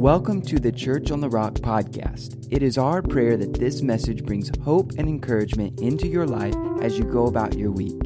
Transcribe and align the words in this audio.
Welcome 0.00 0.40
to 0.46 0.58
the 0.58 0.72
Church 0.72 1.10
on 1.10 1.20
the 1.20 1.28
Rock 1.28 1.56
podcast. 1.56 2.46
It 2.50 2.62
is 2.62 2.78
our 2.78 3.02
prayer 3.02 3.36
that 3.36 3.52
this 3.52 3.82
message 3.82 4.24
brings 4.24 4.50
hope 4.64 4.92
and 4.96 5.06
encouragement 5.06 5.78
into 5.78 6.08
your 6.08 6.26
life 6.26 6.54
as 6.80 6.98
you 6.98 7.04
go 7.04 7.26
about 7.26 7.58
your 7.58 7.70
week. 7.70 8.00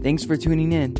Thanks 0.00 0.24
for 0.24 0.36
tuning 0.36 0.72
in. 0.72 0.96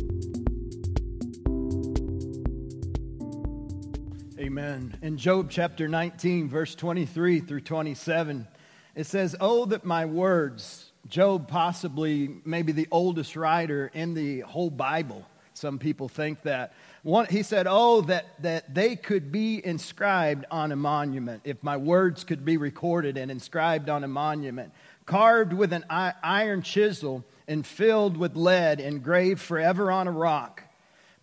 Amen. 4.39 4.97
In 5.01 5.17
Job 5.17 5.49
chapter 5.51 5.87
19, 5.89 6.47
verse 6.47 6.75
23 6.75 7.41
through 7.41 7.61
27, 7.61 8.47
it 8.95 9.05
says, 9.05 9.35
Oh, 9.41 9.65
that 9.65 9.83
my 9.83 10.05
words, 10.05 10.86
Job, 11.09 11.47
possibly 11.47 12.29
maybe 12.43 12.71
the 12.71 12.87
oldest 12.91 13.35
writer 13.35 13.89
in 13.93 14.13
the 14.13 14.41
whole 14.41 14.69
Bible. 14.69 15.25
Some 15.53 15.79
people 15.79 16.07
think 16.07 16.43
that. 16.43 16.73
One, 17.01 17.25
he 17.25 17.41
said, 17.41 17.65
Oh, 17.69 18.01
that, 18.01 18.25
that 18.43 18.73
they 18.73 18.95
could 18.95 19.31
be 19.31 19.65
inscribed 19.65 20.45
on 20.51 20.71
a 20.71 20.75
monument, 20.75 21.41
if 21.45 21.63
my 21.63 21.77
words 21.77 22.23
could 22.23 22.45
be 22.45 22.57
recorded 22.57 23.17
and 23.17 23.31
inscribed 23.31 23.89
on 23.89 24.03
a 24.03 24.07
monument, 24.07 24.71
carved 25.05 25.53
with 25.53 25.73
an 25.73 25.85
iron 25.89 26.61
chisel 26.61 27.25
and 27.47 27.65
filled 27.65 28.17
with 28.17 28.35
lead, 28.35 28.79
engraved 28.79 29.41
forever 29.41 29.89
on 29.89 30.07
a 30.07 30.11
rock. 30.11 30.63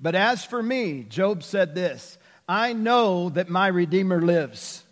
But 0.01 0.15
as 0.15 0.45
for 0.45 0.63
me, 0.63 1.05
Job 1.05 1.43
said 1.43 1.75
this 1.75 2.19
I 2.49 2.73
know 2.73 3.29
that 3.31 3.49
my 3.49 3.69
Redeemer 3.69 4.21
lives, 4.21 4.83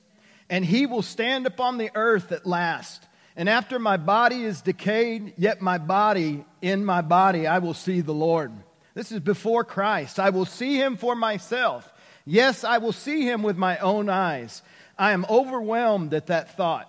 and 0.49 0.65
he 0.65 0.87
will 0.87 1.03
stand 1.03 1.47
upon 1.47 1.79
the 1.79 1.91
earth 1.95 2.31
at 2.33 2.47
last. 2.47 3.07
And 3.37 3.49
after 3.49 3.79
my 3.79 3.97
body 3.97 4.45
is 4.45 4.61
decayed, 4.61 5.35
yet 5.39 5.63
my 5.63 5.79
body, 5.79 6.45
in 6.61 6.85
my 6.85 7.01
body, 7.01 7.47
I 7.47 7.59
will 7.59 7.75
see 7.75 8.01
the 8.01 8.13
Lord. 8.13 8.53
This 8.95 9.11
is 9.11 9.21
before 9.21 9.65
Christ. 9.65 10.19
I 10.21 10.31
will 10.31 10.45
see 10.45 10.77
him 10.77 10.97
for 10.97 11.15
myself. 11.15 11.91
Yes, 12.25 12.63
I 12.63 12.79
will 12.79 12.93
see 12.93 13.23
him 13.23 13.43
with 13.43 13.57
my 13.57 13.79
own 13.79 14.09
eyes. 14.09 14.63
I 14.99 15.13
am 15.13 15.25
overwhelmed 15.29 16.13
at 16.15 16.27
that 16.27 16.57
thought. 16.57 16.89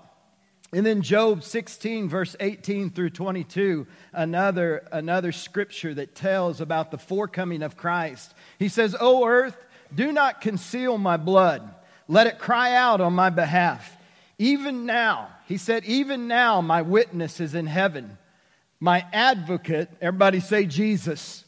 And 0.73 0.85
then 0.85 1.01
Job 1.01 1.43
16, 1.43 2.09
verse 2.09 2.35
18 2.39 2.89
through 2.89 3.11
22, 3.11 3.85
another, 4.11 4.87
another 4.91 5.31
scripture 5.31 5.93
that 5.93 6.15
tells 6.15 6.61
about 6.61 6.89
the 6.89 6.97
forecoming 6.97 7.61
of 7.61 7.77
Christ. 7.77 8.33
He 8.57 8.69
says, 8.69 8.95
O 8.99 9.25
earth, 9.27 9.55
do 9.93 10.11
not 10.11 10.41
conceal 10.41 10.97
my 10.97 11.17
blood. 11.17 11.73
Let 12.07 12.27
it 12.27 12.39
cry 12.39 12.73
out 12.75 13.01
on 13.01 13.13
my 13.13 13.29
behalf. 13.29 13.95
Even 14.39 14.85
now, 14.85 15.29
he 15.53 15.57
said, 15.57 15.85
even 15.85 16.27
now 16.27 16.61
my 16.61 16.81
witness 16.81 17.39
is 17.39 17.53
in 17.53 17.67
heaven. 17.67 18.17
My 18.79 19.05
advocate, 19.13 19.87
everybody 20.01 20.39
say 20.39 20.65
Jesus 20.65 21.43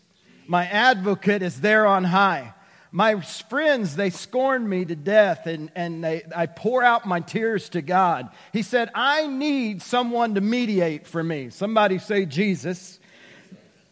my 0.48 0.66
advocate 0.66 1.42
is 1.42 1.62
there 1.62 1.86
on 1.86 2.04
high. 2.04 2.54
My 2.92 3.20
friends, 3.20 3.96
they 3.96 4.10
scorn 4.10 4.68
me 4.68 4.86
to 4.86 4.96
death, 4.96 5.48
and, 5.48 5.70
and 5.76 6.04
they, 6.04 6.24
I 6.34 6.46
pour 6.46 6.84
out 6.84 7.06
my 7.06 7.20
tears 7.20 7.70
to 7.70 7.82
God. 7.82 8.30
He 8.54 8.62
said, 8.62 8.90
I 8.96 9.28
need 9.28 9.82
someone 9.82 10.36
to 10.36 10.42
mediate 10.42 11.06
for 11.06 11.22
me. 11.22 11.50
Somebody 11.50 11.98
say, 11.98 12.26
Jesus. 12.26 13.00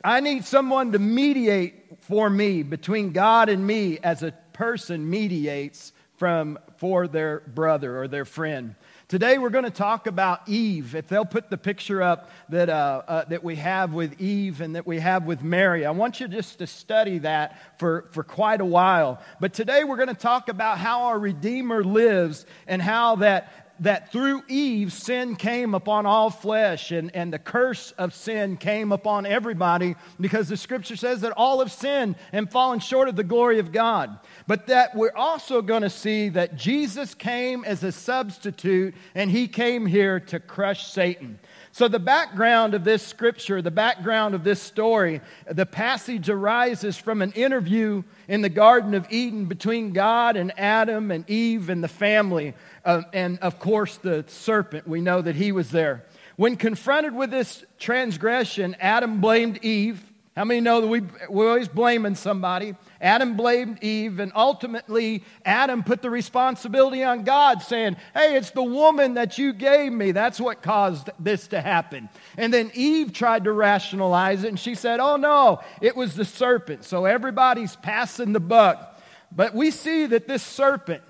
I 0.04 0.20
need 0.20 0.46
someone 0.46 0.92
to 0.94 1.00
mediate 1.00 1.98
for 2.02 2.30
me 2.30 2.64
between 2.64 3.12
God 3.12 3.50
and 3.50 3.66
me 3.66 4.00
as 4.00 4.24
a 4.24 4.32
person 4.54 5.10
mediates 5.10 5.92
from, 6.18 6.60
for 6.78 7.08
their 7.08 7.42
brother 7.42 8.02
or 8.02 8.08
their 8.08 8.26
friend. 8.26 8.76
Today 9.14 9.38
we're 9.38 9.52
going 9.52 9.64
to 9.64 9.70
talk 9.70 10.08
about 10.08 10.50
Eve. 10.50 10.96
If 10.96 11.08
they'll 11.08 11.24
put 11.24 11.52
the 11.52 11.58
picture 11.60 12.02
up 12.02 12.32
that, 12.50 12.68
uh, 12.68 13.04
uh, 13.08 13.26
that 13.26 13.44
we 13.44 13.58
have 13.58 13.94
with 13.94 14.20
Eve 14.20 14.60
and 14.60 14.76
that 14.76 14.88
we 14.88 15.00
have 15.00 15.26
with 15.26 15.44
Mary, 15.44 15.86
I 15.86 15.92
want 15.92 16.20
you 16.20 16.28
just 16.28 16.58
to 16.58 16.66
study 16.66 17.20
that 17.20 17.62
for, 17.78 18.08
for 18.10 18.24
quite 18.24 18.60
a 18.60 18.66
while. 18.66 19.22
But 19.40 19.54
today 19.54 19.84
we're 19.84 19.98
going 19.98 20.08
to 20.08 20.16
talk 20.16 20.50
about 20.50 20.80
how 20.80 21.04
our 21.04 21.20
Redeemer 21.20 21.84
lives 21.84 22.48
and 22.66 22.82
how 22.82 23.18
that 23.18 23.63
that 23.80 24.12
through 24.12 24.44
Eve, 24.48 24.94
sin 24.94 25.36
came 25.36 25.74
upon 25.74 26.06
all 26.06 26.30
flesh, 26.30 26.92
and, 26.92 27.14
and 27.16 27.34
the 27.34 27.40
curse 27.40 27.92
of 27.98 28.14
sin 28.14 28.56
came 28.58 28.92
upon 28.92 29.26
everybody 29.26 29.96
because 30.20 30.48
the 30.48 30.58
scripture 30.58 30.96
says 30.96 31.22
that 31.22 31.34
all 31.36 31.60
have 31.60 31.72
sinned 31.72 32.16
and 32.32 32.52
fallen 32.52 32.80
short 32.80 33.10
of 33.10 33.16
the 33.16 33.24
glory 33.24 33.60
of 33.60 33.72
God. 33.72 34.18
But 34.48 34.68
that 34.68 34.96
we're 34.96 35.16
also 35.16 35.62
going 35.62 35.82
to 35.82 35.90
see 35.90 36.30
that 36.30 36.56
Jesus 36.56 37.16
came 37.16 37.64
as 37.66 37.84
a 37.84 37.92
substitute, 37.92 38.94
and 39.16 39.32
he 39.32 39.48
came 39.48 39.86
here 39.86 40.20
to 40.20 40.40
crush 40.40 40.88
Satan. 40.88 41.40
So, 41.72 41.88
the 41.88 41.98
background 41.98 42.76
of 42.76 42.84
this 42.84 43.02
scripture, 43.02 43.60
the 43.60 43.72
background 43.72 44.36
of 44.36 44.44
this 44.44 44.62
story, 44.62 45.22
the 45.50 45.66
passage 45.66 46.30
arises 46.30 47.00
from 47.00 47.24
an 47.24 47.32
interview 47.32 48.04
in 48.28 48.42
the 48.44 48.50
Garden 48.50 48.94
of 48.94 49.12
Eden 49.12 49.46
between 49.46 49.92
God 49.92 50.38
and 50.38 50.58
Adam 50.60 51.10
and 51.10 51.28
Eve 51.28 51.72
and 51.72 51.84
the 51.84 51.88
family. 51.88 52.54
Uh, 52.86 53.04
and 53.14 53.40
of 53.40 53.60
course, 53.60 53.98
the 53.98 54.26
serpent, 54.28 54.88
we 54.88 55.02
know 55.02 55.22
that 55.22 55.36
he 55.36 55.52
was 55.52 55.72
there. 55.72 56.06
When 56.36 56.56
confronted 56.56 57.14
with 57.16 57.32
this 57.32 57.64
transgression, 57.80 58.76
Adam 58.80 59.22
blamed 59.22 59.64
Eve. 59.64 60.04
How 60.36 60.46
many 60.46 60.62
know 60.62 60.82
that 60.82 60.88
we, 60.88 61.02
we're 61.30 61.48
always 61.48 61.68
blaming 61.68 62.16
somebody? 62.16 62.76
Adam 63.00 63.38
blamed 63.38 63.84
Eve, 63.84 64.20
and 64.20 64.32
ultimately, 64.36 65.24
Adam 65.46 65.84
put 65.84 66.02
the 66.02 66.10
responsibility 66.10 67.04
on 67.04 67.24
God, 67.24 67.62
saying, 67.62 67.98
Hey, 68.16 68.36
it's 68.36 68.50
the 68.50 68.64
woman 68.64 69.14
that 69.14 69.38
you 69.38 69.54
gave 69.54 69.94
me. 69.94 70.12
That's 70.12 70.42
what 70.42 70.64
caused 70.64 71.12
this 71.20 71.48
to 71.50 71.62
happen. 71.62 72.10
And 72.36 72.52
then 72.52 72.72
Eve 72.74 73.14
tried 73.14 73.44
to 73.44 73.52
rationalize 73.52 74.44
it, 74.44 74.48
and 74.48 74.60
she 74.60 74.74
said, 74.74 75.00
Oh, 75.00 75.18
no, 75.18 75.62
it 75.82 75.96
was 75.96 76.16
the 76.16 76.26
serpent. 76.26 76.84
So 76.84 77.06
everybody's 77.06 77.76
passing 77.76 78.34
the 78.34 78.40
buck. 78.40 79.00
But 79.32 79.54
we 79.54 79.70
see 79.70 80.08
that 80.08 80.28
this 80.28 80.42
serpent, 80.42 81.04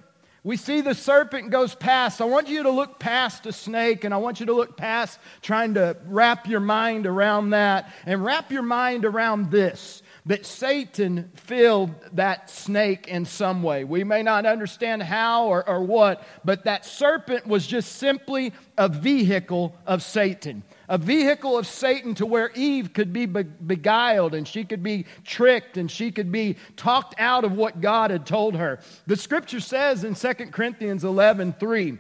we 0.44 0.58
see 0.58 0.82
the 0.82 0.94
serpent 0.94 1.52
goes 1.52 1.74
past. 1.74 2.20
I 2.20 2.26
want 2.26 2.50
you 2.50 2.64
to 2.64 2.70
look 2.70 3.00
past 3.00 3.46
a 3.46 3.54
snake, 3.54 4.04
and 4.04 4.14
I 4.14 4.18
want 4.18 4.42
you 4.42 4.46
to 4.48 4.54
look 4.54 4.76
past 4.76 5.20
trying 5.42 5.76
to 5.76 5.96
wrap 6.06 6.48
your 6.48 6.60
mind 6.60 7.08
around 7.08 7.52
that 7.52 7.92
and 8.06 8.24
wrap 8.24 8.52
your 8.52 8.64
mind 8.64 9.06
around 9.06 9.52
this 9.52 10.02
that 10.26 10.46
Satan 10.46 11.30
filled 11.36 11.92
that 12.14 12.50
snake 12.50 13.08
in 13.08 13.26
some 13.26 13.62
way. 13.62 13.84
We 13.84 14.04
may 14.04 14.24
not 14.24 14.46
understand 14.46 15.04
how 15.04 15.48
or, 15.48 15.68
or 15.68 15.84
what, 15.84 16.26
but 16.46 16.64
that 16.64 16.86
serpent 16.86 17.46
was 17.46 17.68
just 17.68 17.94
simply 17.98 18.54
a 18.78 18.88
vehicle 18.88 19.76
of 19.86 20.02
Satan 20.02 20.64
a 20.90 20.98
vehicle 20.98 21.58
of 21.58 21.68
Satan 21.68 22.16
to 22.16 22.26
where 22.26 22.52
Eve 22.52 22.94
could 22.94 23.14
be 23.14 23.26
beguiled 23.26 24.34
and 24.34 24.48
she 24.48 24.64
could 24.64 24.84
be 24.84 25.06
tricked 25.24 25.78
and 25.78 25.90
she 25.90 26.12
could 26.12 26.32
be 26.32 26.58
talked 26.76 27.16
out 27.20 27.44
of 27.44 27.54
what 27.54 27.82
God 27.82 28.12
had 28.12 28.26
told 28.26 28.56
her. 28.56 28.80
The 29.08 29.16
scripture 29.16 29.60
says 29.60 30.04
in 30.04 30.16
2 30.16 30.34
Corinthians 30.52 31.04
11 31.04 31.56
3, 31.60 31.98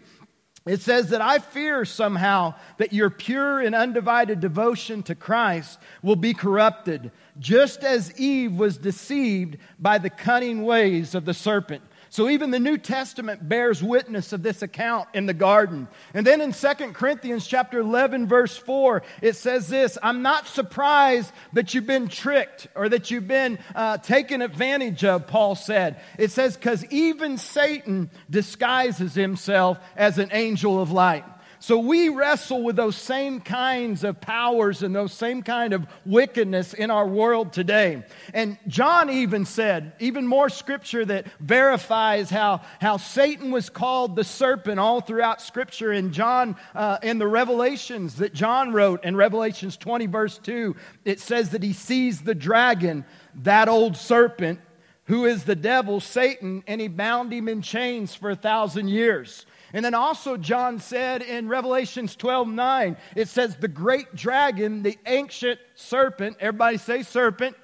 it 0.65 0.81
says 0.81 1.09
that 1.09 1.21
I 1.21 1.39
fear 1.39 1.83
somehow 1.83 2.53
that 2.77 2.93
your 2.93 3.09
pure 3.09 3.59
and 3.59 3.75
undivided 3.75 4.39
devotion 4.39 5.03
to 5.03 5.15
Christ 5.15 5.77
will 6.01 6.15
be 6.15 6.33
corrupted, 6.33 7.11
just 7.37 7.83
as 7.83 8.17
Eve 8.17 8.53
was 8.53 8.77
deceived 8.77 9.57
by 9.77 9.97
the 9.97 10.09
cunning 10.09 10.63
ways 10.63 11.15
of 11.15 11.25
the 11.25 11.33
serpent. 11.33 11.83
So 12.13 12.29
even 12.29 12.51
the 12.51 12.59
New 12.59 12.77
Testament 12.77 13.49
bears 13.49 13.81
witness 13.81 14.33
of 14.33 14.43
this 14.43 14.61
account 14.61 15.09
in 15.15 15.25
the 15.25 15.33
garden. 15.33 15.87
And 16.13 16.27
then 16.27 16.41
in 16.41 16.53
2 16.53 16.67
Corinthians 16.93 17.47
chapter 17.47 17.79
11 17.79 18.27
verse 18.27 18.55
4, 18.55 19.01
it 19.23 19.35
says 19.35 19.67
this, 19.67 19.97
I'm 20.03 20.21
not 20.21 20.47
surprised 20.47 21.31
that 21.53 21.73
you've 21.73 21.87
been 21.87 22.09
tricked 22.09 22.67
or 22.75 22.87
that 22.87 23.09
you've 23.09 23.27
been 23.27 23.57
uh, 23.73 23.97
taken 23.97 24.43
advantage 24.43 25.03
of, 25.03 25.25
Paul 25.25 25.55
said. 25.55 26.01
It 26.19 26.29
says, 26.29 26.55
because 26.55 26.85
even 26.91 27.39
Satan 27.39 28.11
disguises 28.29 29.15
himself 29.15 29.79
as 29.95 30.19
an 30.19 30.29
angel 30.33 30.79
of 30.79 30.91
light. 30.91 31.25
So 31.63 31.77
we 31.77 32.09
wrestle 32.09 32.61
with 32.61 32.75
those 32.75 32.97
same 32.97 33.39
kinds 33.39 34.03
of 34.03 34.19
powers 34.19 34.83
and 34.83 34.93
those 34.93 35.13
same 35.13 35.41
kind 35.43 35.71
of 35.71 35.87
wickedness 36.05 36.73
in 36.73 36.91
our 36.91 37.07
world 37.07 37.53
today. 37.53 38.03
And 38.33 38.57
John 38.67 39.09
even 39.09 39.45
said, 39.45 39.93
even 40.01 40.27
more 40.27 40.49
scripture 40.49 41.05
that 41.05 41.25
verifies 41.39 42.29
how, 42.29 42.63
how 42.81 42.97
Satan 42.97 43.49
was 43.49 43.69
called 43.69 44.17
the 44.17 44.25
serpent 44.25 44.77
all 44.77 44.99
throughout 44.99 45.41
scripture 45.41 45.93
in 45.93 46.11
John, 46.11 46.57
uh, 46.75 46.97
in 47.01 47.17
the 47.17 47.29
Revelations 47.29 48.15
that 48.15 48.33
John 48.33 48.73
wrote 48.73 49.05
in 49.05 49.15
Revelations 49.15 49.77
20, 49.77 50.07
verse 50.07 50.37
2, 50.39 50.75
it 51.05 51.21
says 51.21 51.51
that 51.51 51.63
he 51.63 51.71
sees 51.71 52.23
the 52.23 52.35
dragon, 52.35 53.05
that 53.35 53.69
old 53.69 53.95
serpent, 53.95 54.59
who 55.05 55.23
is 55.23 55.45
the 55.45 55.55
devil, 55.55 56.01
Satan, 56.01 56.65
and 56.67 56.81
he 56.81 56.89
bound 56.89 57.31
him 57.31 57.47
in 57.47 57.61
chains 57.61 58.13
for 58.13 58.31
a 58.31 58.35
thousand 58.35 58.89
years. 58.89 59.45
And 59.73 59.83
then 59.83 59.95
also, 59.95 60.37
John 60.37 60.79
said 60.79 61.23
in 61.23 61.47
Revelations 61.49 62.15
12 62.15 62.47
9, 62.47 62.97
it 63.15 63.27
says, 63.27 63.55
The 63.55 63.67
great 63.67 64.15
dragon, 64.15 64.83
the 64.83 64.97
ancient 65.05 65.59
serpent, 65.75 66.37
everybody 66.39 66.77
say 66.77 67.01
serpent, 67.01 67.57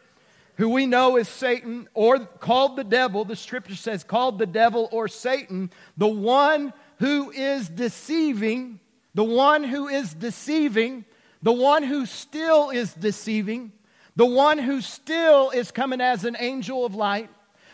who 0.57 0.69
we 0.69 0.85
know 0.85 1.17
is 1.17 1.29
Satan 1.29 1.87
or 1.93 2.19
called 2.19 2.75
the 2.75 2.83
devil, 2.83 3.23
the 3.25 3.35
scripture 3.35 3.75
says 3.75 4.03
called 4.03 4.39
the 4.39 4.47
devil 4.47 4.89
or 4.91 5.07
Satan, 5.07 5.71
the 5.97 6.07
one 6.07 6.73
who 6.97 7.31
is 7.31 7.69
deceiving, 7.69 8.79
the 9.13 9.23
one 9.23 9.63
who 9.63 9.87
is 9.87 10.13
deceiving 10.13 11.05
the 11.41 11.53
one 11.53 11.83
who 11.83 12.05
still 12.05 12.69
is 12.69 12.93
deceiving, 12.93 13.71
the 14.15 14.25
one 14.25 14.57
who 14.57 14.81
still 14.81 15.51
is 15.51 15.71
coming 15.71 16.01
as 16.01 16.25
an 16.25 16.35
angel 16.39 16.85
of 16.85 16.95
light, 16.95 17.29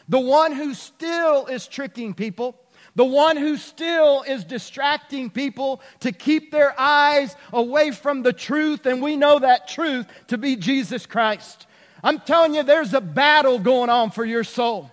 the 0.08 0.20
one 0.20 0.52
who 0.52 0.74
still 0.74 1.48
is 1.48 1.68
tricking 1.68 2.14
people, 2.14 2.60
the 2.96 3.06
one 3.06 3.38
who 3.38 3.58
still 3.58 4.24
is 4.28 4.44
distracting 4.44 5.30
people 5.30 5.82
to 6.00 6.12
keep 6.12 6.52
their 6.52 6.74
eyes 6.80 7.36
away 7.52 7.92
from 7.92 8.24
the 8.24 8.34
truth, 8.34 8.86
and 8.86 9.02
we 9.02 9.18
know 9.18 9.40
that 9.40 9.68
truth 9.68 10.08
to 10.28 10.38
be 10.38 10.56
Jesus 10.56 11.06
Christ. 11.06 11.68
I'm 12.04 12.20
telling 12.20 12.56
you, 12.56 12.64
there's 12.64 12.94
a 12.94 13.02
battle 13.02 13.60
going 13.60 13.90
on 13.90 14.12
for 14.12 14.24
your 14.24 14.44
soul. 14.44 14.92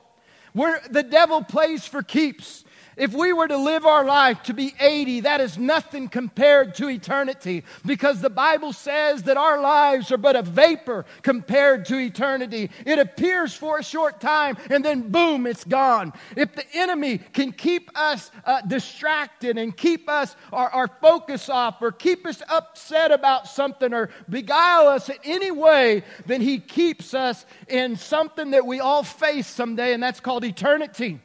Where 0.52 0.82
the 0.90 1.02
devil 1.02 1.42
plays 1.42 1.86
for 1.86 2.02
keeps. 2.02 2.61
If 2.96 3.14
we 3.14 3.32
were 3.32 3.48
to 3.48 3.56
live 3.56 3.86
our 3.86 4.04
life 4.04 4.42
to 4.44 4.54
be 4.54 4.74
80, 4.78 5.20
that 5.20 5.40
is 5.40 5.56
nothing 5.56 6.08
compared 6.08 6.74
to 6.74 6.88
eternity 6.88 7.64
because 7.86 8.20
the 8.20 8.30
Bible 8.30 8.72
says 8.72 9.22
that 9.24 9.36
our 9.36 9.60
lives 9.60 10.12
are 10.12 10.18
but 10.18 10.36
a 10.36 10.42
vapor 10.42 11.06
compared 11.22 11.86
to 11.86 11.98
eternity. 11.98 12.70
It 12.84 12.98
appears 12.98 13.54
for 13.54 13.78
a 13.78 13.84
short 13.84 14.20
time 14.20 14.58
and 14.68 14.84
then 14.84 15.10
boom, 15.10 15.46
it's 15.46 15.64
gone. 15.64 16.12
If 16.36 16.54
the 16.54 16.64
enemy 16.74 17.18
can 17.18 17.52
keep 17.52 17.90
us 17.98 18.30
uh, 18.44 18.60
distracted 18.62 19.56
and 19.56 19.76
keep 19.76 20.08
us 20.08 20.36
our, 20.52 20.68
our 20.70 20.88
focus 21.00 21.48
off 21.48 21.80
or 21.80 21.92
keep 21.92 22.26
us 22.26 22.42
upset 22.48 23.10
about 23.10 23.48
something 23.48 23.94
or 23.94 24.10
beguile 24.28 24.88
us 24.88 25.08
in 25.08 25.16
any 25.24 25.50
way, 25.50 26.04
then 26.26 26.40
he 26.40 26.58
keeps 26.58 27.14
us 27.14 27.46
in 27.68 27.96
something 27.96 28.50
that 28.50 28.66
we 28.66 28.80
all 28.80 29.02
face 29.02 29.46
someday, 29.46 29.94
and 29.94 30.02
that's 30.02 30.20
called 30.20 30.44
eternity. 30.44 31.20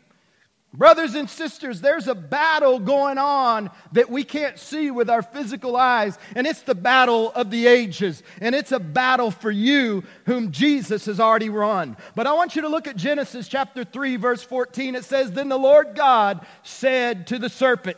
Brothers 0.77 1.15
and 1.15 1.27
sisters, 1.27 1.81
there's 1.81 2.07
a 2.07 2.13
battle 2.13 2.77
going 2.77 3.17
on 3.17 3.71
that 3.93 4.11
we 4.11 4.23
can't 4.23 4.59
see 4.59 4.91
with 4.91 5.09
our 5.09 5.23
physical 5.23 5.75
eyes, 5.75 6.19
and 6.35 6.45
it's 6.45 6.61
the 6.61 6.75
battle 6.75 7.31
of 7.31 7.49
the 7.49 7.65
ages, 7.65 8.21
and 8.39 8.53
it's 8.53 8.71
a 8.71 8.79
battle 8.79 9.31
for 9.31 9.49
you 9.49 10.03
whom 10.27 10.51
Jesus 10.51 11.07
has 11.07 11.19
already 11.19 11.49
run. 11.49 11.97
But 12.13 12.27
I 12.27 12.33
want 12.33 12.55
you 12.55 12.61
to 12.61 12.67
look 12.67 12.85
at 12.85 12.95
Genesis 12.95 13.47
chapter 13.47 13.83
3, 13.83 14.17
verse 14.17 14.43
14. 14.43 14.93
It 14.93 15.03
says, 15.03 15.31
Then 15.31 15.49
the 15.49 15.57
Lord 15.57 15.95
God 15.95 16.45
said 16.61 17.25
to 17.27 17.39
the 17.39 17.49
serpent, 17.49 17.97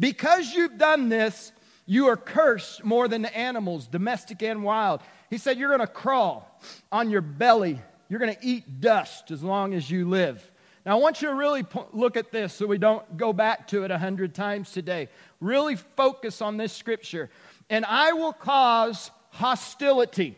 Because 0.00 0.52
you've 0.52 0.76
done 0.76 1.08
this, 1.08 1.52
you 1.86 2.08
are 2.08 2.16
cursed 2.16 2.82
more 2.82 3.06
than 3.06 3.22
the 3.22 3.36
animals, 3.36 3.86
domestic 3.86 4.42
and 4.42 4.64
wild. 4.64 5.02
He 5.30 5.38
said, 5.38 5.56
You're 5.56 5.68
going 5.68 5.86
to 5.86 5.86
crawl 5.86 6.60
on 6.90 7.10
your 7.10 7.20
belly, 7.20 7.80
you're 8.08 8.18
going 8.18 8.34
to 8.34 8.44
eat 8.44 8.80
dust 8.80 9.30
as 9.30 9.40
long 9.40 9.72
as 9.72 9.88
you 9.88 10.08
live. 10.08 10.50
Now, 10.88 10.96
I 10.96 11.00
want 11.02 11.20
you 11.20 11.28
to 11.28 11.34
really 11.34 11.66
look 11.92 12.16
at 12.16 12.32
this 12.32 12.54
so 12.54 12.66
we 12.66 12.78
don't 12.78 13.18
go 13.18 13.34
back 13.34 13.68
to 13.68 13.84
it 13.84 13.90
a 13.90 13.98
hundred 13.98 14.34
times 14.34 14.72
today. 14.72 15.10
Really 15.38 15.76
focus 15.76 16.40
on 16.40 16.56
this 16.56 16.72
scripture. 16.72 17.28
And 17.68 17.84
I 17.84 18.14
will 18.14 18.32
cause 18.32 19.10
hostility 19.28 20.34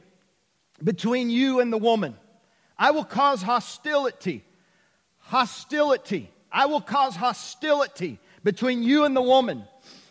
between 0.82 1.31
you 1.31 1.61
and 1.61 1.73
the 1.73 1.79
woman. 1.79 2.17
I 2.76 2.91
will 2.91 3.05
cause 3.05 3.41
hostility. 3.41 4.43
Hostility. 5.19 6.32
I 6.50 6.67
will 6.67 6.81
cause 6.81 7.14
hostility 7.14 8.19
between 8.43 8.82
you 8.82 9.05
and 9.05 9.14
the 9.14 9.23
woman. 9.23 9.62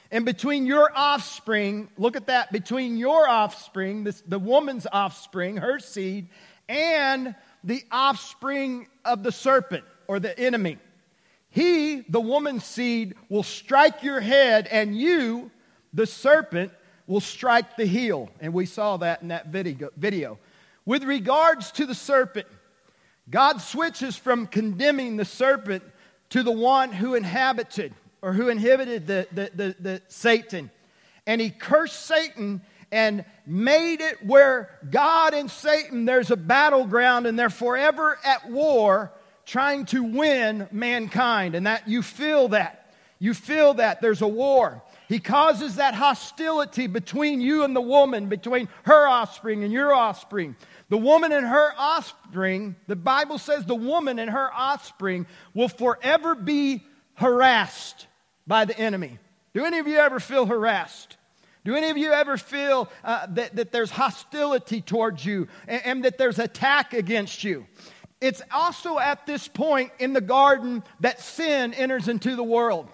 And 0.09 0.23
between 0.23 0.65
your 0.65 0.89
offspring, 0.95 1.89
look 1.97 2.15
at 2.15 2.27
that, 2.27 2.49
between 2.53 2.95
your 2.95 3.27
offspring, 3.27 4.05
this, 4.05 4.23
the 4.25 4.39
woman's 4.39 4.87
offspring, 4.89 5.57
her 5.57 5.79
seed, 5.79 6.29
and 6.69 7.35
the 7.65 7.83
offspring 7.91 8.87
of 9.03 9.23
the 9.23 9.33
serpent 9.33 9.83
or 10.09 10.19
the 10.19 10.37
enemy. 10.39 10.79
He, 11.51 12.01
the 12.09 12.19
woman's 12.19 12.65
seed, 12.65 13.13
will 13.29 13.43
strike 13.43 14.01
your 14.01 14.19
head, 14.19 14.67
and 14.71 14.97
you, 14.97 15.51
the 15.93 16.07
serpent, 16.07 16.71
will 17.05 17.21
strike 17.21 17.77
the 17.77 17.85
heel. 17.85 18.27
And 18.41 18.51
we 18.51 18.65
saw 18.65 18.97
that 18.97 19.21
in 19.21 19.27
that 19.27 19.47
video. 19.47 20.39
With 20.83 21.03
regards 21.03 21.71
to 21.73 21.85
the 21.85 21.93
serpent, 21.93 22.47
God 23.29 23.61
switches 23.61 24.15
from 24.15 24.47
condemning 24.47 25.15
the 25.15 25.25
serpent 25.25 25.83
to 26.31 26.41
the 26.41 26.51
one 26.51 26.91
who 26.91 27.13
inhabited 27.13 27.93
or 28.23 28.33
who 28.33 28.49
inhibited 28.49 29.05
the, 29.05 29.27
the, 29.31 29.51
the, 29.53 29.75
the 29.79 30.01
Satan. 30.07 30.71
And 31.27 31.39
he 31.39 31.51
cursed 31.51 32.07
Satan 32.07 32.61
and 32.91 33.25
made 33.45 34.01
it 34.01 34.25
where 34.25 34.71
God 34.89 35.35
and 35.35 35.51
Satan, 35.51 36.05
there's 36.05 36.31
a 36.31 36.35
battleground 36.35 37.27
and 37.27 37.37
they're 37.37 37.51
forever 37.51 38.17
at 38.25 38.49
war 38.49 39.11
trying 39.49 39.85
to 39.87 40.03
win 40.03 40.67
mankind. 40.71 41.55
And 41.55 41.65
that 41.65 41.87
you 41.87 42.01
feel 42.01 42.49
that. 42.49 42.93
You 43.17 43.33
feel 43.33 43.73
that 43.73 43.99
there's 43.99 44.21
a 44.21 44.27
war. 44.27 44.81
He 45.09 45.19
causes 45.19 45.75
that 45.75 45.93
hostility 45.93 46.87
between 46.87 47.41
you 47.41 47.63
and 47.63 47.75
the 47.75 47.81
woman, 47.81 48.29
between 48.29 48.69
her 48.83 49.07
offspring 49.07 49.63
and 49.63 49.73
your 49.73 49.93
offspring. 49.93 50.55
The 50.89 50.97
woman 50.97 51.31
and 51.33 51.45
her 51.45 51.73
offspring, 51.77 52.75
the 52.87 52.95
Bible 52.95 53.37
says 53.37 53.65
the 53.65 53.75
woman 53.75 54.19
and 54.19 54.29
her 54.29 54.53
offspring 54.53 55.25
will 55.53 55.67
forever 55.67 56.35
be 56.35 56.85
harassed 57.15 58.07
by 58.47 58.65
the 58.65 58.77
enemy. 58.77 59.17
Do 59.53 59.65
any 59.65 59.79
of 59.79 59.87
you 59.87 59.97
ever 59.97 60.19
feel 60.19 60.45
harassed? 60.45 61.17
Do 61.65 61.75
any 61.75 61.89
of 61.89 61.97
you 61.97 62.13
ever 62.13 62.37
feel 62.37 62.89
uh, 63.03 63.27
that, 63.31 63.55
that 63.57 63.71
there's 63.71 63.91
hostility 63.91 64.79
towards 64.79 65.25
you 65.25 65.49
and, 65.67 65.81
and 65.85 66.05
that 66.05 66.17
there's 66.17 66.39
attack 66.39 66.93
against 66.93 67.43
you? 67.43 67.65
It's 68.21 68.41
also 68.51 68.99
at 68.99 69.25
this 69.25 69.47
point 69.47 69.91
in 69.99 70.13
the 70.13 70.21
garden 70.21 70.83
that 70.99 71.21
sin 71.21 71.73
enters 71.73 72.07
into 72.07 72.35
the 72.35 72.43
world. 72.43 72.89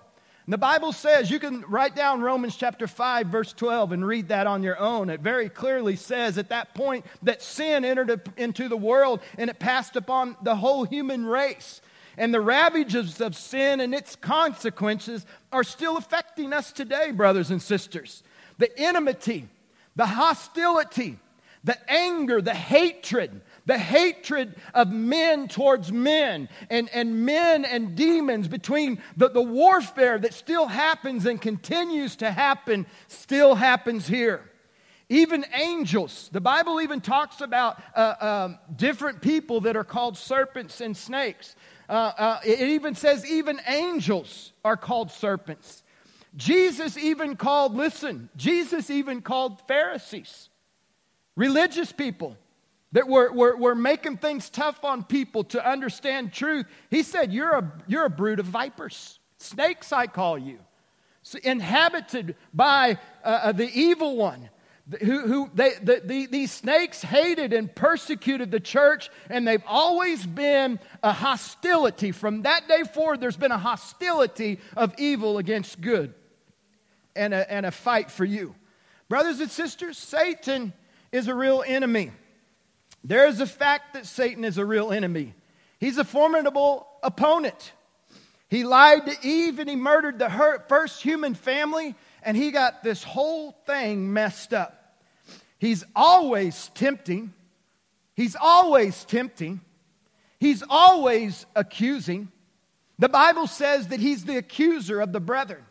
And 0.45 0.54
the 0.54 0.60
Bible 0.60 0.94
says, 0.94 1.31
you 1.31 1.39
can 1.39 1.62
write 1.62 1.95
down 1.95 2.22
Romans 2.22 2.56
chapter 2.56 2.86
5, 2.86 3.27
verse 3.27 3.51
12, 3.51 3.94
and 3.94 4.06
read 4.06 4.27
that 4.27 4.45
on 4.45 4.62
your 4.62 4.80
own. 4.80 5.10
It 5.10 5.22
very 5.22 5.50
clearly 5.50 5.95
says 5.95 6.38
at 6.38 6.50
that 6.50 6.75
point 6.75 7.04
that 7.24 7.42
sin 7.42 7.83
entered 7.83 8.30
into 8.38 8.69
the 8.69 8.77
world 8.77 9.22
and 9.39 9.50
it 9.50 9.57
passed 9.57 9.95
upon 9.95 10.38
the 10.44 10.56
whole 10.56 10.83
human 10.83 11.25
race. 11.25 11.81
And 12.18 12.31
the 12.31 12.42
ravages 12.42 13.19
of 13.21 13.36
sin 13.36 13.80
and 13.80 13.95
its 13.95 14.16
consequences 14.16 15.25
are 15.51 15.63
still 15.63 15.98
affecting 15.98 16.54
us 16.54 16.71
today, 16.71 17.10
brothers 17.10 17.50
and 17.50 17.62
sisters. 17.62 18.21
The 18.60 18.78
enmity, 18.80 19.50
the 19.95 20.06
hostility, 20.06 21.18
the 21.63 21.78
anger, 21.92 22.39
the 22.39 22.54
hatred, 22.54 23.42
the 23.65 23.77
hatred 23.77 24.56
of 24.73 24.91
men 24.91 25.47
towards 25.47 25.91
men 25.91 26.50
and, 26.69 26.89
and 26.94 27.25
men 27.25 27.65
and 27.65 27.95
demons 27.95 28.47
between 28.47 29.01
the, 29.17 29.29
the 29.29 29.41
warfare 29.41 30.19
that 30.19 30.33
still 30.33 30.67
happens 30.67 31.25
and 31.25 31.41
continues 31.41 32.15
to 32.17 32.31
happen 32.31 32.85
still 33.07 33.56
happens 33.56 34.07
here. 34.07 34.41
Even 35.09 35.45
angels, 35.53 36.29
the 36.31 36.41
Bible 36.41 36.81
even 36.81 36.99
talks 36.99 37.42
about 37.42 37.81
uh, 37.95 38.16
um, 38.19 38.59
different 38.75 39.21
people 39.21 39.61
that 39.61 39.75
are 39.75 39.83
called 39.83 40.18
serpents 40.18 40.81
and 40.81 40.97
snakes. 40.97 41.56
Uh, 41.87 42.11
uh, 42.18 42.40
it 42.44 42.59
even 42.59 42.95
says 42.95 43.30
even 43.30 43.59
angels 43.68 44.51
are 44.63 44.78
called 44.78 45.11
serpents. 45.11 45.83
Jesus 46.35 46.97
even 46.97 47.35
called, 47.35 47.75
listen, 47.75 48.30
Jesus 48.35 48.90
even 48.90 49.21
called 49.21 49.61
Pharisees, 49.68 50.49
religious 51.35 51.92
people 51.92 52.35
that 52.95 53.09
were, 53.09 53.30
were, 53.33 53.57
were 53.57 53.75
making 53.75 54.16
things 54.16 54.49
tough 54.49 54.85
on 54.85 55.04
people 55.04 55.44
to 55.44 55.69
understand 55.69 56.31
truth. 56.31 56.66
He 56.90 57.04
said, 57.04 57.33
You're 57.33 57.52
a, 57.52 57.73
you're 57.87 58.06
a 58.06 58.09
brood 58.09 58.40
of 58.40 58.45
vipers. 58.45 59.19
Snakes, 59.37 59.92
I 59.92 60.07
call 60.07 60.37
you. 60.37 60.59
So 61.21 61.37
inhabited 61.44 62.37
by 62.54 62.97
uh, 63.21 63.28
uh 63.28 63.52
the 63.52 63.68
evil 63.68 64.16
one. 64.16 64.49
Who, 65.02 65.28
who 65.28 65.52
they, 65.54 65.71
the, 65.81 66.02
the, 66.06 66.28
these 66.28 66.54
snakes 66.54 67.02
hated 67.02 67.52
and 67.52 67.73
persecuted 67.73 68.49
the 68.49 68.61
church, 68.61 69.09
and 69.30 69.45
they've 69.45 69.64
always 69.68 70.25
been 70.25 70.80
a 71.04 71.11
hostility. 71.11 72.14
From 72.14 72.44
that 72.44 72.69
day 72.69 72.83
forward, 72.83 73.19
there's 73.19 73.35
been 73.35 73.52
a 73.52 73.57
hostility 73.57 74.59
of 74.78 74.94
evil 74.97 75.37
against 75.37 75.81
good 75.81 76.14
and 77.14 77.33
a, 77.33 77.52
and 77.52 77.66
a 77.66 77.71
fight 77.71 78.09
for 78.09 78.23
you. 78.23 78.56
Brothers 79.09 79.42
and 79.42 79.52
sisters, 79.52 79.97
Satan 79.97 80.71
is 81.11 81.28
a 81.28 81.35
real 81.35 81.61
enemy. 81.68 82.11
There 83.07 83.28
is 83.28 83.40
a 83.40 83.45
fact 83.45 83.94
that 83.94 84.07
Satan 84.07 84.44
is 84.44 84.57
a 84.57 84.66
real 84.66 84.92
enemy. 84.92 85.35
He's 85.80 86.00
a 86.00 86.04
formidable 86.04 86.88
opponent. 87.04 87.71
He 88.50 88.64
lied 88.64 89.06
to 89.06 89.16
Eve 89.21 89.59
and 89.59 89.69
he 89.69 89.76
murdered 89.76 90.18
the 90.18 90.62
first 90.68 91.04
human 91.04 91.35
family, 91.35 91.94
and 92.24 92.35
he 92.35 92.50
got 92.50 92.83
this 92.83 93.04
whole 93.04 93.52
thing 93.68 94.12
messed 94.12 94.54
up. 94.54 94.97
He's 95.59 95.83
always 95.95 96.71
tempting. 96.74 97.31
He's 98.16 98.35
always 98.35 99.06
tempting. 99.06 99.62
He's 100.40 100.64
always 100.68 101.45
accusing. 101.56 102.31
The 102.97 103.09
Bible 103.09 103.45
says 103.45 103.90
that 103.90 104.00
he's 104.00 104.26
the 104.26 104.38
accuser 104.38 105.00
of 105.00 105.14
the 105.14 105.19
brethren. 105.19 105.64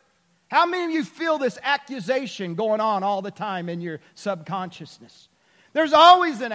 How 0.49 0.67
many 0.67 0.85
of 0.85 0.91
you 0.93 1.05
feel 1.05 1.39
this 1.39 1.59
accusation 1.65 2.55
going 2.55 2.81
on 2.81 3.03
all 3.03 3.23
the 3.23 3.33
time 3.33 3.69
in 3.69 3.81
your 3.81 3.99
subconsciousness? 4.15 5.29
There's 5.75 5.93
always 5.93 6.41
an 6.41 6.53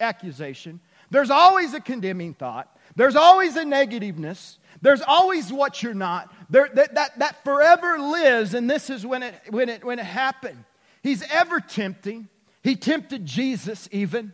accusation. 0.00 0.80
There's 1.10 1.30
always 1.30 1.74
a 1.74 1.80
condemning 1.80 2.34
thought. 2.34 2.74
There's 2.96 3.16
always 3.16 3.56
a 3.56 3.64
negativeness. 3.64 4.58
There's 4.80 5.02
always 5.02 5.52
what 5.52 5.82
you're 5.82 5.92
not. 5.92 6.32
There, 6.48 6.70
that, 6.74 6.94
that, 6.94 7.18
that 7.18 7.44
forever 7.44 7.98
lives, 7.98 8.54
and 8.54 8.70
this 8.70 8.88
is 8.88 9.04
when 9.04 9.24
it, 9.24 9.34
when, 9.50 9.68
it, 9.68 9.84
when 9.84 9.98
it 9.98 10.06
happened. 10.06 10.64
He's 11.02 11.22
ever 11.30 11.60
tempting. 11.60 12.28
He 12.62 12.76
tempted 12.76 13.26
Jesus 13.26 13.88
even. 13.90 14.32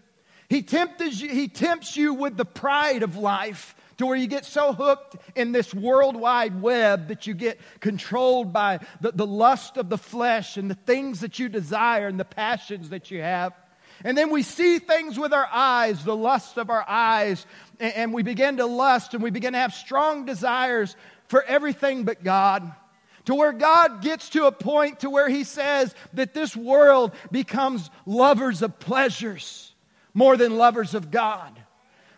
He, 0.48 0.62
tempted 0.62 1.18
you, 1.18 1.30
he 1.30 1.48
tempts 1.48 1.96
you 1.96 2.14
with 2.14 2.36
the 2.36 2.44
pride 2.44 3.02
of 3.02 3.16
life 3.16 3.74
to 3.96 4.06
where 4.06 4.16
you 4.16 4.26
get 4.26 4.44
so 4.44 4.72
hooked 4.74 5.16
in 5.34 5.52
this 5.52 5.72
worldwide 5.72 6.60
web 6.60 7.08
that 7.08 7.26
you 7.26 7.32
get 7.34 7.58
controlled 7.80 8.52
by 8.52 8.80
the, 9.00 9.12
the 9.12 9.26
lust 9.26 9.78
of 9.78 9.88
the 9.88 9.98
flesh 9.98 10.58
and 10.58 10.70
the 10.70 10.74
things 10.74 11.20
that 11.20 11.38
you 11.38 11.48
desire 11.48 12.06
and 12.06 12.20
the 12.20 12.24
passions 12.24 12.90
that 12.90 13.10
you 13.10 13.22
have. 13.22 13.54
And 14.04 14.16
then 14.16 14.30
we 14.30 14.42
see 14.42 14.78
things 14.78 15.18
with 15.18 15.32
our 15.32 15.48
eyes, 15.50 16.04
the 16.04 16.16
lust 16.16 16.58
of 16.58 16.70
our 16.70 16.84
eyes, 16.86 17.46
and, 17.80 18.12
we 18.12 18.22
begin 18.22 18.58
to 18.58 18.66
lust 18.66 19.14
and 19.14 19.22
we 19.22 19.30
begin 19.30 19.52
to 19.52 19.58
have 19.58 19.74
strong 19.74 20.24
desires 20.24 20.96
for 21.28 21.42
everything 21.42 22.04
but 22.04 22.24
God 22.24 22.72
to 23.26 23.34
where 23.34 23.52
God 23.52 24.02
gets 24.02 24.30
to 24.30 24.46
a 24.46 24.52
point 24.52 25.00
to 25.00 25.10
where 25.10 25.28
he 25.28 25.44
says 25.44 25.94
that 26.14 26.32
this 26.32 26.56
world 26.56 27.12
becomes 27.30 27.90
lovers 28.06 28.62
of 28.62 28.78
pleasures 28.78 29.74
more 30.14 30.36
than 30.36 30.56
lovers 30.56 30.94
of 30.94 31.10
God 31.10 31.60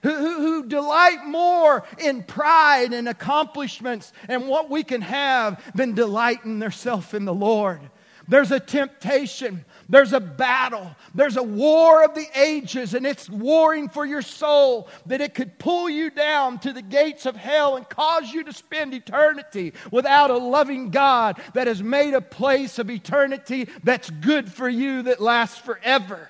who, 0.02 0.14
who, 0.14 0.35
who, 0.40 0.66
delight 0.66 1.25
more 1.25 1.85
in 1.99 2.23
pride 2.23 2.92
and 2.92 3.08
accomplishments 3.08 4.12
and 4.28 4.47
what 4.47 4.70
we 4.70 4.85
can 4.85 5.00
have 5.00 5.61
than 5.75 5.94
delighting 5.94 6.61
themselves 6.61 7.14
in 7.14 7.25
the 7.25 7.35
Lord. 7.35 7.80
There's 8.28 8.52
a 8.52 8.61
temptation. 8.61 9.64
There's 9.88 10.12
a 10.12 10.20
battle. 10.20 10.94
There's 11.14 11.38
a 11.38 11.42
war 11.42 12.04
of 12.04 12.14
the 12.14 12.26
ages, 12.38 12.92
and 12.92 13.06
it's 13.06 13.28
warring 13.28 13.88
for 13.88 14.04
your 14.04 14.20
soul 14.20 14.88
that 15.06 15.23
it 15.23 15.35
could 15.35 15.58
pull 15.58 15.88
you 15.88 16.11
down 16.11 16.58
to 16.61 16.75
the 16.75 16.82
gates 16.82 17.25
of 17.25 17.37
hell 17.37 17.76
and 17.76 17.88
cause 17.88 18.30
you 18.30 18.44
to 18.44 18.52
spend 18.52 18.92
eternity 18.92 19.73
without 19.90 20.30
a 20.30 20.37
loving 20.37 20.90
God 20.90 21.40
that 21.54 21.66
has 21.66 21.82
made 21.82 22.12
a 22.12 22.20
place 22.20 22.78
of 22.78 22.90
eternity 22.90 23.66
that's 23.82 24.11
good 24.11 24.52
for 24.52 24.68
you, 24.68 25.02
that 25.04 25.23
lasts 25.23 25.58
forever. 25.58 26.28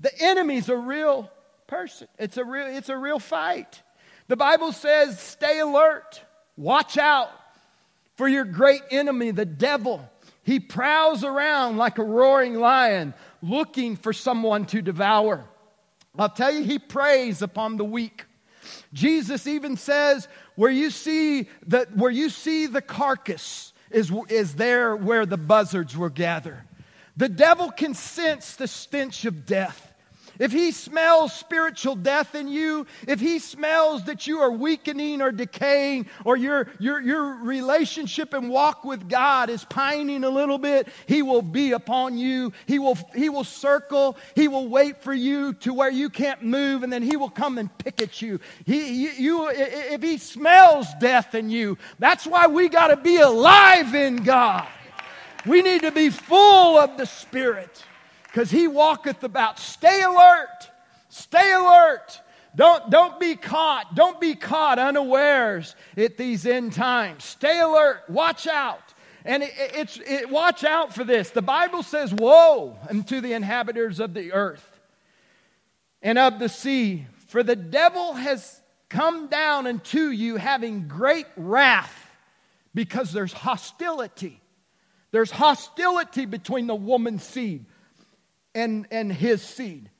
The 0.00 0.12
enemy's 0.20 0.68
a 0.68 0.76
real 0.76 1.30
person. 1.66 2.08
It's 2.18 2.36
a 2.36 2.44
real, 2.44 2.66
it's 2.66 2.90
a 2.90 2.96
real 2.98 3.18
fight. 3.18 3.82
The 4.28 4.36
Bible 4.36 4.72
says, 4.72 5.18
stay 5.18 5.60
alert, 5.60 6.20
watch 6.58 6.98
out 6.98 7.30
for 8.16 8.28
your 8.28 8.44
great 8.44 8.82
enemy, 8.90 9.30
the 9.30 9.46
devil. 9.46 10.08
He 10.44 10.60
prowls 10.60 11.24
around 11.24 11.78
like 11.78 11.98
a 11.98 12.04
roaring 12.04 12.54
lion, 12.54 13.14
looking 13.42 13.96
for 13.96 14.12
someone 14.12 14.66
to 14.66 14.82
devour. 14.82 15.44
I'll 16.18 16.28
tell 16.28 16.52
you, 16.52 16.62
he 16.62 16.78
preys 16.78 17.42
upon 17.42 17.76
the 17.76 17.84
weak. 17.84 18.26
Jesus 18.92 19.46
even 19.46 19.76
says, 19.76 20.28
where 20.54 20.70
you 20.70 20.90
see 20.90 21.48
the, 21.66 21.88
where 21.94 22.10
you 22.10 22.28
see 22.28 22.66
the 22.66 22.82
carcass 22.82 23.72
is, 23.90 24.12
is 24.28 24.54
there 24.54 24.94
where 24.94 25.26
the 25.26 25.36
buzzards 25.36 25.96
will 25.96 26.10
gather. 26.10 26.64
The 27.16 27.28
devil 27.28 27.70
can 27.70 27.94
sense 27.94 28.56
the 28.56 28.68
stench 28.68 29.24
of 29.24 29.46
death 29.46 29.93
if 30.38 30.52
he 30.52 30.72
smells 30.72 31.32
spiritual 31.32 31.94
death 31.94 32.34
in 32.34 32.48
you, 32.48 32.86
if 33.06 33.20
he 33.20 33.38
smells 33.38 34.04
that 34.04 34.26
you 34.26 34.40
are 34.40 34.50
weakening 34.50 35.22
or 35.22 35.30
decaying, 35.30 36.06
or 36.24 36.36
your, 36.36 36.68
your, 36.78 37.00
your 37.00 37.36
relationship 37.36 38.34
and 38.34 38.50
walk 38.50 38.84
with 38.84 39.08
God 39.08 39.50
is 39.50 39.64
pining 39.64 40.24
a 40.24 40.30
little 40.30 40.58
bit, 40.58 40.88
he 41.06 41.22
will 41.22 41.42
be 41.42 41.72
upon 41.72 42.18
you. 42.18 42.52
He 42.66 42.78
will, 42.78 42.98
he 43.14 43.28
will 43.28 43.44
circle. 43.44 44.16
He 44.34 44.48
will 44.48 44.68
wait 44.68 45.02
for 45.02 45.14
you 45.14 45.54
to 45.54 45.72
where 45.72 45.90
you 45.90 46.10
can't 46.10 46.42
move, 46.42 46.82
and 46.82 46.92
then 46.92 47.02
he 47.02 47.16
will 47.16 47.30
come 47.30 47.58
and 47.58 47.76
pick 47.78 48.02
at 48.02 48.20
you. 48.20 48.40
He, 48.64 49.04
you, 49.04 49.10
you 49.10 49.50
if 49.50 50.02
he 50.02 50.18
smells 50.18 50.86
death 51.00 51.34
in 51.34 51.50
you, 51.50 51.78
that's 51.98 52.26
why 52.26 52.46
we 52.46 52.68
got 52.68 52.88
to 52.88 52.96
be 52.96 53.18
alive 53.18 53.94
in 53.94 54.16
God. 54.16 54.66
We 55.46 55.62
need 55.62 55.82
to 55.82 55.92
be 55.92 56.10
full 56.10 56.78
of 56.78 56.96
the 56.96 57.04
Spirit 57.04 57.84
because 58.34 58.50
he 58.50 58.66
walketh 58.66 59.22
about. 59.22 59.60
Stay 59.60 60.02
alert. 60.02 60.68
Stay 61.08 61.52
alert. 61.52 62.20
Don't, 62.56 62.90
don't 62.90 63.20
be 63.20 63.36
caught. 63.36 63.94
Don't 63.94 64.20
be 64.20 64.34
caught 64.34 64.80
unawares 64.80 65.76
at 65.96 66.16
these 66.16 66.44
end 66.44 66.72
times. 66.72 67.22
Stay 67.22 67.60
alert. 67.60 68.02
Watch 68.08 68.48
out. 68.48 68.82
And 69.24 69.44
it, 69.44 69.52
it's 69.56 70.00
it, 70.04 70.28
watch 70.28 70.64
out 70.64 70.92
for 70.92 71.04
this. 71.04 71.30
The 71.30 71.42
Bible 71.42 71.84
says, 71.84 72.12
"Woe 72.12 72.76
unto 72.90 73.20
the 73.20 73.34
inhabitants 73.34 74.00
of 74.00 74.14
the 74.14 74.32
earth 74.32 74.80
and 76.02 76.18
of 76.18 76.40
the 76.40 76.48
sea, 76.48 77.06
for 77.28 77.44
the 77.44 77.56
devil 77.56 78.14
has 78.14 78.60
come 78.88 79.28
down 79.28 79.68
unto 79.68 80.08
you, 80.08 80.36
having 80.36 80.88
great 80.88 81.26
wrath, 81.36 82.10
because 82.74 83.12
there's 83.12 83.32
hostility. 83.32 84.40
There's 85.12 85.30
hostility 85.30 86.26
between 86.26 86.66
the 86.66 86.74
woman's 86.74 87.22
seed 87.22 87.66
and, 88.54 88.86
and 88.90 89.12
his 89.12 89.42
seed. 89.42 89.90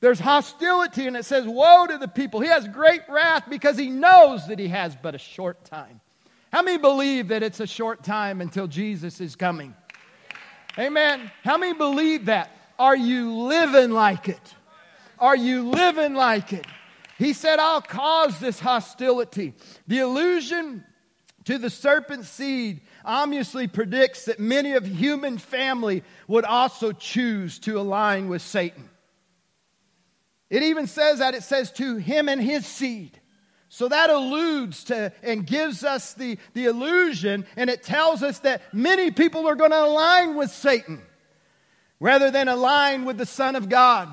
There's 0.00 0.20
hostility, 0.20 1.06
and 1.06 1.16
it 1.16 1.24
says, 1.24 1.46
Woe 1.46 1.86
to 1.86 1.98
the 1.98 2.08
people. 2.08 2.40
He 2.40 2.48
has 2.48 2.68
great 2.68 3.02
wrath 3.08 3.44
because 3.48 3.78
he 3.78 3.88
knows 3.88 4.46
that 4.48 4.58
he 4.58 4.68
has 4.68 4.94
but 4.94 5.14
a 5.14 5.18
short 5.18 5.64
time. 5.64 6.00
How 6.52 6.62
many 6.62 6.78
believe 6.78 7.28
that 7.28 7.42
it's 7.42 7.60
a 7.60 7.66
short 7.66 8.04
time 8.04 8.40
until 8.40 8.66
Jesus 8.66 9.20
is 9.20 9.36
coming? 9.36 9.74
Amen. 10.78 11.30
How 11.42 11.56
many 11.56 11.72
believe 11.72 12.26
that? 12.26 12.50
Are 12.78 12.96
you 12.96 13.34
living 13.34 13.90
like 13.90 14.28
it? 14.28 14.54
Are 15.18 15.36
you 15.36 15.70
living 15.70 16.14
like 16.14 16.52
it? 16.52 16.66
He 17.18 17.32
said, 17.32 17.58
I'll 17.58 17.80
cause 17.80 18.38
this 18.38 18.60
hostility. 18.60 19.54
The 19.86 20.00
allusion 20.00 20.84
to 21.44 21.58
the 21.58 21.70
serpent 21.70 22.26
seed 22.26 22.82
obviously 23.06 23.68
predicts 23.68 24.26
that 24.26 24.38
many 24.38 24.72
of 24.72 24.84
human 24.86 25.38
family 25.38 26.02
would 26.28 26.44
also 26.44 26.92
choose 26.92 27.58
to 27.60 27.80
align 27.80 28.28
with 28.28 28.42
Satan. 28.42 28.90
It 30.50 30.62
even 30.64 30.86
says 30.86 31.20
that 31.20 31.34
it 31.34 31.42
says 31.42 31.72
to 31.72 31.96
him 31.96 32.28
and 32.28 32.40
his 32.40 32.66
seed. 32.66 33.18
So 33.68 33.88
that 33.88 34.10
alludes 34.10 34.84
to 34.84 35.12
and 35.22 35.46
gives 35.46 35.84
us 35.84 36.14
the, 36.14 36.38
the 36.54 36.66
illusion, 36.66 37.46
and 37.56 37.68
it 37.68 37.82
tells 37.82 38.22
us 38.22 38.38
that 38.40 38.62
many 38.72 39.10
people 39.10 39.48
are 39.48 39.56
going 39.56 39.72
to 39.72 39.84
align 39.84 40.36
with 40.36 40.50
Satan 40.50 41.02
rather 41.98 42.30
than 42.30 42.48
align 42.48 43.04
with 43.04 43.18
the 43.18 43.26
Son 43.26 43.56
of 43.56 43.68
God. 43.68 44.08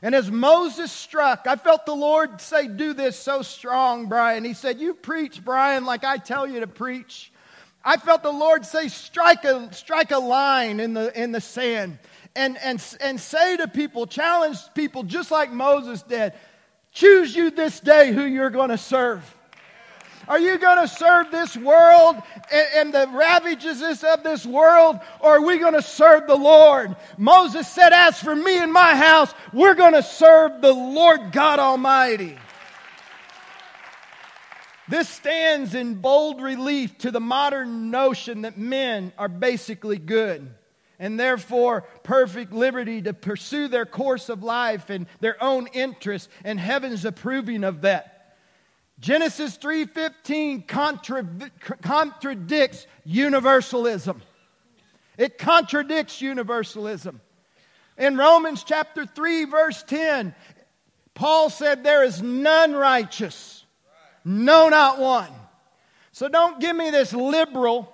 And 0.00 0.14
as 0.14 0.30
Moses 0.30 0.92
struck, 0.92 1.46
I 1.46 1.56
felt 1.56 1.84
the 1.84 1.94
Lord 1.94 2.40
say, 2.40 2.68
Do 2.68 2.92
this 2.92 3.18
so 3.18 3.42
strong, 3.42 4.08
Brian. 4.08 4.44
He 4.44 4.54
said, 4.54 4.78
You 4.78 4.94
preach, 4.94 5.44
Brian, 5.44 5.84
like 5.84 6.04
I 6.04 6.18
tell 6.18 6.46
you 6.46 6.60
to 6.60 6.68
preach. 6.68 7.32
I 7.84 7.96
felt 7.96 8.22
the 8.22 8.32
Lord 8.32 8.66
say, 8.66 8.88
strike 8.88 9.44
a, 9.44 9.72
strike 9.72 10.10
a 10.10 10.18
line 10.18 10.80
in 10.80 10.94
the, 10.94 11.20
in 11.20 11.32
the 11.32 11.40
sand 11.40 11.98
and, 12.34 12.58
and, 12.58 12.82
and 13.00 13.20
say 13.20 13.56
to 13.56 13.68
people, 13.68 14.06
challenge 14.06 14.58
people 14.74 15.02
just 15.02 15.30
like 15.30 15.52
Moses 15.52 16.02
did 16.02 16.32
choose 16.92 17.34
you 17.34 17.50
this 17.50 17.80
day 17.80 18.12
who 18.12 18.24
you're 18.24 18.50
going 18.50 18.70
to 18.70 18.78
serve. 18.78 19.34
Are 20.26 20.38
you 20.38 20.58
going 20.58 20.78
to 20.78 20.88
serve 20.88 21.30
this 21.30 21.56
world 21.56 22.16
and, 22.52 22.66
and 22.76 22.94
the 22.94 23.08
ravages 23.16 23.82
of 24.04 24.22
this 24.22 24.44
world, 24.44 24.98
or 25.20 25.36
are 25.36 25.40
we 25.40 25.58
going 25.58 25.72
to 25.74 25.82
serve 25.82 26.26
the 26.26 26.36
Lord? 26.36 26.94
Moses 27.16 27.66
said, 27.66 27.92
As 27.92 28.20
for 28.20 28.36
me 28.36 28.58
and 28.58 28.72
my 28.72 28.94
house, 28.94 29.32
we're 29.54 29.74
going 29.74 29.94
to 29.94 30.02
serve 30.02 30.60
the 30.60 30.72
Lord 30.72 31.32
God 31.32 31.58
Almighty. 31.58 32.36
This 34.88 35.08
stands 35.08 35.74
in 35.74 35.96
bold 35.96 36.40
relief 36.40 36.96
to 36.98 37.10
the 37.10 37.20
modern 37.20 37.90
notion 37.90 38.42
that 38.42 38.56
men 38.56 39.12
are 39.18 39.28
basically 39.28 39.98
good 39.98 40.54
and 40.98 41.20
therefore 41.20 41.82
perfect 42.02 42.52
liberty 42.52 43.02
to 43.02 43.12
pursue 43.12 43.68
their 43.68 43.86
course 43.86 44.28
of 44.28 44.42
life 44.42 44.90
and 44.90 45.06
their 45.20 45.42
own 45.42 45.68
interests 45.68 46.28
and 46.42 46.58
heaven's 46.58 47.04
approving 47.04 47.64
of 47.64 47.82
that. 47.82 48.34
Genesis 48.98 49.56
3:15 49.58 50.62
contra- 50.66 51.26
contradicts 51.82 52.86
universalism. 53.04 54.22
It 55.16 55.38
contradicts 55.38 56.20
universalism. 56.20 57.20
In 57.96 58.16
Romans 58.16 58.64
chapter 58.64 59.04
3 59.04 59.44
verse 59.44 59.82
10, 59.84 60.34
Paul 61.14 61.50
said 61.50 61.84
there 61.84 62.04
is 62.04 62.22
none 62.22 62.74
righteous 62.74 63.57
no, 64.28 64.68
not 64.68 64.98
one. 64.98 65.30
So 66.12 66.28
don't 66.28 66.60
give 66.60 66.76
me 66.76 66.90
this 66.90 67.14
liberal 67.14 67.90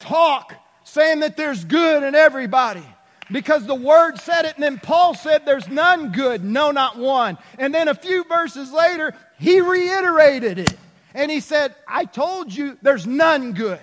talk 0.00 0.52
saying 0.82 1.20
that 1.20 1.36
there's 1.36 1.64
good 1.64 2.02
in 2.02 2.16
everybody. 2.16 2.82
Because 3.30 3.64
the 3.64 3.74
word 3.74 4.18
said 4.18 4.46
it, 4.46 4.54
and 4.56 4.64
then 4.64 4.78
Paul 4.78 5.14
said, 5.14 5.46
There's 5.46 5.68
none 5.68 6.10
good, 6.10 6.42
no, 6.42 6.72
not 6.72 6.98
one. 6.98 7.38
And 7.56 7.72
then 7.72 7.86
a 7.86 7.94
few 7.94 8.24
verses 8.24 8.72
later, 8.72 9.14
he 9.38 9.60
reiterated 9.60 10.58
it. 10.58 10.74
And 11.14 11.30
he 11.30 11.38
said, 11.38 11.76
I 11.86 12.04
told 12.04 12.52
you 12.52 12.76
there's 12.82 13.06
none 13.06 13.52
good, 13.52 13.78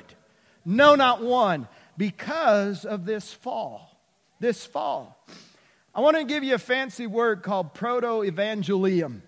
no, 0.65 0.95
not 0.95 1.23
one, 1.23 1.69
because 1.95 2.83
of 2.83 3.05
this 3.05 3.31
fall. 3.31 3.97
This 4.41 4.65
fall. 4.65 5.25
I 5.93 6.01
want 6.01 6.17
to 6.17 6.25
give 6.25 6.43
you 6.43 6.55
a 6.55 6.59
fancy 6.59 7.07
word 7.07 7.43
called 7.43 7.73
proto 7.73 8.29
evangelium. 8.29 9.21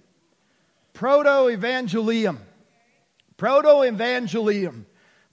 Proto 0.98 1.56
evangelium. 1.56 2.40
Proto 3.38 3.86
evangelium. 3.86 4.86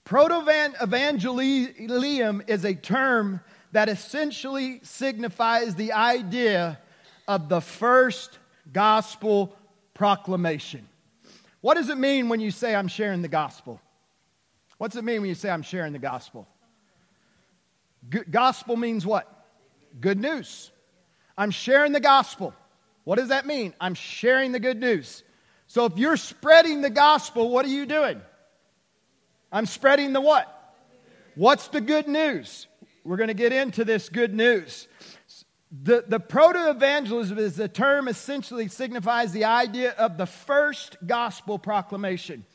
Proto 0.03 0.35
evangelium 0.35 2.47
is 2.47 2.65
a 2.65 2.75
term 2.75 3.41
that 3.71 3.89
essentially 3.89 4.79
signifies 4.83 5.73
the 5.73 5.93
idea 5.93 6.79
of 7.27 7.49
the 7.49 7.61
first 7.61 8.37
gospel 8.73 9.57
proclamation. 9.95 10.87
What 11.61 11.77
does 11.77 11.89
it 11.89 11.97
mean 11.97 12.29
when 12.29 12.39
you 12.39 12.51
say, 12.51 12.75
I'm 12.75 12.87
sharing 12.87 13.23
the 13.23 13.27
gospel? 13.27 13.81
What's 14.77 14.95
it 14.95 15.03
mean 15.03 15.21
when 15.21 15.29
you 15.29 15.33
say, 15.33 15.49
I'm 15.49 15.63
sharing 15.63 15.93
the 15.93 15.99
gospel? 15.99 16.47
G- 18.07 18.19
gospel 18.29 18.75
means 18.75 19.03
what? 19.03 19.47
Good 19.99 20.19
news. 20.19 20.69
I'm 21.35 21.49
sharing 21.49 21.91
the 21.91 21.99
gospel. 21.99 22.53
What 23.03 23.17
does 23.17 23.29
that 23.29 23.47
mean? 23.47 23.73
I'm 23.81 23.95
sharing 23.95 24.51
the 24.51 24.59
good 24.59 24.79
news. 24.79 25.23
So 25.67 25.85
if 25.85 25.97
you're 25.97 26.17
spreading 26.17 26.81
the 26.81 26.89
gospel, 26.89 27.49
what 27.49 27.65
are 27.65 27.69
you 27.69 27.85
doing? 27.85 28.21
I'm 29.51 29.65
spreading 29.65 30.13
the 30.13 30.21
what? 30.21 30.51
What's 31.35 31.67
the 31.69 31.81
good 31.81 32.07
news? 32.07 32.67
We're 33.03 33.17
going 33.17 33.27
to 33.27 33.33
get 33.33 33.53
into 33.53 33.85
this 33.85 34.09
good 34.09 34.33
news. 34.33 34.87
The, 35.83 36.05
the 36.07 36.19
proto 36.19 36.69
evangelism 36.69 37.37
is 37.37 37.59
a 37.59 37.67
term 37.67 38.07
essentially 38.07 38.67
signifies 38.67 39.31
the 39.31 39.45
idea 39.45 39.91
of 39.91 40.17
the 40.17 40.25
first 40.25 40.97
gospel 41.05 41.59
proclamation. 41.59 42.45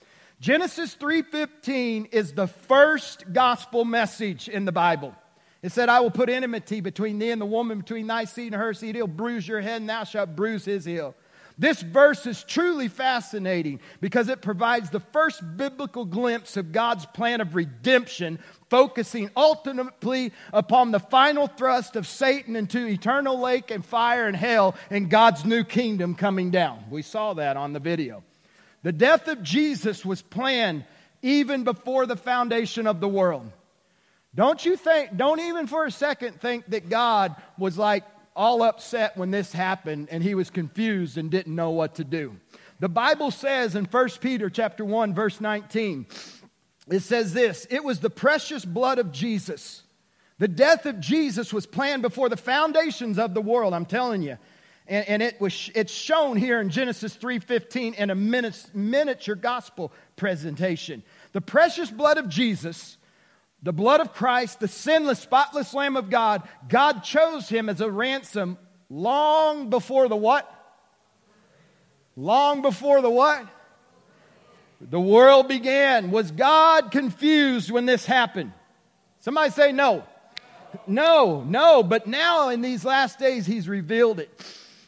Genesis 0.40 0.94
3:15 0.94 2.08
is 2.12 2.32
the 2.32 2.46
first 2.46 3.30
gospel 3.32 3.84
message 3.84 4.48
in 4.48 4.64
the 4.64 4.72
Bible. 4.72 5.14
It 5.62 5.72
said, 5.72 5.90
I 5.90 6.00
will 6.00 6.10
put 6.10 6.30
enmity 6.30 6.80
between 6.80 7.18
thee 7.18 7.30
and 7.30 7.40
the 7.40 7.46
woman, 7.46 7.80
between 7.80 8.06
thy 8.06 8.24
seed 8.24 8.54
and 8.54 8.62
her 8.62 8.72
seed. 8.72 8.94
He'll 8.94 9.06
bruise 9.06 9.46
your 9.46 9.60
head, 9.60 9.82
and 9.82 9.90
thou 9.90 10.04
shalt 10.04 10.34
bruise 10.34 10.64
his 10.64 10.86
heel. 10.86 11.14
This 11.60 11.82
verse 11.82 12.26
is 12.26 12.42
truly 12.42 12.88
fascinating 12.88 13.80
because 14.00 14.30
it 14.30 14.40
provides 14.40 14.88
the 14.88 14.98
first 14.98 15.42
biblical 15.58 16.06
glimpse 16.06 16.56
of 16.56 16.72
God's 16.72 17.04
plan 17.04 17.42
of 17.42 17.54
redemption, 17.54 18.38
focusing 18.70 19.28
ultimately 19.36 20.32
upon 20.54 20.90
the 20.90 20.98
final 20.98 21.48
thrust 21.48 21.96
of 21.96 22.06
Satan 22.06 22.56
into 22.56 22.86
eternal 22.86 23.38
lake 23.38 23.70
and 23.70 23.84
fire 23.84 24.26
and 24.26 24.34
hell 24.34 24.74
and 24.88 25.10
God's 25.10 25.44
new 25.44 25.62
kingdom 25.62 26.14
coming 26.14 26.50
down. 26.50 26.82
We 26.88 27.02
saw 27.02 27.34
that 27.34 27.58
on 27.58 27.74
the 27.74 27.78
video. 27.78 28.22
The 28.82 28.92
death 28.92 29.28
of 29.28 29.42
Jesus 29.42 30.02
was 30.02 30.22
planned 30.22 30.86
even 31.20 31.64
before 31.64 32.06
the 32.06 32.16
foundation 32.16 32.86
of 32.86 33.00
the 33.00 33.08
world. 33.08 33.52
Don't 34.34 34.64
you 34.64 34.78
think, 34.78 35.14
don't 35.14 35.40
even 35.40 35.66
for 35.66 35.84
a 35.84 35.90
second 35.90 36.40
think 36.40 36.64
that 36.68 36.88
God 36.88 37.36
was 37.58 37.76
like 37.76 38.04
all 38.34 38.62
upset 38.62 39.16
when 39.16 39.30
this 39.30 39.52
happened 39.52 40.08
and 40.10 40.22
he 40.22 40.34
was 40.34 40.50
confused 40.50 41.18
and 41.18 41.30
didn't 41.30 41.54
know 41.54 41.70
what 41.70 41.96
to 41.96 42.04
do. 42.04 42.36
The 42.78 42.88
Bible 42.88 43.30
says 43.30 43.74
in 43.74 43.84
1 43.84 44.08
Peter 44.20 44.48
chapter 44.48 44.84
1 44.84 45.14
verse 45.14 45.40
19, 45.40 46.06
it 46.88 47.00
says 47.00 47.32
this, 47.32 47.66
it 47.70 47.84
was 47.84 48.00
the 48.00 48.10
precious 48.10 48.64
blood 48.64 48.98
of 48.98 49.12
Jesus. 49.12 49.82
The 50.38 50.48
death 50.48 50.86
of 50.86 51.00
Jesus 51.00 51.52
was 51.52 51.66
planned 51.66 52.02
before 52.02 52.28
the 52.28 52.36
foundations 52.36 53.18
of 53.18 53.34
the 53.34 53.42
world, 53.42 53.74
I'm 53.74 53.84
telling 53.84 54.22
you. 54.22 54.38
And, 54.86 55.06
and 55.08 55.22
it 55.22 55.40
was, 55.40 55.70
it's 55.74 55.92
shown 55.92 56.36
here 56.36 56.60
in 56.60 56.70
Genesis 56.70 57.16
3.15 57.16 57.94
in 57.94 58.10
a 58.10 58.14
miniature 58.74 59.34
gospel 59.34 59.92
presentation. 60.16 61.02
The 61.32 61.42
precious 61.42 61.90
blood 61.90 62.16
of 62.16 62.28
Jesus 62.28 62.96
the 63.62 63.72
blood 63.72 64.00
of 64.00 64.12
Christ, 64.14 64.60
the 64.60 64.68
sinless, 64.68 65.18
spotless 65.18 65.74
Lamb 65.74 65.96
of 65.96 66.10
God, 66.10 66.48
God 66.68 67.04
chose 67.04 67.48
him 67.48 67.68
as 67.68 67.80
a 67.80 67.90
ransom 67.90 68.56
long 68.88 69.70
before 69.70 70.08
the 70.08 70.16
what? 70.16 70.50
Long 72.16 72.62
before 72.62 73.02
the 73.02 73.10
what? 73.10 73.46
The 74.80 75.00
world 75.00 75.46
began. 75.48 76.10
Was 76.10 76.30
God 76.30 76.90
confused 76.90 77.70
when 77.70 77.84
this 77.84 78.06
happened? 78.06 78.52
Somebody 79.20 79.50
say 79.50 79.72
no. 79.72 80.04
No, 80.86 81.42
no, 81.42 81.82
but 81.82 82.06
now 82.06 82.48
in 82.48 82.62
these 82.62 82.84
last 82.84 83.18
days, 83.18 83.44
he's 83.44 83.68
revealed 83.68 84.20
it. 84.20 84.30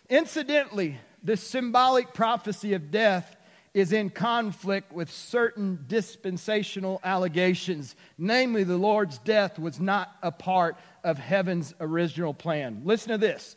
Incidentally, 0.09 0.99
this 1.23 1.43
symbolic 1.43 2.15
prophecy 2.15 2.75
of 2.75 2.91
death 2.91 3.37
is 3.75 3.93
in 3.93 4.11
conflict 4.11 4.93
with 4.93 5.11
certain 5.11 5.85
dispensational 5.87 7.01
allegations. 7.03 7.97
Namely, 8.19 8.65
the 8.65 8.77
Lord's 8.77 9.19
death 9.19 9.59
was 9.59 9.81
not 9.81 10.15
a 10.23 10.31
part 10.31 10.77
of 11.03 11.19
heaven's 11.19 11.75
original 11.81 12.35
plan. 12.35 12.83
Listen 12.85 13.13
to 13.13 13.19
this. 13.19 13.57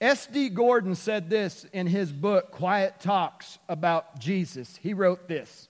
S.D. 0.00 0.48
Gordon 0.48 0.96
said 0.96 1.30
this 1.30 1.64
in 1.72 1.86
his 1.86 2.10
book, 2.10 2.50
Quiet 2.50 2.98
Talks 2.98 3.58
about 3.68 4.18
Jesus. 4.18 4.76
He 4.82 4.94
wrote 4.94 5.28
this, 5.28 5.68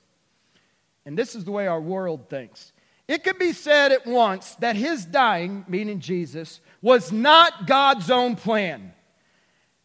and 1.05 1.19
this 1.19 1.35
is 1.35 1.45
the 1.45 1.51
way 1.51 1.67
our 1.67 1.81
world 1.81 2.31
thinks. 2.31 2.73
It 3.09 3.25
could 3.25 3.39
be 3.39 3.53
said 3.53 3.93
at 3.93 4.07
once 4.07 4.55
that 4.57 4.75
his 4.75 5.05
dying, 5.05 5.67
meaning 5.69 6.01
Jesus, 6.01 6.61
was 6.81 7.13
not 7.13 7.67
God's 7.67 8.11
own 8.11 8.37
plan. 8.37 8.95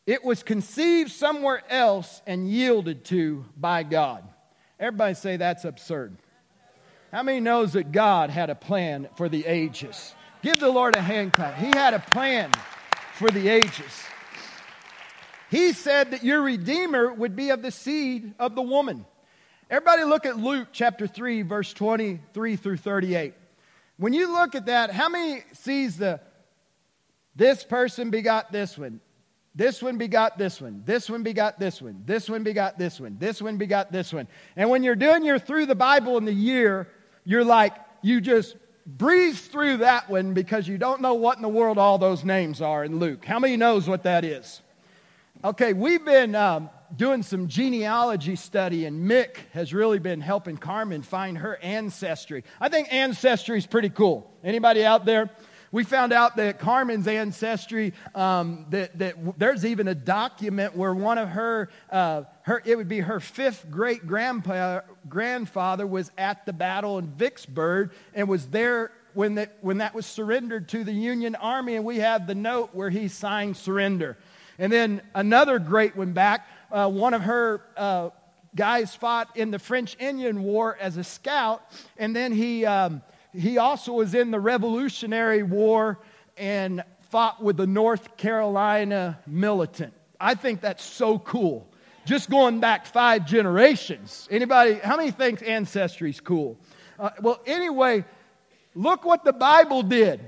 It 0.07 0.23
was 0.23 0.41
conceived 0.41 1.11
somewhere 1.11 1.61
else 1.69 2.21
and 2.25 2.49
yielded 2.49 3.03
to 3.05 3.43
by 3.57 3.83
God. 3.83 4.23
Everybody 4.79 5.13
say 5.15 5.35
that's 5.35 5.65
absurd. 5.65 6.17
How 7.11 7.23
many 7.23 7.41
knows 7.41 7.73
that 7.73 7.91
God 7.91 8.29
had 8.29 8.49
a 8.49 8.55
plan 8.55 9.09
for 9.17 9.27
the 9.27 9.45
ages? 9.45 10.15
Give 10.41 10.57
the 10.57 10.69
Lord 10.69 10.95
a 10.95 11.01
hand 11.01 11.33
clap. 11.33 11.55
He 11.55 11.67
had 11.67 11.93
a 11.93 11.99
plan 11.99 12.51
for 13.15 13.29
the 13.29 13.49
ages. 13.49 14.05
He 15.51 15.73
said 15.73 16.11
that 16.11 16.23
your 16.23 16.41
Redeemer 16.41 17.11
would 17.13 17.35
be 17.35 17.49
of 17.49 17.61
the 17.61 17.71
seed 17.71 18.33
of 18.39 18.55
the 18.55 18.61
woman. 18.61 19.05
Everybody 19.69 20.05
look 20.05 20.25
at 20.25 20.37
Luke 20.37 20.69
chapter 20.71 21.05
3, 21.05 21.41
verse 21.41 21.73
23 21.73 22.55
through 22.55 22.77
38. 22.77 23.33
When 23.97 24.13
you 24.13 24.31
look 24.31 24.55
at 24.55 24.67
that, 24.67 24.91
how 24.91 25.09
many 25.09 25.43
sees 25.51 25.97
the 25.97 26.21
this 27.35 27.63
person 27.63 28.09
begot 28.09 28.51
this 28.51 28.77
one, 28.77 28.99
this 29.57 29.81
one 29.81 29.97
begot 29.97 30.37
this 30.37 30.61
one. 30.61 30.83
This 30.85 31.09
one 31.09 31.23
begot 31.23 31.59
this 31.59 31.81
one. 31.81 32.03
This 32.05 32.29
one 32.29 32.43
begot 32.43 32.77
this 32.77 32.99
one. 32.99 33.17
This 33.17 33.41
one 33.41 33.57
begot 33.57 33.91
this 33.91 34.13
one. 34.13 34.27
And 34.55 34.69
when 34.69 34.83
you're 34.83 34.95
doing 34.95 35.25
your 35.25 35.39
through 35.39 35.65
the 35.65 35.73
Bible 35.73 36.15
in 36.19 36.25
the 36.25 36.33
year, 36.33 36.87
you're 37.25 37.43
like, 37.43 37.73
you 38.03 38.21
just 38.21 38.55
breeze 38.85 39.47
through 39.47 39.77
that 39.77 40.11
one 40.11 40.35
because 40.35 40.67
you 40.67 40.77
don't 40.77 41.01
know 41.01 41.15
what 41.15 41.37
in 41.37 41.41
the 41.41 41.49
world 41.49 41.79
all 41.79 41.97
those 41.97 42.23
names 42.23 42.61
are 42.61 42.85
in 42.85 42.99
Luke. 42.99 43.25
How 43.25 43.39
many 43.39 43.57
knows 43.57 43.89
what 43.89 44.03
that 44.03 44.23
is? 44.23 44.61
Okay, 45.43 45.73
we've 45.73 46.05
been 46.05 46.35
um, 46.35 46.69
doing 46.95 47.23
some 47.23 47.47
genealogy 47.47 48.35
study, 48.35 48.85
and 48.85 49.09
Mick 49.09 49.37
has 49.53 49.73
really 49.73 49.97
been 49.97 50.21
helping 50.21 50.57
Carmen 50.57 51.01
find 51.01 51.35
her 51.39 51.57
ancestry. 51.63 52.43
I 52.61 52.69
think 52.69 52.93
ancestry 52.93 53.57
is 53.57 53.65
pretty 53.65 53.89
cool. 53.89 54.31
Anybody 54.43 54.85
out 54.85 55.05
there? 55.05 55.31
We 55.71 55.83
found 55.83 56.13
out 56.13 56.37
that 56.37 56.59
Carmen's 56.59 57.07
ancestry, 57.07 57.93
um, 58.15 58.65
that, 58.69 58.97
that 58.99 59.15
there's 59.37 59.65
even 59.65 59.89
a 59.89 59.95
document 59.95 60.75
where 60.75 60.93
one 60.93 61.17
of 61.17 61.29
her, 61.29 61.69
uh, 61.91 62.23
her 62.43 62.61
it 62.65 62.77
would 62.77 62.87
be 62.87 63.01
her 63.01 63.19
fifth 63.19 63.69
great 63.69 64.07
grandfather 64.07 65.87
was 65.87 66.11
at 66.17 66.45
the 66.45 66.53
battle 66.53 66.97
in 66.99 67.07
Vicksburg 67.07 67.91
and 68.13 68.29
was 68.29 68.47
there 68.47 68.91
when 69.13 69.35
that, 69.35 69.57
when 69.61 69.79
that 69.79 69.93
was 69.93 70.05
surrendered 70.05 70.69
to 70.69 70.85
the 70.85 70.93
Union 70.93 71.35
Army. 71.35 71.75
And 71.75 71.83
we 71.83 71.97
have 71.97 72.27
the 72.27 72.35
note 72.35 72.69
where 72.73 72.89
he 72.89 73.09
signed 73.09 73.57
surrender. 73.57 74.17
And 74.59 74.71
then 74.71 75.01
another 75.13 75.59
great 75.59 75.97
one 75.97 76.13
back, 76.13 76.47
uh, 76.71 76.89
one 76.89 77.13
of 77.13 77.23
her 77.23 77.61
uh, 77.75 78.09
guys 78.55 78.95
fought 78.95 79.35
in 79.35 79.51
the 79.51 79.59
French 79.59 79.97
Indian 79.99 80.43
War 80.43 80.77
as 80.79 80.95
a 80.95 81.03
scout, 81.03 81.61
and 81.97 82.15
then 82.15 82.31
he. 82.31 82.65
Um, 82.65 83.01
he 83.37 83.57
also 83.57 83.93
was 83.93 84.13
in 84.15 84.31
the 84.31 84.39
Revolutionary 84.39 85.43
War 85.43 85.99
and 86.37 86.83
fought 87.09 87.41
with 87.41 87.57
the 87.57 87.67
North 87.67 88.17
Carolina 88.17 89.19
militant. 89.27 89.93
I 90.19 90.35
think 90.35 90.61
that's 90.61 90.83
so 90.83 91.19
cool. 91.19 91.67
Just 92.05 92.29
going 92.29 92.59
back 92.59 92.85
five 92.85 93.25
generations. 93.25 94.27
Anybody, 94.31 94.75
how 94.75 94.97
many 94.97 95.11
thinks 95.11 95.41
ancestry 95.41 96.09
is 96.09 96.19
cool? 96.19 96.57
Uh, 96.97 97.11
well, 97.21 97.39
anyway, 97.45 98.05
look 98.73 99.05
what 99.05 99.23
the 99.23 99.33
Bible 99.33 99.83
did. 99.83 100.21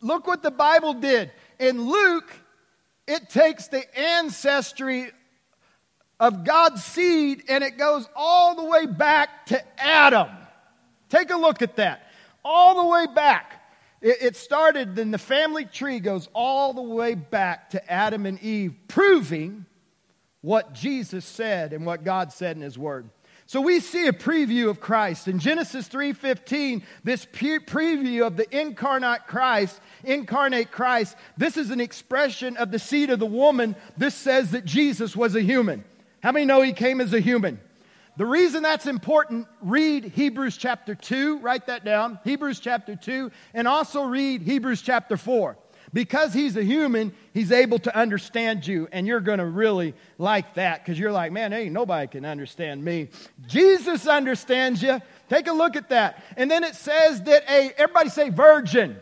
Look 0.00 0.26
what 0.26 0.42
the 0.42 0.50
Bible 0.50 0.94
did. 0.94 1.30
In 1.58 1.82
Luke, 1.82 2.32
it 3.06 3.30
takes 3.30 3.68
the 3.68 3.98
ancestry 3.98 5.10
of 6.18 6.44
God's 6.44 6.82
seed 6.82 7.44
and 7.48 7.62
it 7.62 7.78
goes 7.78 8.08
all 8.16 8.56
the 8.56 8.64
way 8.64 8.86
back 8.86 9.46
to 9.46 9.62
Adam. 9.80 10.28
Take 11.08 11.30
a 11.30 11.36
look 11.36 11.62
at 11.62 11.76
that. 11.76 12.10
All 12.44 12.82
the 12.82 12.88
way 12.88 13.06
back. 13.14 13.54
It, 14.00 14.36
started, 14.36 14.94
then 14.94 15.10
the 15.10 15.18
family 15.18 15.64
tree 15.64 15.98
goes 15.98 16.28
all 16.32 16.72
the 16.72 16.82
way 16.82 17.14
back 17.14 17.70
to 17.70 17.92
Adam 17.92 18.26
and 18.26 18.40
Eve, 18.40 18.74
proving 18.86 19.66
what 20.40 20.72
Jesus 20.72 21.24
said 21.24 21.72
and 21.72 21.84
what 21.84 22.04
God 22.04 22.32
said 22.32 22.56
in 22.56 22.62
His 22.62 22.78
Word. 22.78 23.10
So 23.46 23.62
we 23.62 23.80
see 23.80 24.06
a 24.06 24.12
preview 24.12 24.68
of 24.68 24.78
Christ. 24.78 25.26
In 25.26 25.38
Genesis 25.38 25.88
3:15, 25.88 26.82
this 27.02 27.24
preview 27.24 28.26
of 28.26 28.36
the 28.36 28.46
incarnate 28.56 29.26
Christ, 29.26 29.80
incarnate 30.04 30.70
Christ, 30.70 31.16
this 31.38 31.56
is 31.56 31.70
an 31.70 31.80
expression 31.80 32.58
of 32.58 32.70
the 32.70 32.78
seed 32.78 33.08
of 33.08 33.18
the 33.18 33.26
woman. 33.26 33.74
This 33.96 34.14
says 34.14 34.50
that 34.50 34.66
Jesus 34.66 35.16
was 35.16 35.34
a 35.34 35.40
human. 35.40 35.82
How 36.22 36.30
many 36.30 36.44
know 36.44 36.60
he 36.60 36.74
came 36.74 37.00
as 37.00 37.14
a 37.14 37.20
human? 37.20 37.58
The 38.18 38.26
reason 38.26 38.64
that's 38.64 38.86
important, 38.86 39.46
read 39.62 40.02
Hebrews 40.02 40.56
chapter 40.56 40.96
2, 40.96 41.38
write 41.38 41.68
that 41.68 41.84
down, 41.84 42.18
Hebrews 42.24 42.58
chapter 42.58 42.96
2, 42.96 43.30
and 43.54 43.68
also 43.68 44.02
read 44.02 44.42
Hebrews 44.42 44.82
chapter 44.82 45.16
4. 45.16 45.56
Because 45.92 46.34
he's 46.34 46.56
a 46.56 46.64
human, 46.64 47.14
he's 47.32 47.52
able 47.52 47.78
to 47.78 47.96
understand 47.96 48.66
you, 48.66 48.88
and 48.90 49.06
you're 49.06 49.20
going 49.20 49.38
to 49.38 49.46
really 49.46 49.94
like 50.18 50.54
that 50.54 50.84
because 50.84 50.98
you're 50.98 51.12
like, 51.12 51.30
man, 51.30 51.52
ain't 51.52 51.72
nobody 51.72 52.08
can 52.08 52.24
understand 52.24 52.84
me. 52.84 53.08
Jesus 53.46 54.08
understands 54.08 54.82
you. 54.82 55.00
Take 55.30 55.46
a 55.46 55.52
look 55.52 55.76
at 55.76 55.90
that. 55.90 56.24
And 56.36 56.50
then 56.50 56.64
it 56.64 56.74
says 56.74 57.22
that 57.22 57.44
a, 57.48 57.72
everybody 57.78 58.08
say 58.08 58.30
virgin 58.30 58.98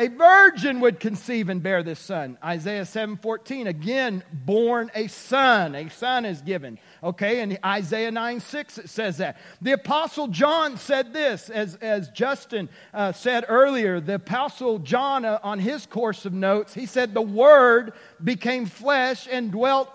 a 0.00 0.08
virgin 0.08 0.80
would 0.80 0.98
conceive 0.98 1.50
and 1.50 1.62
bear 1.62 1.82
this 1.82 2.00
son. 2.00 2.38
Isaiah 2.42 2.84
7.14 2.84 3.66
again 3.66 4.24
born 4.32 4.90
a 4.94 5.08
son. 5.08 5.74
A 5.74 5.90
son 5.90 6.24
is 6.24 6.40
given. 6.40 6.78
Okay 7.02 7.40
and 7.40 7.58
isaiah 7.62 8.10
9 8.10 8.40
6 8.40 8.78
it 8.78 8.88
says 8.88 9.18
that. 9.18 9.36
The 9.60 9.72
apostle 9.72 10.28
john 10.28 10.78
said 10.78 11.12
this 11.12 11.50
as, 11.50 11.74
as 11.76 12.08
justin 12.08 12.70
uh, 12.94 13.12
said 13.12 13.44
earlier 13.46 14.00
the 14.00 14.14
apostle 14.14 14.78
john 14.78 15.26
uh, 15.26 15.38
on 15.42 15.58
his 15.58 15.84
course 15.84 16.24
of 16.24 16.32
notes 16.32 16.72
he 16.72 16.86
said 16.86 17.12
the 17.12 17.20
word 17.20 17.92
became 18.24 18.64
flesh 18.64 19.28
and 19.30 19.52
dwelt 19.52 19.90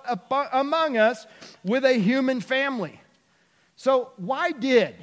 among 0.54 0.98
us 0.98 1.26
with 1.64 1.84
a 1.84 1.94
human 1.94 2.42
family. 2.42 3.02
So 3.76 4.12
why 4.18 4.52
did 4.52 4.96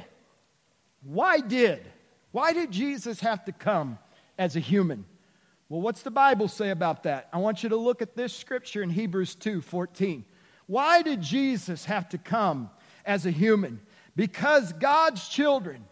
why 1.02 1.40
did 1.40 1.84
why 2.30 2.52
did 2.52 2.70
jesus 2.70 3.18
have 3.18 3.44
to 3.46 3.52
come 3.52 3.98
as 4.38 4.56
a 4.56 4.60
human. 4.60 5.04
Well, 5.68 5.80
what's 5.80 6.02
the 6.02 6.10
Bible 6.10 6.48
say 6.48 6.70
about 6.70 7.04
that? 7.04 7.28
I 7.32 7.38
want 7.38 7.62
you 7.62 7.70
to 7.70 7.76
look 7.76 8.02
at 8.02 8.14
this 8.14 8.34
scripture 8.34 8.82
in 8.82 8.90
Hebrews 8.90 9.34
2 9.36 9.62
14. 9.62 10.24
Why 10.66 11.02
did 11.02 11.20
Jesus 11.20 11.84
have 11.86 12.08
to 12.10 12.18
come 12.18 12.70
as 13.04 13.26
a 13.26 13.30
human? 13.30 13.80
Because 14.14 14.72
God's 14.74 15.26
children, 15.28 15.84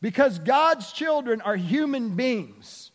because 0.00 0.38
God's 0.38 0.92
children 0.92 1.40
are 1.40 1.56
human 1.56 2.14
beings, 2.14 2.92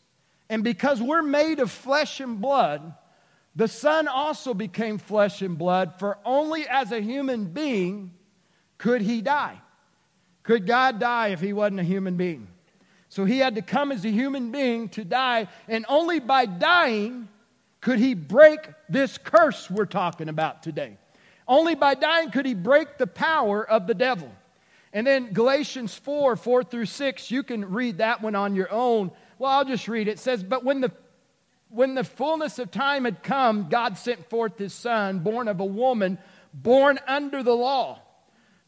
and 0.50 0.64
because 0.64 1.02
we're 1.02 1.22
made 1.22 1.60
of 1.60 1.70
flesh 1.70 2.20
and 2.20 2.40
blood, 2.40 2.94
the 3.56 3.68
Son 3.68 4.08
also 4.08 4.54
became 4.54 4.98
flesh 4.98 5.42
and 5.42 5.58
blood, 5.58 6.00
for 6.00 6.18
only 6.24 6.68
as 6.68 6.92
a 6.92 7.02
human 7.02 7.46
being 7.46 8.12
could 8.78 9.02
he 9.02 9.22
die. 9.22 9.60
Could 10.44 10.66
God 10.66 11.00
die 11.00 11.28
if 11.28 11.42
he 11.42 11.54
wasn't 11.54 11.82
a 11.82 11.84
human 11.84 12.16
being? 12.16 12.48
So 13.10 13.26
he 13.26 13.40
had 13.40 13.56
to 13.56 13.64
come 13.64 13.92
as 13.92 14.06
a 14.06 14.10
human 14.10 14.52
being 14.52 14.90
to 14.90 15.04
die, 15.04 15.48
and 15.68 15.86
only 15.90 16.20
by 16.20 16.46
dying 16.46 17.28
could 17.82 17.98
he 17.98 18.14
break 18.14 18.60
this 18.88 19.18
curse 19.18 19.70
we're 19.70 19.86
talking 19.86 20.30
about 20.30 20.62
today. 20.62 20.98
Only 21.48 21.74
by 21.74 21.96
dying 21.96 22.30
could 22.30 22.46
he 22.46 22.54
break 22.54 23.00
the 23.00 23.08
power 23.08 23.68
of 23.68 23.88
the 23.88 23.96
devil. 23.96 24.32
And 24.94 25.08
then 25.08 25.34
Galatians 25.34 25.96
4 25.96 26.36
4 26.36 26.64
through 26.64 26.86
6, 26.86 27.32
you 27.32 27.42
can 27.42 27.72
read 27.72 27.98
that 27.98 28.22
one 28.22 28.36
on 28.36 28.56
your 28.56 28.72
own. 28.72 29.12
Well, 29.40 29.52
I'll 29.52 29.66
just 29.66 29.88
read 29.88 30.08
it. 30.08 30.12
It 30.12 30.20
says, 30.20 30.44
But 30.44 30.64
when 30.64 30.82
the 30.82 30.92
when 31.70 31.94
the 31.94 32.04
fullness 32.04 32.58
of 32.58 32.72
time 32.72 33.06
had 33.06 33.22
come, 33.22 33.70
God 33.70 33.98
sent 33.98 34.28
forth 34.28 34.58
his 34.58 34.74
son, 34.74 35.20
born 35.20 35.48
of 35.48 35.60
a 35.60 35.66
woman, 35.66 36.18
born 36.52 37.00
under 37.08 37.44
the 37.44 37.56
law 37.56 38.02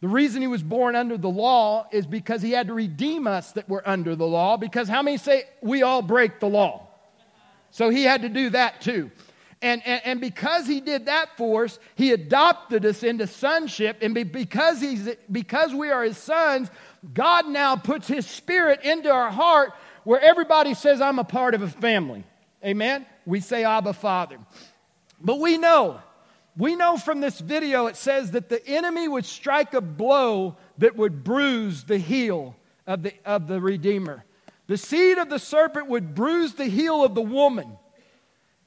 the 0.02 0.08
reason 0.08 0.42
he 0.42 0.48
was 0.48 0.64
born 0.64 0.96
under 0.96 1.16
the 1.16 1.30
law 1.30 1.88
is 1.92 2.08
because 2.08 2.42
he 2.42 2.52
had 2.52 2.68
to 2.68 2.74
redeem 2.74 3.28
us 3.28 3.52
that 3.52 3.70
were 3.70 3.88
under 3.88 4.16
the 4.16 4.26
law. 4.26 4.58
Because 4.58 4.88
how 4.88 5.04
many 5.04 5.18
say 5.18 5.44
we 5.62 5.84
all 5.84 6.02
break 6.02 6.40
the 6.40 6.48
law? 6.48 6.88
So 7.70 7.90
he 7.90 8.04
had 8.04 8.24
to 8.24 8.30
do 8.30 8.50
that 8.50 8.82
too. 8.82 9.12
And, 9.62 9.84
and, 9.86 10.02
and 10.04 10.20
because 10.20 10.66
he 10.66 10.82
did 10.82 11.06
that 11.06 11.38
for 11.38 11.66
us, 11.66 11.78
he 11.94 12.14
adopted 12.14 12.84
us 12.84 13.04
into 13.04 13.28
sonship. 13.28 14.00
And 14.02 14.16
because, 14.16 14.82
he's, 14.82 15.08
because 15.32 15.72
we 15.72 15.92
are 15.92 16.04
his 16.04 16.18
sons, 16.18 16.72
God 17.14 17.48
now 17.48 17.76
puts 17.76 18.08
his 18.08 18.26
spirit 18.26 18.82
into 18.84 19.12
our 19.12 19.30
heart 19.30 19.74
where 20.04 20.20
everybody 20.20 20.74
says, 20.74 21.00
I'm 21.00 21.20
a 21.20 21.24
part 21.24 21.54
of 21.54 21.62
a 21.62 21.70
family. 21.70 22.24
Amen? 22.66 23.06
We 23.28 23.40
say, 23.40 23.64
Abba, 23.64 23.94
Father. 23.94 24.40
But 25.20 25.40
we 25.40 25.60
know 25.60 26.02
we 26.58 26.76
know 26.76 26.98
from 26.98 27.22
this 27.22 27.40
video 27.40 27.88
it 27.88 27.96
says 27.96 28.32
that 28.32 28.50
the 28.50 28.66
enemy 28.68 29.08
would 29.08 29.26
strike 29.26 29.74
a 29.74 29.82
blow 29.82 30.58
that 30.78 30.96
would 30.96 31.24
bruise 31.24 31.84
the 31.84 31.98
heel 31.98 32.56
of 32.86 33.04
the, 33.04 33.14
of 33.26 33.48
the 33.48 33.62
Redeemer. 33.62 34.26
The 34.68 34.78
seed 34.78 35.18
of 35.18 35.30
the 35.30 35.40
serpent 35.40 35.88
would 35.88 36.14
bruise 36.16 36.54
the 36.54 36.66
heel 36.66 37.04
of 37.04 37.16
the 37.16 37.22
woman. 37.22 37.78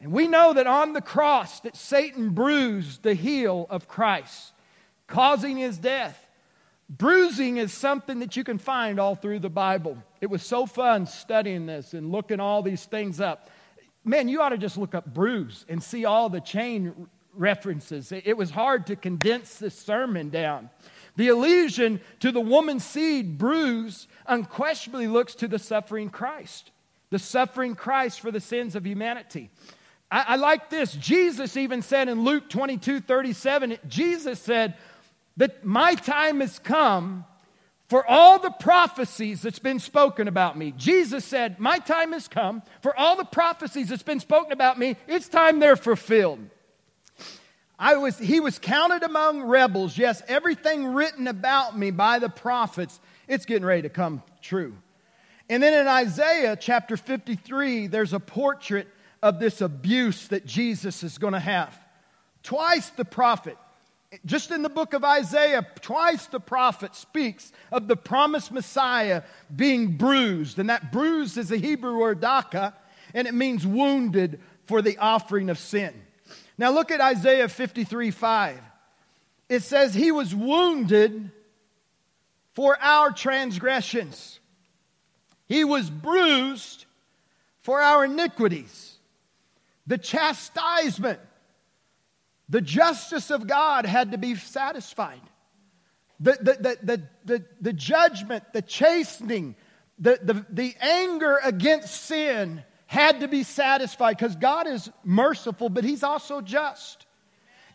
And 0.00 0.12
we 0.12 0.28
know 0.28 0.52
that 0.52 0.66
on 0.66 0.92
the 0.92 1.00
cross 1.00 1.60
that 1.60 1.76
Satan 1.76 2.30
bruised 2.30 3.02
the 3.02 3.14
heel 3.14 3.66
of 3.70 3.88
Christ, 3.88 4.52
causing 5.06 5.56
his 5.56 5.78
death. 5.78 6.20
Bruising 6.90 7.56
is 7.56 7.72
something 7.72 8.18
that 8.18 8.36
you 8.36 8.44
can 8.44 8.58
find 8.58 9.00
all 9.00 9.14
through 9.14 9.38
the 9.38 9.48
Bible. 9.48 9.96
It 10.20 10.28
was 10.28 10.42
so 10.42 10.66
fun 10.66 11.06
studying 11.06 11.64
this 11.64 11.94
and 11.94 12.12
looking 12.12 12.40
all 12.40 12.62
these 12.62 12.84
things 12.84 13.20
up. 13.20 13.48
Man, 14.04 14.28
you 14.28 14.42
ought 14.42 14.50
to 14.50 14.58
just 14.58 14.76
look 14.76 14.94
up 14.94 15.06
bruise 15.06 15.64
and 15.70 15.82
see 15.82 16.04
all 16.04 16.28
the 16.28 16.40
chain 16.40 17.08
references. 17.36 18.12
It 18.12 18.36
was 18.36 18.50
hard 18.50 18.86
to 18.86 18.96
condense 18.96 19.58
this 19.58 19.78
sermon 19.78 20.30
down. 20.30 20.70
The 21.16 21.28
allusion 21.28 22.00
to 22.20 22.32
the 22.32 22.40
woman's 22.40 22.84
seed 22.84 23.38
bruise 23.38 24.08
unquestionably 24.26 25.06
looks 25.06 25.34
to 25.36 25.48
the 25.48 25.58
suffering 25.58 26.10
Christ, 26.10 26.70
the 27.10 27.18
suffering 27.18 27.74
Christ 27.74 28.20
for 28.20 28.30
the 28.30 28.40
sins 28.40 28.74
of 28.74 28.86
humanity. 28.86 29.50
I, 30.10 30.24
I, 30.28 30.36
like 30.36 30.70
this. 30.70 30.92
Jesus 30.92 31.56
even 31.56 31.82
said 31.82 32.08
in 32.08 32.24
Luke 32.24 32.48
22 32.48 33.00
37, 33.00 33.78
Jesus 33.86 34.40
said 34.40 34.74
that 35.36 35.64
my 35.64 35.94
time 35.94 36.40
has 36.40 36.58
come 36.58 37.24
for 37.88 38.08
all 38.08 38.38
the 38.38 38.50
prophecies 38.50 39.42
that's 39.42 39.58
been 39.58 39.78
spoken 39.78 40.26
about 40.26 40.58
me. 40.58 40.72
Jesus 40.76 41.24
said, 41.24 41.60
My 41.60 41.78
time 41.78 42.12
has 42.12 42.28
come 42.28 42.62
for 42.82 42.98
all 42.98 43.16
the 43.16 43.24
prophecies 43.24 43.88
that's 43.88 44.02
been 44.02 44.20
spoken 44.20 44.52
about 44.52 44.78
me. 44.78 44.96
It's 45.06 45.28
time 45.28 45.60
they're 45.60 45.76
fulfilled. 45.76 46.40
I 47.78 47.96
was, 47.96 48.18
he 48.18 48.40
was 48.40 48.58
counted 48.58 49.02
among 49.02 49.42
rebels. 49.42 49.98
Yes, 49.98 50.22
everything 50.28 50.86
written 50.94 51.26
about 51.26 51.76
me 51.76 51.90
by 51.90 52.18
the 52.18 52.28
prophets, 52.28 53.00
it's 53.26 53.46
getting 53.46 53.64
ready 53.64 53.82
to 53.82 53.88
come 53.88 54.22
true. 54.42 54.74
And 55.50 55.62
then 55.62 55.74
in 55.74 55.86
Isaiah 55.86 56.56
chapter 56.56 56.96
53, 56.96 57.88
there's 57.88 58.12
a 58.12 58.20
portrait 58.20 58.88
of 59.22 59.40
this 59.40 59.60
abuse 59.60 60.28
that 60.28 60.46
Jesus 60.46 61.02
is 61.02 61.18
going 61.18 61.32
to 61.32 61.40
have. 61.40 61.76
Twice 62.42 62.90
the 62.90 63.04
prophet, 63.04 63.56
just 64.24 64.50
in 64.50 64.62
the 64.62 64.68
book 64.68 64.92
of 64.92 65.02
Isaiah, 65.02 65.66
twice 65.80 66.26
the 66.26 66.40
prophet 66.40 66.94
speaks 66.94 67.50
of 67.72 67.88
the 67.88 67.96
promised 67.96 68.52
Messiah 68.52 69.22
being 69.54 69.96
bruised. 69.96 70.58
And 70.58 70.70
that 70.70 70.92
bruised 70.92 71.36
is 71.36 71.50
a 71.50 71.56
Hebrew 71.56 71.98
word 71.98 72.20
daka, 72.20 72.74
and 73.12 73.26
it 73.26 73.34
means 73.34 73.66
wounded 73.66 74.40
for 74.66 74.80
the 74.80 74.98
offering 74.98 75.50
of 75.50 75.58
sin. 75.58 76.03
Now 76.56 76.70
look 76.70 76.90
at 76.90 77.00
Isaiah 77.00 77.48
53 77.48 78.10
5. 78.10 78.60
It 79.48 79.62
says, 79.62 79.94
He 79.94 80.12
was 80.12 80.34
wounded 80.34 81.30
for 82.54 82.80
our 82.80 83.10
transgressions, 83.10 84.38
He 85.46 85.64
was 85.64 85.90
bruised 85.90 86.86
for 87.62 87.80
our 87.80 88.04
iniquities. 88.04 88.92
The 89.86 89.98
chastisement, 89.98 91.20
the 92.48 92.62
justice 92.62 93.30
of 93.30 93.46
God 93.46 93.84
had 93.84 94.12
to 94.12 94.18
be 94.18 94.34
satisfied. 94.34 95.20
The, 96.20 96.38
the, 96.40 96.78
the, 96.82 97.02
the, 97.24 97.44
the, 97.60 97.72
judgment, 97.74 98.44
the 98.54 98.62
chastening, 98.62 99.56
the, 99.98 100.18
the, 100.22 100.46
the 100.48 100.74
anger 100.80 101.38
against 101.42 102.02
sin 102.04 102.62
had 102.94 103.20
to 103.20 103.28
be 103.28 103.42
satisfied 103.42 104.16
because 104.16 104.36
God 104.36 104.68
is 104.68 104.88
merciful, 105.02 105.68
but 105.68 105.82
He's 105.82 106.04
also 106.04 106.40
just. 106.40 107.06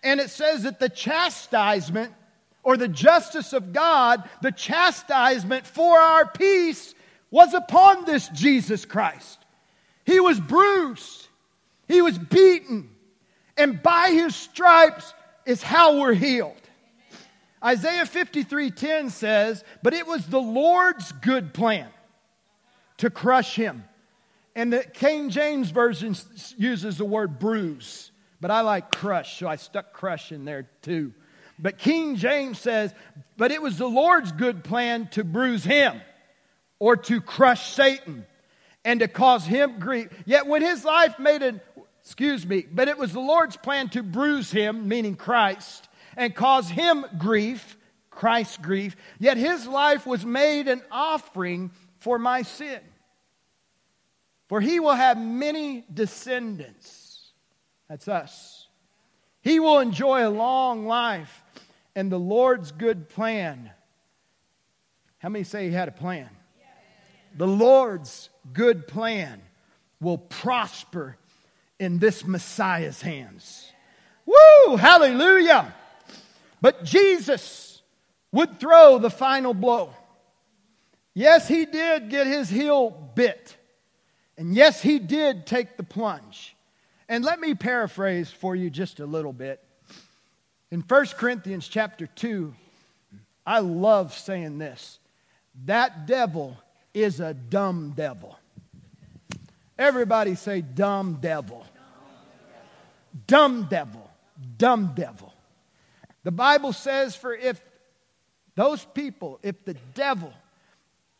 And 0.01 0.21
it 0.21 0.29
says 0.29 0.63
that 0.63 0.79
the 0.79 0.87
chastisement 0.87 2.13
or 2.63 2.77
the 2.77 2.87
justice 2.87 3.51
of 3.51 3.73
God, 3.73 4.27
the 4.41 4.53
chastisement 4.53 5.67
for 5.67 5.99
our 5.99 6.25
peace 6.25 6.95
was 7.31 7.53
upon 7.53 8.05
this 8.05 8.29
Jesus 8.29 8.85
Christ. 8.85 9.39
He 10.05 10.21
was 10.21 10.39
bruised, 10.39 11.27
He 11.89 12.01
was 12.01 12.17
beaten, 12.17 12.89
and 13.57 13.83
by 13.83 14.11
His 14.11 14.37
stripes 14.37 15.13
is 15.45 15.61
how 15.61 15.99
we're 15.99 16.13
healed. 16.13 16.55
Isaiah 17.61 18.05
53:10 18.05 19.09
says, 19.09 19.65
"But 19.83 19.93
it 19.93 20.07
was 20.07 20.25
the 20.27 20.39
Lord's 20.39 21.11
good 21.11 21.53
plan 21.53 21.89
to 22.97 23.09
crush 23.09 23.55
him." 23.55 23.83
And 24.55 24.73
the 24.73 24.83
King 24.83 25.29
James 25.29 25.69
Version 25.69 26.15
uses 26.57 26.97
the 26.97 27.05
word 27.05 27.39
bruise, 27.39 28.11
but 28.41 28.51
I 28.51 28.61
like 28.61 28.91
crush, 28.91 29.39
so 29.39 29.47
I 29.47 29.55
stuck 29.55 29.93
crush 29.93 30.31
in 30.31 30.45
there 30.45 30.69
too. 30.81 31.13
But 31.59 31.77
King 31.77 32.15
James 32.15 32.57
says, 32.59 32.93
But 33.37 33.51
it 33.51 33.61
was 33.61 33.77
the 33.77 33.87
Lord's 33.87 34.31
good 34.31 34.63
plan 34.63 35.07
to 35.11 35.23
bruise 35.23 35.63
him 35.63 36.01
or 36.79 36.95
to 36.95 37.19
crush 37.19 37.73
Satan 37.73 38.25
and 38.85 39.01
to 39.01 39.07
cause 39.07 39.45
him 39.45 39.79
grief. 39.79 40.07
Yet 40.25 40.47
when 40.47 40.61
his 40.61 40.85
life 40.85 41.19
made 41.19 41.43
an, 41.43 41.59
excuse 42.01 42.45
me, 42.45 42.65
but 42.71 42.87
it 42.87 42.97
was 42.97 43.11
the 43.11 43.19
Lord's 43.19 43.57
plan 43.57 43.89
to 43.89 44.03
bruise 44.03 44.51
him, 44.51 44.87
meaning 44.87 45.15
Christ, 45.15 45.89
and 46.15 46.33
cause 46.33 46.69
him 46.69 47.05
grief, 47.17 47.77
Christ's 48.09 48.57
grief, 48.57 48.95
yet 49.19 49.37
his 49.37 49.67
life 49.67 50.05
was 50.07 50.25
made 50.25 50.67
an 50.67 50.81
offering 50.91 51.71
for 51.99 52.17
my 52.17 52.41
sin. 52.41 52.79
For 54.49 54.59
he 54.59 54.79
will 54.79 54.95
have 54.95 55.17
many 55.17 55.85
descendants. 55.93 57.31
That's 57.87 58.07
us. 58.07 58.67
He 59.41 59.59
will 59.59 59.79
enjoy 59.79 60.27
a 60.27 60.29
long 60.29 60.85
life 60.85 61.43
and 61.95 62.11
the 62.11 62.19
Lord's 62.19 62.71
good 62.71 63.09
plan. 63.09 63.71
How 65.19 65.29
many 65.29 65.43
say 65.43 65.67
he 65.67 65.71
had 65.71 65.87
a 65.87 65.93
plan? 65.93 66.29
The 67.37 67.47
Lord's 67.47 68.29
good 68.51 68.87
plan 68.87 69.41
will 70.01 70.17
prosper 70.17 71.15
in 71.79 71.99
this 71.99 72.25
Messiah's 72.25 73.01
hands. 73.01 73.71
Woo! 74.25 74.77
Hallelujah! 74.77 75.75
But 76.59 76.83
Jesus 76.83 77.81
would 78.31 78.59
throw 78.59 78.97
the 78.97 79.09
final 79.09 79.53
blow. 79.53 79.93
Yes, 81.13 81.47
he 81.47 81.65
did 81.65 82.09
get 82.09 82.27
his 82.27 82.49
heel 82.49 82.89
bit. 82.89 83.55
And 84.39 84.55
yes, 84.55 84.81
he 84.81 84.99
did 84.99 85.45
take 85.45 85.75
the 85.75 85.83
plunge. 85.83 86.55
And 87.09 87.25
let 87.25 87.41
me 87.41 87.55
paraphrase 87.55 88.31
for 88.31 88.55
you 88.55 88.69
just 88.69 89.01
a 89.01 89.05
little 89.05 89.33
bit. 89.33 89.61
In 90.71 90.79
1 90.79 91.05
Corinthians 91.17 91.67
chapter 91.67 92.07
2, 92.07 92.53
I 93.45 93.59
love 93.59 94.17
saying 94.17 94.57
this. 94.57 94.99
That 95.65 96.07
devil 96.07 96.57
is 96.93 97.19
a 97.19 97.33
dumb 97.33 97.93
devil. 97.97 98.39
Everybody 99.77 100.35
say, 100.35 100.61
dumb 100.61 101.17
devil. 101.19 101.65
Dumb 103.27 103.67
devil. 103.69 104.09
Dumb 104.57 104.93
devil. 104.95 105.33
The 106.23 106.31
Bible 106.31 106.71
says, 106.71 107.13
for 107.13 107.33
if 107.33 107.61
those 108.55 108.85
people, 108.85 109.37
if 109.43 109.65
the 109.65 109.75
devil, 109.95 110.31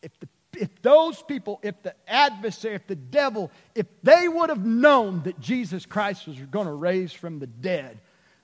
if 0.00 0.18
the 0.20 0.28
if 0.60 0.82
those 0.82 1.22
people, 1.22 1.58
if 1.62 1.82
the 1.82 1.94
adversary, 2.06 2.74
if 2.74 2.86
the 2.86 2.94
devil, 2.94 3.50
if 3.74 3.86
they 4.02 4.28
would 4.28 4.50
have 4.50 4.64
known 4.64 5.22
that 5.22 5.40
Jesus 5.40 5.86
Christ 5.86 6.28
was 6.28 6.36
going 6.36 6.66
to 6.66 6.72
raise 6.72 7.12
from 7.14 7.38
the 7.38 7.46
dead, 7.46 7.98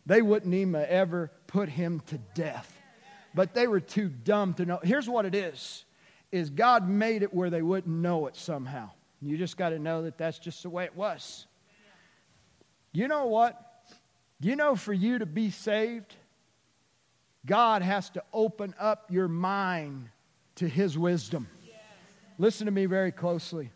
they 0.06 0.22
wouldn't 0.22 0.54
even 0.54 0.74
ever 0.88 1.30
put 1.46 1.68
him 1.68 2.00
to 2.06 2.18
death. 2.34 2.72
But 3.34 3.52
they 3.52 3.66
were 3.66 3.80
too 3.80 4.08
dumb 4.08 4.54
to 4.54 4.64
know. 4.64 4.80
Here's 4.82 5.08
what 5.08 5.26
it 5.26 5.34
is 5.34 5.84
is 6.32 6.48
God 6.48 6.88
made 6.88 7.22
it 7.22 7.34
where 7.34 7.50
they 7.50 7.62
wouldn't 7.62 7.94
know 7.94 8.26
it 8.26 8.36
somehow. 8.36 8.90
You 9.20 9.36
just 9.36 9.58
got 9.58 9.70
to 9.70 9.78
know 9.78 10.02
that 10.02 10.16
that's 10.16 10.38
just 10.38 10.62
the 10.62 10.70
way 10.70 10.84
it 10.84 10.96
was. 10.96 11.46
You 12.92 13.08
know 13.08 13.26
what? 13.26 13.60
You 14.40 14.56
know, 14.56 14.74
for 14.74 14.92
you 14.92 15.18
to 15.18 15.26
be 15.26 15.50
saved, 15.50 16.14
God 17.44 17.82
has 17.82 18.08
to 18.10 18.22
open 18.32 18.74
up 18.78 19.10
your 19.10 19.28
mind 19.28 20.08
to 20.56 20.66
His 20.66 20.96
wisdom. 20.96 21.46
Listen 22.38 22.66
to 22.66 22.72
me 22.72 22.86
very 22.86 23.12
closely. 23.12 23.70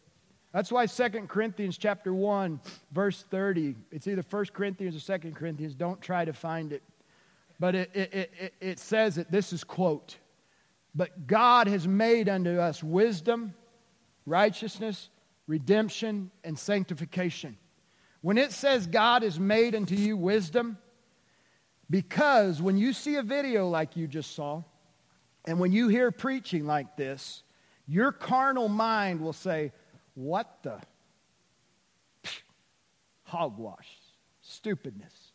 That's 0.53 0.73
why 0.73 0.87
2 0.87 1.09
Corinthians 1.29 1.79
chapter 1.79 2.13
1, 2.13 2.61
verse 2.93 3.25
30, 3.31 3.77
it's 3.93 4.07
either 4.07 4.25
1 4.29 4.47
Corinthians 4.53 4.97
or 4.97 5.19
2 5.19 5.31
Corinthians. 5.31 5.75
Don't 5.75 6.01
try 6.01 6.25
to 6.25 6.33
find 6.33 6.73
it. 6.73 6.83
But 7.61 7.75
it, 7.75 7.91
it, 7.95 8.33
it, 8.39 8.55
it 8.61 8.79
says 8.79 9.15
that 9.17 9.31
this 9.31 9.53
is 9.53 9.63
quote, 9.63 10.17
but 10.95 11.27
God 11.27 11.69
has 11.69 11.87
made 11.87 12.29
unto 12.29 12.59
us 12.59 12.83
wisdom, 12.83 13.55
righteousness, 14.27 15.11
redemption, 15.47 16.31
and 16.43 16.59
sanctification. 16.59 17.57
When 18.23 18.39
it 18.39 18.53
says 18.53 18.87
God 18.87 19.23
has 19.23 19.39
made 19.39 19.75
unto 19.75 19.95
you 19.95 20.17
wisdom, 20.17 20.79
because 21.89 22.61
when 22.61 22.77
you 22.77 22.93
see 22.93 23.17
a 23.17 23.23
video 23.23 23.69
like 23.69 23.97
you 23.97 24.07
just 24.07 24.35
saw, 24.35 24.63
and 25.45 25.59
when 25.61 25.71
you 25.73 25.89
hear 25.89 26.11
preaching 26.11 26.67
like 26.67 26.97
this, 26.97 27.43
your 27.91 28.13
carnal 28.13 28.69
mind 28.69 29.21
will 29.21 29.33
say, 29.33 29.73
What 30.15 30.63
the? 30.63 30.81
Hogwash, 33.25 33.89
stupidness. 34.43 35.33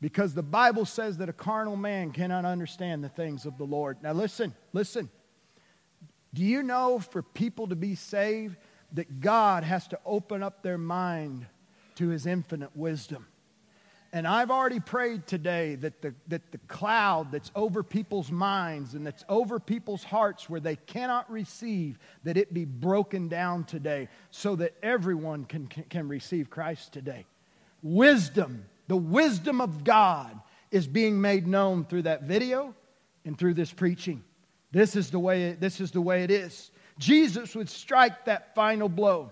Because 0.00 0.34
the 0.34 0.42
Bible 0.42 0.84
says 0.84 1.18
that 1.18 1.28
a 1.28 1.32
carnal 1.32 1.76
man 1.76 2.12
cannot 2.12 2.44
understand 2.44 3.02
the 3.02 3.08
things 3.08 3.44
of 3.44 3.58
the 3.58 3.64
Lord. 3.64 3.98
Now, 4.02 4.12
listen, 4.12 4.54
listen. 4.72 5.10
Do 6.32 6.42
you 6.42 6.62
know 6.62 7.00
for 7.00 7.22
people 7.22 7.66
to 7.68 7.76
be 7.76 7.96
saved 7.96 8.56
that 8.92 9.20
God 9.20 9.64
has 9.64 9.88
to 9.88 9.98
open 10.06 10.44
up 10.44 10.62
their 10.62 10.78
mind 10.78 11.46
to 11.96 12.08
his 12.08 12.24
infinite 12.24 12.76
wisdom? 12.76 13.26
And 14.14 14.26
I've 14.26 14.50
already 14.50 14.80
prayed 14.80 15.26
today 15.26 15.76
that 15.76 16.02
the, 16.02 16.14
that 16.28 16.52
the 16.52 16.58
cloud 16.68 17.32
that's 17.32 17.50
over 17.54 17.82
people's 17.82 18.30
minds 18.30 18.92
and 18.92 19.06
that's 19.06 19.24
over 19.28 19.58
people's 19.58 20.04
hearts 20.04 20.50
where 20.50 20.60
they 20.60 20.76
cannot 20.76 21.30
receive, 21.30 21.98
that 22.24 22.36
it 22.36 22.52
be 22.52 22.66
broken 22.66 23.28
down 23.28 23.64
today 23.64 24.08
so 24.30 24.54
that 24.56 24.74
everyone 24.82 25.46
can, 25.46 25.66
can, 25.66 25.84
can 25.84 26.08
receive 26.08 26.50
Christ 26.50 26.92
today. 26.92 27.24
Wisdom 27.82 28.66
the 28.92 28.96
wisdom 28.96 29.60
of 29.60 29.84
God 29.84 30.38
is 30.70 30.86
being 30.86 31.20
made 31.20 31.46
known 31.46 31.84
through 31.84 32.02
that 32.02 32.24
video 32.24 32.74
and 33.24 33.38
through 33.38 33.54
this 33.54 33.72
preaching. 33.72 34.22
This 34.70 34.96
is 34.96 35.10
the 35.10 35.18
way 35.18 35.44
it, 35.44 35.60
this 35.60 35.80
is 35.80 35.92
the 35.92 36.00
way 36.00 36.24
it 36.24 36.30
is. 36.30 36.70
Jesus 36.98 37.54
would 37.54 37.68
strike 37.70 38.26
that 38.26 38.54
final 38.54 38.88
blow. 38.88 39.30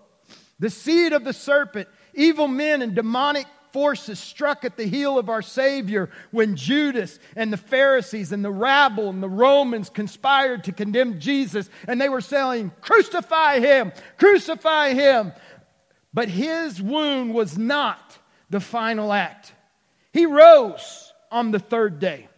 The 0.58 0.70
seed 0.70 1.12
of 1.12 1.24
the 1.24 1.32
serpent, 1.34 1.88
evil 2.14 2.48
men 2.48 2.82
and 2.82 2.94
demonic 2.94 3.46
forces 3.72 4.18
struck 4.18 4.64
at 4.64 4.76
the 4.76 4.86
heel 4.86 5.18
of 5.18 5.28
our 5.28 5.42
Savior 5.42 6.10
when 6.30 6.56
Judas 6.56 7.18
and 7.36 7.52
the 7.52 7.56
Pharisees 7.56 8.32
and 8.32 8.44
the 8.44 8.50
rabble 8.50 9.08
and 9.08 9.22
the 9.22 9.28
Romans 9.28 9.90
conspired 9.90 10.64
to 10.64 10.72
condemn 10.72 11.20
Jesus. 11.20 11.68
And 11.86 12.00
they 12.00 12.08
were 12.08 12.20
saying, 12.20 12.72
Crucify 12.80 13.60
him, 13.60 13.92
crucify 14.18 14.94
him. 14.94 15.32
But 16.12 16.28
his 16.28 16.82
wound 16.82 17.34
was 17.34 17.56
not 17.56 18.18
the 18.48 18.60
final 18.60 19.12
act. 19.12 19.52
He 20.12 20.26
rose 20.26 21.12
on 21.30 21.52
the 21.52 21.60
third 21.60 22.00
day. 22.00 22.28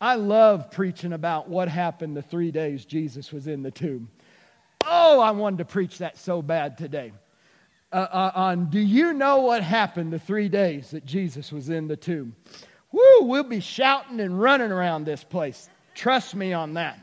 I 0.00 0.14
love 0.14 0.70
preaching 0.70 1.12
about 1.12 1.48
what 1.48 1.68
happened 1.68 2.16
the 2.16 2.22
three 2.22 2.50
days 2.50 2.84
Jesus 2.84 3.32
was 3.32 3.46
in 3.46 3.62
the 3.62 3.70
tomb. 3.70 4.08
Oh, 4.86 5.20
I 5.20 5.32
wanted 5.32 5.58
to 5.58 5.64
preach 5.64 5.98
that 5.98 6.16
so 6.16 6.40
bad 6.40 6.78
today. 6.78 7.12
Uh, 7.90 7.96
uh, 7.96 8.32
on 8.34 8.68
do 8.68 8.78
you 8.78 9.14
know 9.14 9.38
what 9.38 9.62
happened 9.62 10.12
the 10.12 10.18
three 10.18 10.48
days 10.48 10.90
that 10.90 11.06
Jesus 11.06 11.50
was 11.50 11.70
in 11.70 11.88
the 11.88 11.96
tomb? 11.96 12.36
Woo, 12.92 13.22
we'll 13.22 13.44
be 13.44 13.60
shouting 13.60 14.20
and 14.20 14.40
running 14.40 14.70
around 14.70 15.04
this 15.04 15.24
place. 15.24 15.68
Trust 15.94 16.34
me 16.34 16.52
on 16.52 16.74
that. 16.74 16.98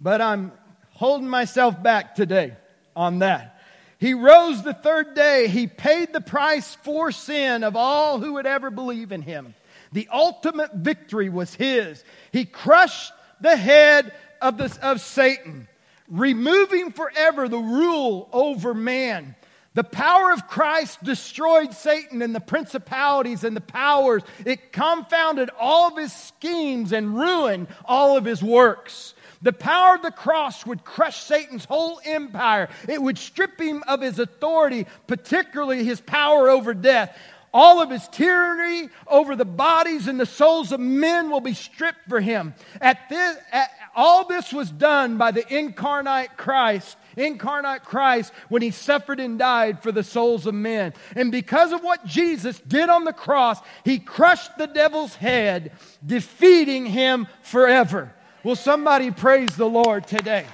But 0.00 0.20
I'm 0.20 0.52
holding 0.90 1.28
myself 1.28 1.80
back 1.82 2.14
today 2.14 2.54
on 2.96 3.20
that. 3.20 3.60
He 3.98 4.12
rose 4.12 4.62
the 4.62 4.74
third 4.74 5.14
day. 5.14 5.48
He 5.48 5.66
paid 5.66 6.12
the 6.12 6.20
price 6.20 6.74
for 6.82 7.10
sin 7.10 7.64
of 7.64 7.76
all 7.76 8.20
who 8.20 8.34
would 8.34 8.46
ever 8.46 8.70
believe 8.70 9.12
in 9.12 9.22
him. 9.22 9.54
The 9.92 10.08
ultimate 10.12 10.74
victory 10.74 11.28
was 11.28 11.54
his. 11.54 12.04
He 12.32 12.44
crushed 12.44 13.12
the 13.40 13.56
head 13.56 14.12
of, 14.42 14.58
the, 14.58 14.76
of 14.82 15.00
Satan, 15.00 15.68
removing 16.08 16.92
forever 16.92 17.48
the 17.48 17.58
rule 17.58 18.28
over 18.32 18.74
man. 18.74 19.36
The 19.74 19.84
power 19.84 20.32
of 20.32 20.46
Christ 20.46 21.02
destroyed 21.02 21.74
Satan 21.74 22.22
and 22.22 22.32
the 22.32 22.40
principalities 22.40 23.42
and 23.42 23.56
the 23.56 23.60
powers. 23.60 24.22
It 24.46 24.72
confounded 24.72 25.50
all 25.58 25.88
of 25.88 25.96
his 25.96 26.12
schemes 26.12 26.92
and 26.92 27.18
ruined 27.18 27.66
all 27.84 28.16
of 28.16 28.24
his 28.24 28.40
works. 28.40 29.14
The 29.42 29.52
power 29.52 29.96
of 29.96 30.02
the 30.02 30.12
cross 30.12 30.64
would 30.64 30.84
crush 30.84 31.24
Satan's 31.24 31.64
whole 31.64 32.00
empire. 32.04 32.68
It 32.88 33.02
would 33.02 33.18
strip 33.18 33.60
him 33.60 33.82
of 33.88 34.00
his 34.00 34.20
authority, 34.20 34.86
particularly 35.08 35.84
his 35.84 36.00
power 36.00 36.48
over 36.48 36.72
death. 36.72 37.16
All 37.52 37.82
of 37.82 37.90
his 37.90 38.06
tyranny 38.08 38.90
over 39.06 39.36
the 39.36 39.44
bodies 39.44 40.06
and 40.08 40.18
the 40.18 40.26
souls 40.26 40.72
of 40.72 40.80
men 40.80 41.30
will 41.30 41.40
be 41.40 41.54
stripped 41.54 42.08
for 42.08 42.20
him. 42.20 42.54
At 42.80 43.08
this, 43.08 43.36
at, 43.52 43.70
all 43.94 44.26
this 44.26 44.52
was 44.52 44.70
done 44.70 45.18
by 45.18 45.30
the 45.30 45.46
incarnate 45.54 46.36
Christ, 46.36 46.96
incarnate 47.16 47.84
Christ, 47.84 48.32
when 48.48 48.62
he 48.62 48.70
suffered 48.70 49.20
and 49.20 49.38
died 49.38 49.82
for 49.82 49.92
the 49.92 50.02
souls 50.02 50.46
of 50.46 50.54
men. 50.54 50.94
And 51.14 51.30
because 51.32 51.72
of 51.72 51.82
what 51.82 52.04
Jesus 52.06 52.60
did 52.60 52.88
on 52.88 53.04
the 53.04 53.12
cross, 53.12 53.60
he 53.84 53.98
crushed 53.98 54.56
the 54.58 54.66
devil's 54.66 55.14
head, 55.14 55.72
defeating 56.04 56.86
him 56.86 57.26
forever. 57.42 58.12
Will 58.42 58.56
somebody 58.56 59.10
praise 59.10 59.56
the 59.56 59.68
Lord 59.68 60.06
today? 60.06 60.46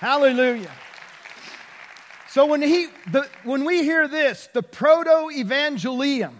Hallelujah. 0.00 0.72
So 2.28 2.46
when, 2.46 2.62
he, 2.62 2.88
the, 3.12 3.28
when 3.44 3.64
we 3.64 3.84
hear 3.84 4.08
this, 4.08 4.48
the 4.52 4.62
proto 4.62 5.30
evangelium, 5.32 6.32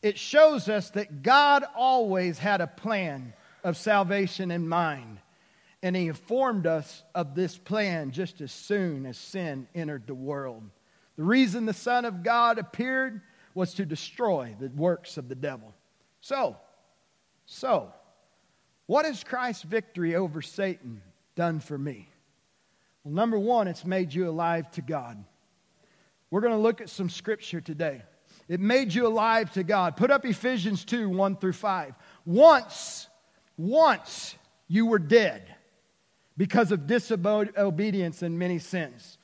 it 0.00 0.16
shows 0.16 0.68
us 0.68 0.90
that 0.90 1.22
God 1.22 1.64
always 1.74 2.38
had 2.38 2.60
a 2.60 2.66
plan 2.68 3.32
of 3.64 3.76
salvation 3.76 4.50
in 4.50 4.68
mind. 4.68 5.18
And 5.84 5.94
he 5.94 6.08
informed 6.08 6.66
us 6.66 7.04
of 7.14 7.34
this 7.34 7.58
plan 7.58 8.10
just 8.10 8.40
as 8.40 8.50
soon 8.50 9.04
as 9.04 9.18
sin 9.18 9.68
entered 9.74 10.06
the 10.06 10.14
world. 10.14 10.62
The 11.16 11.22
reason 11.22 11.66
the 11.66 11.74
Son 11.74 12.06
of 12.06 12.22
God 12.22 12.58
appeared 12.58 13.20
was 13.54 13.74
to 13.74 13.84
destroy 13.84 14.56
the 14.58 14.68
works 14.68 15.18
of 15.18 15.28
the 15.28 15.34
devil. 15.34 15.74
So, 16.22 16.56
so, 17.44 17.92
What 18.86 19.04
has 19.04 19.22
Christ's 19.24 19.64
victory 19.64 20.16
over 20.16 20.40
Satan 20.40 21.02
done 21.36 21.60
for 21.60 21.76
me? 21.76 22.08
Well, 23.02 23.12
number 23.12 23.38
one, 23.38 23.68
it's 23.68 23.84
made 23.84 24.14
you 24.14 24.26
alive 24.30 24.70
to 24.72 24.80
God. 24.80 25.22
We're 26.30 26.40
going 26.40 26.54
to 26.54 26.58
look 26.58 26.80
at 26.80 26.88
some 26.88 27.10
scripture 27.10 27.60
today. 27.60 28.00
It 28.48 28.58
made 28.58 28.94
you 28.94 29.06
alive 29.06 29.52
to 29.52 29.62
God. 29.62 29.98
Put 29.98 30.10
up 30.10 30.24
Ephesians 30.24 30.86
2 30.86 31.10
1 31.10 31.36
through 31.36 31.52
5. 31.52 31.94
Once, 32.24 33.06
once 33.58 34.34
you 34.66 34.86
were 34.86 34.98
dead 34.98 35.53
because 36.36 36.72
of 36.72 36.86
disobedience 36.86 38.22
and 38.22 38.38
many 38.38 38.58
sins. 38.58 39.18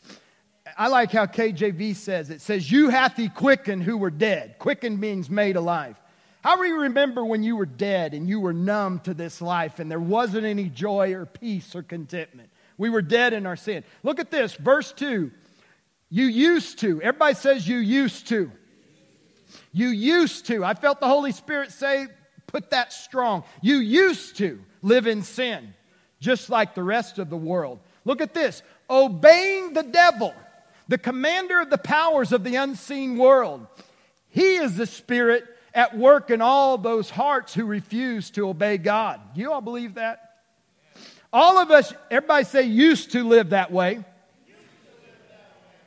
I 0.77 0.89
like 0.89 1.11
how 1.11 1.27
KJV 1.27 1.97
says 1.97 2.31
it 2.31 2.41
says, 2.41 2.71
You 2.71 2.91
hath 2.91 3.17
he 3.17 3.29
quickened 3.29 3.83
who 3.83 3.97
were 3.97 4.11
dead. 4.11 4.57
Quickened 4.59 5.01
means 5.01 5.29
made 5.29 5.57
alive. 5.57 5.97
How 6.43 6.57
do 6.57 6.67
you 6.67 6.83
remember 6.83 7.25
when 7.25 7.43
you 7.43 7.57
were 7.57 7.67
dead 7.67 8.15
and 8.15 8.29
you 8.29 8.41
were 8.41 8.53
numb 8.53 9.01
to 9.01 9.13
this 9.13 9.43
life 9.43 9.79
and 9.79 9.91
there 9.91 10.01
wasn't 10.01 10.47
any 10.47 10.71
joy 10.71 11.13
or 11.13 11.27
peace 11.27 11.75
or 11.75 11.83
contentment? 11.83 12.51
We 12.79 12.89
were 12.89 13.03
dead 13.03 13.35
in 13.35 13.45
our 13.45 13.57
sin. 13.57 13.85
Look 14.03 14.21
at 14.21 14.31
this, 14.31 14.55
verse 14.55 14.93
2. 14.93 15.31
You 16.09 16.25
used 16.25 16.79
to. 16.79 17.03
Everybody 17.03 17.35
says 17.35 17.69
you 17.69 17.77
used 17.77 18.29
to. 18.29 18.51
You 19.73 19.89
used 19.89 20.47
to. 20.47 20.65
I 20.65 20.75
felt 20.75 21.01
the 21.01 21.07
Holy 21.07 21.33
Spirit 21.33 21.73
say, 21.73 22.07
put 22.47 22.71
that 22.71 22.93
strong. 22.93 23.45
You 23.61 23.77
used 23.77 24.37
to 24.39 24.61
live 24.83 25.07
in 25.07 25.23
sin, 25.23 25.75
just 26.21 26.51
like 26.51 26.75
the 26.75 26.83
rest 26.83 27.19
of 27.19 27.31
the 27.31 27.37
world. 27.37 27.81
Look 28.05 28.21
at 28.21 28.35
this 28.35 28.63
obeying 28.89 29.73
the 29.73 29.83
devil, 29.83 30.35
the 30.89 30.99
commander 30.99 31.61
of 31.61 31.71
the 31.71 31.79
powers 31.79 32.33
of 32.33 32.45
the 32.45 32.57
unseen 32.57 33.17
world. 33.17 33.67
He 34.31 34.57
is 34.57 34.77
the 34.77 34.87
spirit 34.87 35.45
at 35.75 35.97
work 35.97 36.31
in 36.31 36.41
all 36.41 36.79
those 36.79 37.11
hearts 37.11 37.55
who 37.55 37.65
refuse 37.65 38.31
to 38.31 38.49
obey 38.49 38.79
God. 38.79 39.21
You 39.35 39.53
all 39.53 39.61
believe 39.61 39.95
that? 39.95 40.27
All 41.33 41.59
of 41.59 41.71
us, 41.71 41.93
everybody 42.11 42.45
say, 42.45 42.63
used 42.63 43.13
to 43.13 43.23
live 43.23 43.51
that 43.51 43.71
way. 43.71 44.05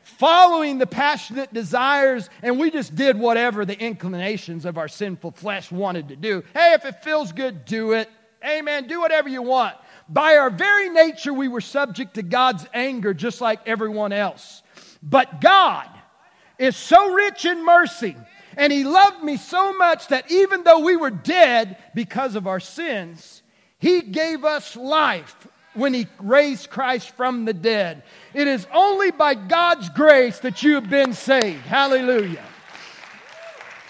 Following 0.03 0.77
the 0.77 0.87
passionate 0.87 1.53
desires, 1.53 2.29
and 2.41 2.57
we 2.57 2.71
just 2.71 2.95
did 2.95 3.17
whatever 3.17 3.65
the 3.65 3.77
inclinations 3.77 4.63
of 4.63 4.77
our 4.77 4.87
sinful 4.87 5.31
flesh 5.31 5.69
wanted 5.71 6.09
to 6.09 6.15
do. 6.15 6.43
Hey, 6.53 6.73
if 6.73 6.85
it 6.85 7.03
feels 7.03 7.33
good, 7.33 7.65
do 7.65 7.93
it. 7.93 8.09
Amen. 8.45 8.87
Do 8.87 9.01
whatever 9.01 9.27
you 9.27 9.41
want. 9.41 9.75
By 10.09 10.37
our 10.37 10.49
very 10.49 10.89
nature, 10.89 11.33
we 11.33 11.47
were 11.47 11.61
subject 11.61 12.15
to 12.15 12.23
God's 12.23 12.65
anger 12.73 13.13
just 13.13 13.41
like 13.41 13.67
everyone 13.67 14.11
else. 14.11 14.61
But 15.01 15.41
God 15.41 15.89
is 16.57 16.75
so 16.75 17.13
rich 17.13 17.45
in 17.45 17.65
mercy, 17.65 18.15
and 18.55 18.71
He 18.71 18.83
loved 18.83 19.23
me 19.23 19.37
so 19.37 19.77
much 19.77 20.07
that 20.09 20.31
even 20.31 20.63
though 20.63 20.79
we 20.79 20.95
were 20.95 21.09
dead 21.09 21.77
because 21.95 22.35
of 22.35 22.47
our 22.47 22.59
sins, 22.59 23.43
he 23.83 24.01
gave 24.01 24.45
us 24.45 24.77
life 24.77 25.45
when 25.73 25.93
He 25.93 26.07
raised 26.17 26.69
Christ 26.69 27.09
from 27.17 27.43
the 27.43 27.53
dead. 27.53 28.03
It 28.33 28.47
is 28.47 28.65
only 28.73 29.11
by 29.11 29.33
God's 29.33 29.89
grace 29.89 30.39
that 30.39 30.63
you 30.63 30.75
have 30.75 30.89
been 30.89 31.11
saved. 31.11 31.65
Hallelujah. 31.65 32.45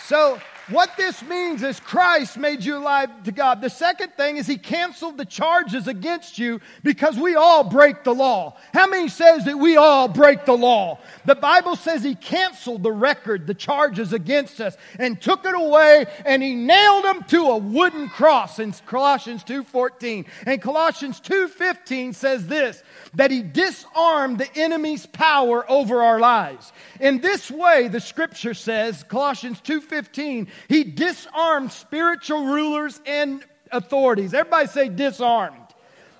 So, 0.05 0.39
what 0.69 0.95
this 0.95 1.21
means 1.23 1.61
is 1.61 1.79
Christ 1.79 2.37
made 2.37 2.63
you 2.63 2.77
alive 2.77 3.23
to 3.23 3.31
God. 3.31 3.61
The 3.61 3.69
second 3.69 4.13
thing 4.13 4.37
is 4.37 4.47
he 4.47 4.57
canceled 4.57 5.17
the 5.17 5.25
charges 5.25 5.87
against 5.87 6.39
you 6.39 6.61
because 6.83 7.17
we 7.17 7.35
all 7.35 7.63
break 7.63 8.03
the 8.03 8.13
law. 8.13 8.55
How 8.73 8.87
many 8.87 9.09
says 9.09 9.43
that 9.45 9.57
we 9.57 9.75
all 9.75 10.07
break 10.07 10.45
the 10.45 10.57
law? 10.57 10.99
The 11.25 11.35
Bible 11.35 11.75
says 11.75 12.03
he 12.03 12.15
canceled 12.15 12.83
the 12.83 12.91
record, 12.91 13.45
the 13.45 13.53
charges 13.53 14.13
against 14.13 14.61
us 14.61 14.77
and 14.99 15.21
took 15.21 15.45
it 15.45 15.53
away 15.53 16.05
and 16.25 16.41
he 16.41 16.55
nailed 16.55 17.03
them 17.03 17.23
to 17.25 17.43
a 17.45 17.57
wooden 17.57 18.07
cross 18.07 18.59
in 18.59 18.71
Colossians 18.85 19.43
2:14. 19.43 20.25
And 20.45 20.61
Colossians 20.61 21.19
2:15 21.19 22.13
says 22.13 22.47
this, 22.47 22.83
that 23.15 23.31
he 23.31 23.41
disarmed 23.41 24.39
the 24.39 24.57
enemy's 24.57 25.05
power 25.05 25.69
over 25.69 26.01
our 26.01 26.19
lives. 26.19 26.71
In 26.99 27.21
this 27.21 27.51
way, 27.51 27.87
the 27.87 27.99
scripture 27.99 28.53
says, 28.53 29.03
Colossians 29.03 29.61
2:15, 29.61 30.47
he 30.67 30.83
disarmed 30.83 31.71
spiritual 31.71 32.45
rulers 32.45 32.99
and 33.05 33.43
authorities. 33.71 34.33
Everybody 34.33 34.67
say 34.67 34.89
disarmed. 34.89 35.57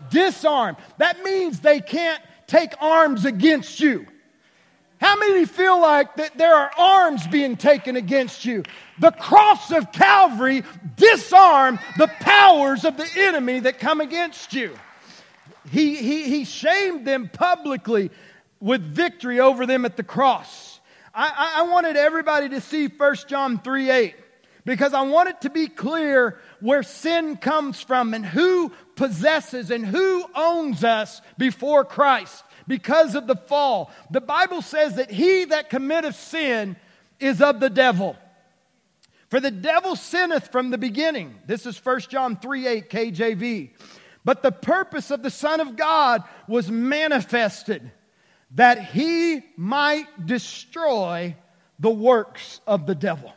Disarmed. 0.09 0.77
That 0.97 1.23
means 1.23 1.59
they 1.59 1.79
can't 1.79 2.21
take 2.47 2.73
arms 2.81 3.25
against 3.25 3.79
you. 3.79 4.05
How 4.99 5.17
many 5.17 5.45
feel 5.45 5.81
like 5.81 6.15
that 6.15 6.37
there 6.37 6.55
are 6.55 6.71
arms 6.77 7.27
being 7.27 7.57
taken 7.57 7.97
against 7.97 8.45
you? 8.45 8.63
The 8.99 9.11
cross 9.11 9.69
of 9.71 9.91
Calvary 9.91 10.63
disarmed 10.95 11.79
the 11.97 12.07
powers 12.07 12.85
of 12.85 12.95
the 12.95 13.09
enemy 13.17 13.59
that 13.61 13.79
come 13.79 13.99
against 13.99 14.53
you. 14.53 14.73
He, 15.69 15.95
he, 15.95 16.23
he 16.29 16.45
shamed 16.45 17.05
them 17.05 17.29
publicly 17.31 18.11
with 18.59 18.81
victory 18.81 19.39
over 19.39 19.65
them 19.65 19.85
at 19.85 19.97
the 19.97 20.03
cross. 20.03 20.79
I, 21.13 21.55
I 21.57 21.71
wanted 21.71 21.95
everybody 21.95 22.49
to 22.49 22.61
see 22.61 22.87
1 22.87 23.15
John 23.27 23.59
3 23.59 23.89
8 23.89 24.15
because 24.65 24.93
I 24.93 25.01
want 25.01 25.29
it 25.29 25.41
to 25.41 25.49
be 25.49 25.67
clear 25.67 26.39
where 26.59 26.83
sin 26.83 27.37
comes 27.37 27.81
from 27.81 28.13
and 28.13 28.25
who 28.25 28.71
possesses 28.95 29.69
and 29.69 29.85
who 29.85 30.25
owns 30.35 30.83
us 30.83 31.21
before 31.37 31.83
Christ 31.85 32.43
because 32.67 33.15
of 33.15 33.27
the 33.27 33.35
fall. 33.35 33.91
The 34.11 34.21
Bible 34.21 34.61
says 34.61 34.95
that 34.95 35.11
he 35.11 35.45
that 35.45 35.69
committeth 35.69 36.15
sin 36.15 36.77
is 37.19 37.41
of 37.41 37.59
the 37.59 37.69
devil. 37.69 38.15
For 39.29 39.39
the 39.39 39.51
devil 39.51 39.95
sinneth 39.95 40.51
from 40.51 40.69
the 40.69 40.77
beginning. 40.77 41.35
This 41.47 41.65
is 41.65 41.83
1 41.83 42.01
John 42.01 42.37
3 42.37 42.67
8 42.67 42.89
KJV. 42.89 43.69
But 44.25 44.41
the 44.41 44.51
purpose 44.51 45.11
of 45.11 45.21
the 45.21 45.29
Son 45.29 45.59
of 45.59 45.75
God 45.75 46.23
was 46.47 46.71
manifested 46.71 47.91
that 48.55 48.85
he 48.85 49.41
might 49.57 50.25
destroy 50.25 51.35
the 51.79 51.89
works 51.89 52.61
of 52.67 52.85
the 52.85 52.95
devil. 52.95 53.33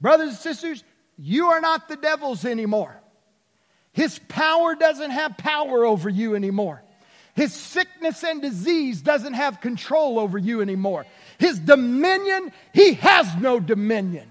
Brothers 0.00 0.30
and 0.30 0.38
sisters, 0.38 0.84
you 1.16 1.46
are 1.46 1.60
not 1.60 1.88
the 1.88 1.96
devil's 1.96 2.44
anymore. 2.44 3.00
His 3.92 4.18
power 4.28 4.74
doesn't 4.74 5.10
have 5.10 5.36
power 5.36 5.84
over 5.84 6.08
you 6.08 6.34
anymore. 6.34 6.82
His 7.34 7.52
sickness 7.52 8.24
and 8.24 8.42
disease 8.42 9.02
doesn't 9.02 9.34
have 9.34 9.60
control 9.60 10.18
over 10.18 10.38
you 10.38 10.60
anymore. 10.60 11.06
His 11.38 11.58
dominion, 11.58 12.52
he 12.72 12.94
has 12.94 13.28
no 13.36 13.60
dominion. 13.60 14.28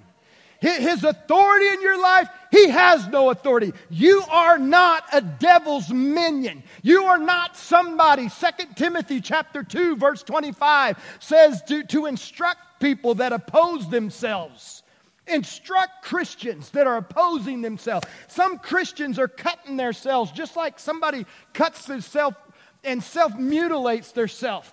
His 0.60 1.04
authority 1.04 1.68
in 1.68 1.82
your 1.82 2.02
life, 2.02 2.30
he 2.54 2.70
has 2.70 3.08
no 3.08 3.32
authority. 3.32 3.74
You 3.90 4.22
are 4.30 4.60
not 4.60 5.06
a 5.12 5.22
devil's 5.22 5.90
minion. 5.90 6.62
You 6.84 7.06
are 7.06 7.18
not 7.18 7.58
somebody. 7.58 8.30
Second 8.30 8.76
Timothy 8.76 9.22
chapter 9.22 9.64
2 9.64 9.96
verse 9.96 10.22
25 10.22 11.18
says 11.20 11.64
to, 11.64 11.84
to 11.86 12.06
instruct 12.06 12.80
people 12.80 13.16
that 13.16 13.34
oppose 13.34 13.90
themselves. 13.90 14.84
Instruct 15.26 16.04
Christians 16.04 16.70
that 16.72 16.86
are 16.86 16.98
opposing 16.98 17.64
themselves. 17.64 18.06
Some 18.28 18.60
Christians 18.60 19.18
are 19.18 19.28
cutting 19.28 19.76
themselves 19.76 20.32
just 20.32 20.56
like 20.56 20.78
somebody 20.78 21.26
cuts 21.54 21.88
themselves 21.88 22.38
and 22.84 23.02
self 23.02 23.36
mutilates 23.36 24.12
themselves. 24.12 24.72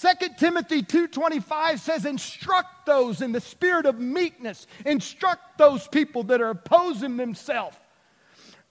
2 0.00 0.28
Timothy 0.38 0.82
2:25 0.82 1.80
says 1.80 2.04
instruct 2.04 2.86
those 2.86 3.20
in 3.20 3.32
the 3.32 3.40
spirit 3.40 3.84
of 3.84 3.98
meekness. 3.98 4.68
Instruct 4.86 5.58
those 5.58 5.88
people 5.88 6.22
that 6.24 6.40
are 6.40 6.50
opposing 6.50 7.16
themselves. 7.16 7.76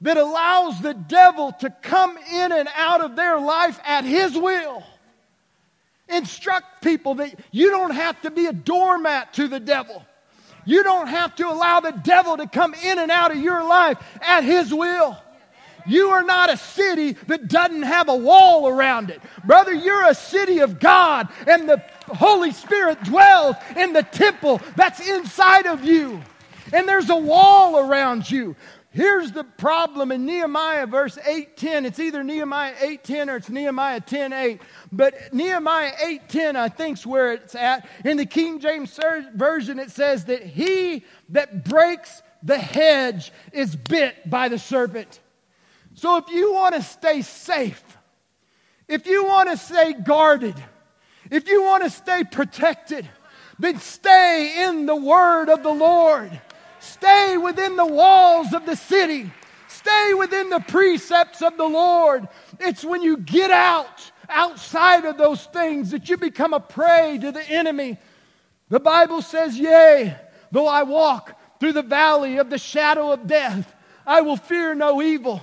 That 0.01 0.15
allows 0.15 0.79
the 0.79 0.93
devil 0.93 1.51
to 1.59 1.69
come 1.69 2.17
in 2.17 2.51
and 2.53 2.69
out 2.75 3.01
of 3.01 3.15
their 3.15 3.39
life 3.39 3.77
at 3.83 4.05
his 4.05 4.37
will. 4.37 4.83
Instruct 6.07 6.81
people 6.81 7.15
that 7.15 7.37
you 7.51 7.71
don't 7.71 7.91
have 7.91 8.21
to 8.21 8.31
be 8.31 8.45
a 8.45 8.53
doormat 8.53 9.33
to 9.33 9.49
the 9.49 9.59
devil. 9.59 10.05
You 10.63 10.83
don't 10.83 11.07
have 11.07 11.35
to 11.35 11.47
allow 11.47 11.81
the 11.81 11.91
devil 11.91 12.37
to 12.37 12.47
come 12.47 12.73
in 12.73 12.99
and 12.99 13.11
out 13.11 13.31
of 13.31 13.37
your 13.37 13.67
life 13.67 13.97
at 14.21 14.45
his 14.45 14.73
will. 14.73 15.17
You 15.87 16.09
are 16.09 16.23
not 16.23 16.51
a 16.51 16.57
city 16.57 17.13
that 17.27 17.47
doesn't 17.47 17.83
have 17.83 18.09
a 18.09 18.15
wall 18.15 18.67
around 18.67 19.09
it. 19.09 19.21
Brother, 19.45 19.73
you're 19.73 20.07
a 20.07 20.15
city 20.15 20.59
of 20.59 20.79
God, 20.79 21.29
and 21.47 21.67
the 21.67 21.83
Holy 22.07 22.51
Spirit 22.51 23.03
dwells 23.03 23.55
in 23.75 23.93
the 23.93 24.03
temple 24.03 24.61
that's 24.75 24.99
inside 25.07 25.65
of 25.65 25.83
you. 25.83 26.21
And 26.73 26.87
there's 26.87 27.09
a 27.09 27.15
wall 27.15 27.79
around 27.79 28.29
you. 28.29 28.55
Here's 28.91 29.31
the 29.31 29.43
problem 29.43 30.11
in 30.11 30.25
Nehemiah 30.25 30.87
verse 30.87 31.19
8:10. 31.23 31.85
It's 31.85 31.99
either 31.99 32.23
Nehemiah 32.23 32.73
8:10 32.79 33.29
or 33.29 33.35
it's 33.35 33.47
Nehemiah 33.49 34.01
10:8. 34.01 34.59
But 34.91 35.33
Nehemiah 35.33 35.93
8:10 36.01 36.55
I 36.55 36.67
think's 36.69 37.05
where 37.05 37.33
it's 37.33 37.53
at. 37.53 37.87
In 38.03 38.17
the 38.17 38.25
King 38.25 38.59
James 38.59 38.99
version 39.35 39.77
it 39.77 39.91
says 39.91 40.25
that 40.25 40.41
he 40.41 41.05
that 41.29 41.63
breaks 41.63 42.23
the 42.41 42.57
hedge 42.57 43.31
is 43.51 43.75
bit 43.75 44.29
by 44.29 44.47
the 44.47 44.57
serpent. 44.57 45.19
So 45.97 46.17
if 46.17 46.29
you 46.29 46.53
want 46.53 46.75
to 46.75 46.83
stay 46.83 47.23
safe, 47.23 47.83
if 48.87 49.07
you 49.07 49.25
want 49.25 49.49
to 49.49 49.57
stay 49.57 49.93
guarded, 49.93 50.53
if 51.31 51.49
you 51.49 51.63
want 51.63 51.83
to 51.83 51.89
stay 51.89 52.23
protected, 52.23 53.09
then 53.57 53.79
stay 53.79 54.63
in 54.67 54.85
the 54.85 54.95
word 54.95 55.49
of 55.49 55.63
the 55.63 55.73
Lord. 55.73 56.39
Stay 56.79 57.35
within 57.37 57.75
the 57.75 57.85
walls 57.85 58.53
of 58.53 58.67
the 58.67 58.75
city. 58.75 59.31
stay 59.67 60.13
within 60.13 60.49
the 60.49 60.59
precepts 60.59 61.41
of 61.41 61.57
the 61.57 61.65
Lord. 61.65 62.27
It's 62.59 62.85
when 62.85 63.01
you 63.01 63.17
get 63.17 63.51
out, 63.51 64.11
outside 64.29 65.05
of 65.05 65.17
those 65.17 65.45
things, 65.45 65.91
that 65.91 66.09
you 66.09 66.17
become 66.17 66.53
a 66.53 66.59
prey 66.59 67.17
to 67.21 67.31
the 67.31 67.43
enemy. 67.49 67.97
The 68.69 68.79
Bible 68.79 69.21
says, 69.21 69.57
Yea, 69.57 70.15
though 70.51 70.67
I 70.67 70.83
walk 70.83 71.39
through 71.59 71.73
the 71.73 71.81
valley 71.81 72.37
of 72.37 72.49
the 72.49 72.57
shadow 72.57 73.11
of 73.11 73.27
death, 73.27 73.73
I 74.05 74.21
will 74.21 74.37
fear 74.37 74.75
no 74.75 75.01
evil. 75.01 75.41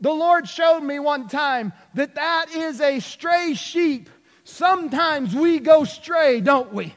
The 0.00 0.12
Lord 0.12 0.48
showed 0.48 0.80
me 0.80 0.98
one 0.98 1.28
time 1.28 1.72
that 1.94 2.14
that 2.14 2.46
is 2.50 2.80
a 2.80 3.00
stray 3.00 3.54
sheep. 3.54 4.08
Sometimes 4.44 5.34
we 5.34 5.58
go 5.58 5.84
stray, 5.84 6.40
don't 6.40 6.72
we? 6.72 6.94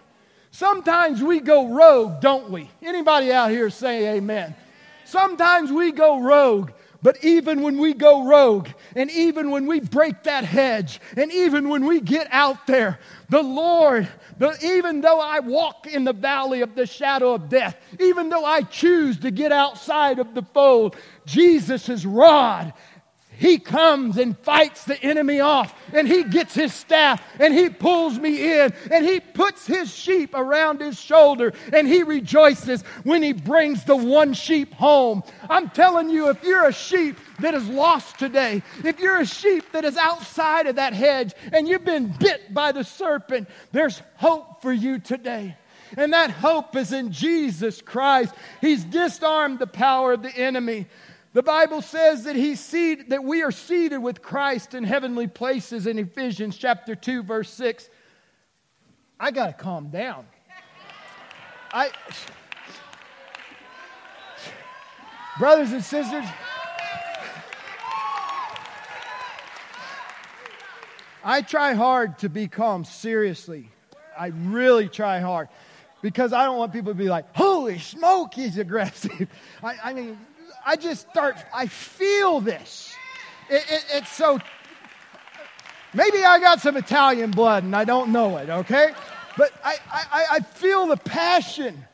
Sometimes 0.52 1.24
we 1.24 1.40
go 1.40 1.74
rogue, 1.74 2.22
don't 2.22 2.50
we? 2.50 2.70
Anybody 2.82 3.32
out 3.32 3.52
here 3.52 3.70
say 3.70 4.18
amen? 4.18 4.56
Sometimes 5.06 5.72
we 5.72 5.92
go 5.92 6.22
rogue. 6.22 6.72
But 7.04 7.24
even 7.24 7.64
when 7.64 7.80
we 7.80 7.94
go 7.94 8.26
rogue, 8.26 8.70
and 8.96 9.10
even 9.10 9.50
when 9.50 9.66
we 9.66 9.80
break 9.80 10.24
that 10.24 10.44
hedge, 10.44 11.02
and 11.18 11.32
even 11.32 11.68
when 11.68 11.86
we 11.86 12.00
get 12.00 12.28
out 12.32 12.68
there, 12.68 13.00
the 13.30 13.42
Lord, 13.42 14.08
the, 14.38 14.56
even 14.64 15.02
though 15.02 15.20
I 15.20 15.40
walk 15.40 15.88
in 15.88 16.04
the 16.04 16.14
valley 16.14 16.62
of 16.62 16.76
the 16.76 16.86
shadow 16.86 17.34
of 17.34 17.50
death, 17.50 17.76
even 18.00 18.30
though 18.30 18.46
I 18.46 18.62
choose 18.62 19.18
to 19.20 19.32
get 19.32 19.52
outside 19.52 20.20
of 20.20 20.36
the 20.36 20.44
fold, 20.44 20.96
Jesus' 21.26 22.06
rod 22.06 22.72
he 23.42 23.58
comes 23.58 24.18
and 24.18 24.38
fights 24.38 24.86
the 24.86 25.02
enemy 25.02 25.40
off, 25.40 25.74
and 25.94 26.08
he 26.08 26.24
gets 26.24 26.54
his 26.54 26.72
staff 26.72 27.20
and 27.40 27.56
he 27.56 27.70
pulls 27.70 28.20
me 28.20 28.60
in, 28.60 28.72
and 28.92 29.04
he 29.04 29.20
puts 29.20 29.66
his 29.66 29.92
sheep 29.92 30.36
around 30.36 30.80
his 30.80 31.00
shoulder, 31.00 31.52
and 31.74 31.88
he 31.88 32.04
rejoices 32.04 32.84
when 33.04 33.24
he 33.24 33.34
brings 33.34 33.84
the 33.84 33.96
one 33.96 34.34
sheep 34.36 34.72
home. 34.76 35.24
I'm 35.50 35.72
telling 35.72 36.12
you, 36.12 36.30
if 36.30 36.44
you're 36.44 36.68
a 36.68 36.72
sheep 36.72 37.18
that 37.40 37.56
is 37.56 37.68
lost 37.68 38.20
today, 38.20 38.62
if 38.86 39.00
you're 39.00 39.22
a 39.22 39.26
sheep 39.26 39.72
that 39.72 39.86
is 39.86 39.98
outside 39.98 40.68
of 40.68 40.76
that 40.76 40.94
hedge 40.94 41.34
and 41.52 41.68
you've 41.68 41.84
been 41.84 42.14
bit 42.20 42.54
by 42.54 42.72
the 42.72 42.84
serpent, 42.84 43.50
there's 43.72 44.04
hope 44.18 44.62
for 44.62 44.72
you 44.72 45.00
today. 45.00 45.58
And 45.98 46.14
that 46.14 46.30
hope 46.30 46.76
is 46.76 46.94
in 46.94 47.12
Jesus 47.12 47.82
Christ. 47.82 48.34
He's 48.62 48.84
disarmed 48.84 49.60
the 49.60 49.68
power 49.68 50.14
of 50.14 50.22
the 50.22 50.30
enemy. 50.30 50.88
The 51.34 51.44
Bible 51.44 51.82
says 51.82 52.26
that 52.26 52.36
he's 52.36 52.60
seated, 52.60 53.10
that 53.10 53.24
we 53.24 53.42
are 53.42 53.52
seated 53.52 54.00
with 54.00 54.22
Christ 54.22 54.74
in 54.74 54.84
heavenly 54.84 55.28
places 55.28 55.88
in 55.88 55.98
Ephesians 55.98 56.58
chapter 56.58 56.94
2, 56.94 57.24
verse 57.24 57.50
6. 57.52 57.90
I 59.18 59.32
got 59.32 59.48
to 59.48 59.54
calm 59.54 59.90
down. 59.90 60.26
I, 61.72 61.90
brothers 65.40 65.72
and 65.72 65.82
sisters, 65.82 66.26
I 71.24 71.42
try 71.44 71.74
hard 71.74 72.18
to 72.20 72.30
be 72.30 72.50
calm, 72.50 72.84
seriously. 72.84 73.70
I 74.20 74.28
really 74.28 74.90
try 74.90 75.20
hard 75.20 75.48
because 76.02 76.34
I 76.34 76.44
don't 76.44 76.58
want 76.58 76.74
people 76.74 76.92
to 76.92 76.98
be 76.98 77.08
like, 77.08 77.34
holy 77.34 77.80
smoke, 77.80 78.34
he's 78.34 78.58
aggressive. 78.58 79.30
I, 79.64 79.78
I 79.82 79.94
mean, 79.94 80.18
I 80.66 80.76
just 80.76 81.10
start, 81.10 81.38
I 81.54 81.68
feel 81.68 82.40
this. 82.40 82.96
It, 83.50 83.64
it, 83.70 83.86
it's 83.94 84.12
so, 84.12 84.40
maybe 85.94 86.24
I 86.24 86.40
got 86.40 86.62
some 86.62 86.78
Italian 86.78 87.32
blood 87.32 87.64
and 87.64 87.76
I 87.76 87.84
don't 87.84 88.12
know 88.12 88.38
it, 88.38 88.50
okay? 88.50 88.92
But 89.38 89.52
I, 89.64 89.76
I, 89.92 90.26
I 90.32 90.40
feel 90.40 90.88
the 90.88 90.98
passion. 90.98 91.86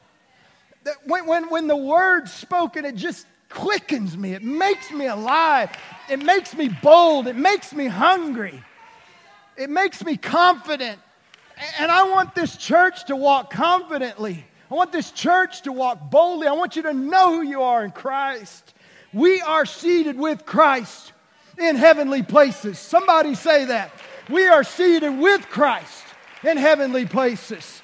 That 0.83 0.95
when, 1.05 1.25
when, 1.25 1.49
when 1.49 1.67
the 1.67 1.75
word's 1.75 2.31
spoken, 2.31 2.85
it 2.85 2.95
just 2.95 3.25
quickens 3.49 4.17
me. 4.17 4.33
It 4.33 4.43
makes 4.43 4.91
me 4.91 5.07
alive. 5.07 5.69
It 6.09 6.23
makes 6.23 6.55
me 6.55 6.69
bold. 6.69 7.27
It 7.27 7.35
makes 7.35 7.73
me 7.73 7.87
hungry. 7.87 8.63
It 9.57 9.69
makes 9.69 10.03
me 10.03 10.17
confident. 10.17 10.99
And 11.79 11.91
I 11.91 12.09
want 12.09 12.35
this 12.35 12.55
church 12.55 13.05
to 13.05 13.15
walk 13.15 13.51
confidently. 13.51 14.45
I 14.69 14.75
want 14.75 14.91
this 14.91 15.11
church 15.11 15.61
to 15.61 15.71
walk 15.71 16.09
boldly. 16.11 16.47
I 16.47 16.53
want 16.53 16.75
you 16.75 16.81
to 16.83 16.93
know 16.93 17.35
who 17.35 17.41
you 17.41 17.61
are 17.61 17.85
in 17.85 17.91
Christ. 17.91 18.73
We 19.13 19.41
are 19.41 19.65
seated 19.65 20.17
with 20.17 20.45
Christ 20.45 21.13
in 21.57 21.75
heavenly 21.75 22.21
places. 22.21 22.77
Somebody 22.77 23.35
say 23.35 23.65
that. 23.65 23.91
We 24.29 24.47
are 24.47 24.63
seated 24.63 25.17
with 25.17 25.47
Christ 25.49 26.03
in 26.43 26.57
heavenly 26.57 27.05
places. 27.05 27.81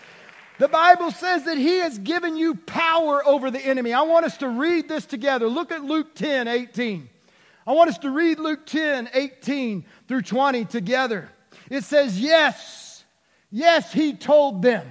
The 0.60 0.68
Bible 0.68 1.12
says 1.12 1.46
that 1.46 1.58
He 1.58 1.80
has 1.80 1.98
given 1.98 2.36
you 2.36 2.56
power 2.56 3.26
over 3.26 3.50
the 3.50 3.60
enemy. 3.66 3.94
I 3.94 4.02
want 4.02 4.26
us 4.26 4.38
to 4.38 4.50
read 4.50 4.90
this 4.90 5.06
together. 5.06 5.48
Look 5.48 5.72
at 5.72 5.84
Luke 5.84 6.16
10 6.16 6.48
18. 6.48 7.10
I 7.66 7.72
want 7.72 7.90
us 7.90 7.98
to 8.00 8.10
read 8.10 8.40
Luke 8.40 8.66
10 8.66 9.10
18 9.14 9.86
through 10.08 10.22
20 10.22 10.66
together. 10.66 11.30
It 11.70 11.86
says, 11.86 12.20
Yes, 12.20 13.04
yes, 13.50 13.92
He 13.94 14.14
told 14.14 14.62
them. 14.62 14.86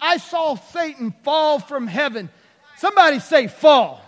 I 0.00 0.18
saw 0.18 0.54
Satan 0.56 1.12
fall 1.22 1.58
from 1.58 1.86
heaven. 1.86 2.30
Somebody 2.76 3.18
say, 3.20 3.48
fall. 3.48 4.00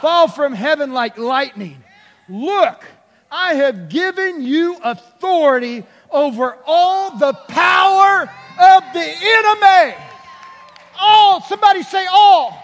Fall 0.00 0.28
from 0.28 0.52
heaven 0.52 0.92
like 0.92 1.18
lightning. 1.18 1.82
Look, 2.28 2.84
I 3.30 3.54
have 3.54 3.88
given 3.88 4.42
you 4.42 4.76
authority 4.82 5.84
over 6.10 6.56
all 6.66 7.16
the 7.16 7.32
power 7.32 8.22
of 8.22 8.82
the 8.92 9.14
enemy. 9.22 9.96
All, 11.00 11.40
somebody 11.42 11.82
say, 11.82 12.06
all. 12.06 12.62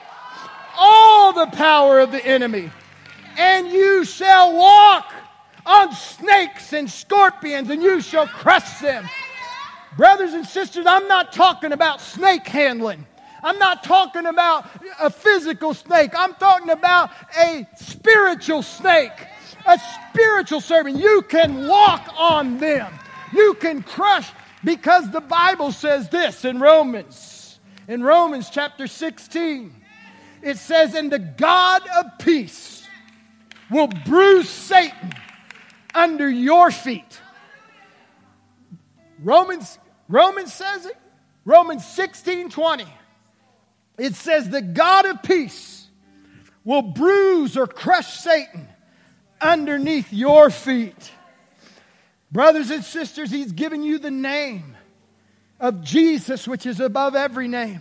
All 0.77 1.33
the 1.33 1.47
power 1.47 2.01
of 2.01 2.13
the 2.13 2.25
enemy. 2.25 2.71
And 3.39 3.69
you 3.69 4.05
shall 4.05 4.57
walk 4.57 5.13
on 5.65 5.93
snakes 5.95 6.73
and 6.73 6.91
scorpions, 6.91 7.71
and 7.71 7.83
you 7.83 8.01
shall 8.01 8.27
crush 8.27 8.81
them 8.81 9.07
Brothers 9.97 10.35
and 10.35 10.47
sisters, 10.47 10.85
I'm 10.87 11.09
not 11.09 11.33
talking 11.33 11.73
about 11.73 12.01
snake 12.01 12.47
handling. 12.47 13.07
I'm 13.43 13.59
not 13.59 13.83
talking 13.83 14.27
about 14.27 14.69
a 15.01 15.09
physical 15.09 15.73
snake. 15.73 16.11
I'm 16.17 16.35
talking 16.35 16.71
about 16.71 17.11
a 17.39 17.67
spiritual 17.77 18.63
snake, 18.63 19.13
a 19.67 19.81
spiritual 20.11 20.61
serpent. 20.61 20.99
You 20.99 21.23
can 21.23 21.67
walk 21.67 22.13
on 22.17 22.59
them, 22.59 22.93
you 23.33 23.55
can 23.55 23.83
crush, 23.83 24.29
because 24.65 25.11
the 25.11 25.21
Bible 25.21 25.73
says 25.73 26.09
this 26.11 26.45
in 26.45 26.61
Romans, 26.61 27.59
in 27.89 28.03
Romans 28.03 28.51
chapter 28.51 28.87
16. 28.87 29.73
It 30.43 30.59
says, 30.59 30.95
And 30.95 31.11
the 31.11 31.19
God 31.19 31.83
of 31.97 32.19
peace 32.19 32.87
will 33.71 33.89
bruise 34.05 34.49
Satan 34.49 35.13
under 35.95 36.29
your 36.29 36.71
feet. 36.71 37.21
Romans 39.23 39.79
Romans 40.09 40.53
says 40.53 40.87
it. 40.87 40.97
Romans 41.45 41.87
16 41.87 42.51
20. 42.51 42.85
It 43.99 44.15
says, 44.15 44.49
The 44.49 44.63
God 44.63 45.07
of 45.07 45.23
peace 45.23 45.89
will 46.65 46.83
bruise 46.83 47.57
or 47.57 47.67
crush 47.67 48.19
Satan 48.19 48.69
underneath 49.41 50.13
your 50.13 50.51
feet. 50.51 51.13
Brothers 52.31 52.71
and 52.71 52.85
sisters, 52.85 53.31
He's 53.31 53.53
given 53.53 53.83
you 53.83 53.99
the 53.99 54.11
name 54.11 54.77
of 55.61 55.83
Jesus, 55.83 56.47
which 56.47 56.67
is 56.67 56.81
above 56.81 57.15
every 57.15 57.49
name. 57.49 57.81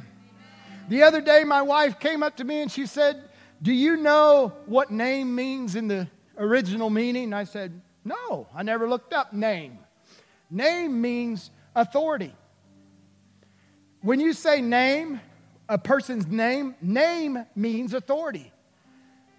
The 0.88 1.04
other 1.04 1.20
day, 1.20 1.44
my 1.44 1.64
wife 1.64 2.00
came 2.00 2.22
up 2.22 2.38
to 2.38 2.44
me 2.44 2.62
and 2.62 2.72
she 2.72 2.86
said, 2.86 3.22
Do 3.62 3.74
you 3.74 3.98
know 3.98 4.54
what 4.68 4.92
name 4.92 5.34
means 5.34 5.76
in 5.76 5.88
the 5.88 6.08
original 6.38 6.90
meaning? 6.90 7.34
I 7.34 7.46
said, 7.46 7.82
No, 8.04 8.48
I 8.56 8.64
never 8.64 8.88
looked 8.88 9.14
up 9.14 9.34
name. 9.34 9.80
Name 10.52 11.02
means 11.02 11.50
authority. 11.76 12.34
When 14.02 14.20
you 14.20 14.34
say 14.34 14.62
name, 14.62 15.20
a 15.68 15.78
person's 15.78 16.28
name, 16.28 16.76
name 16.82 17.46
means 17.56 17.94
authority. 17.94 18.52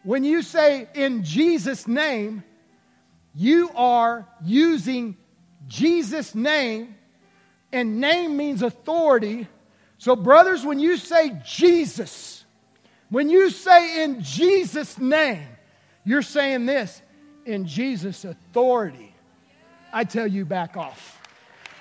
When 0.02 0.24
you 0.24 0.42
say 0.42 0.88
in 0.94 1.24
Jesus' 1.24 1.88
name, 1.88 2.44
you 3.34 3.70
are 3.74 4.26
using 4.44 5.16
Jesus' 5.68 6.34
name, 6.34 6.94
and 7.72 8.00
name 8.00 8.36
means 8.36 8.62
authority. 8.62 9.48
So, 9.98 10.16
brothers, 10.16 10.64
when 10.64 10.78
you 10.78 10.96
say 10.96 11.40
Jesus, 11.44 12.44
when 13.10 13.28
you 13.28 13.50
say 13.50 14.04
in 14.04 14.22
Jesus' 14.22 14.98
name, 14.98 15.46
you're 16.04 16.22
saying 16.22 16.66
this 16.66 17.02
in 17.44 17.66
Jesus' 17.66 18.24
authority. 18.24 19.14
I 19.92 20.04
tell 20.04 20.26
you, 20.26 20.44
back 20.44 20.76
off. 20.76 21.15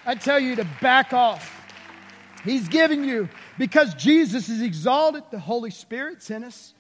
I 0.06 0.16
tell 0.16 0.40
you 0.40 0.56
to 0.58 0.68
back 0.82 1.14
off. 1.14 1.52
He's 2.44 2.68
giving 2.68 3.04
you, 3.04 3.28
because 3.58 3.96
Jesus 3.96 4.50
is 4.50 4.62
exalted, 4.62 5.24
the 5.32 5.40
Holy 5.40 5.72
Spirit's 5.72 6.30
in 6.30 6.44
us. 6.44 6.76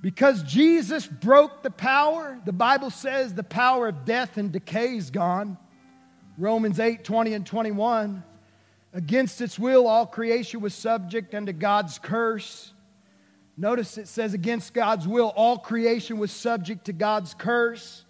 Because 0.00 0.42
Jesus 0.42 1.06
broke 1.06 1.62
the 1.62 1.70
power, 1.70 2.40
the 2.44 2.52
Bible 2.52 2.90
says 2.90 3.34
the 3.34 3.42
power 3.42 3.88
of 3.88 4.06
death 4.06 4.38
and 4.38 4.50
decay 4.50 4.96
is 4.96 5.10
gone. 5.10 5.58
Romans 6.38 6.80
8 6.80 7.04
20 7.04 7.34
and 7.34 7.46
21. 7.46 8.22
Against 8.94 9.42
its 9.42 9.58
will, 9.58 9.86
all 9.86 10.06
creation 10.06 10.62
was 10.62 10.72
subject 10.72 11.34
unto 11.34 11.52
God's 11.52 11.98
curse. 11.98 12.72
Notice 13.58 13.98
it 13.98 14.08
says, 14.08 14.32
against 14.32 14.72
God's 14.72 15.06
will, 15.06 15.32
all 15.36 15.58
creation 15.58 16.16
was 16.16 16.30
subject 16.30 16.86
to 16.86 16.94
God's 16.94 17.34
curse. 17.34 18.05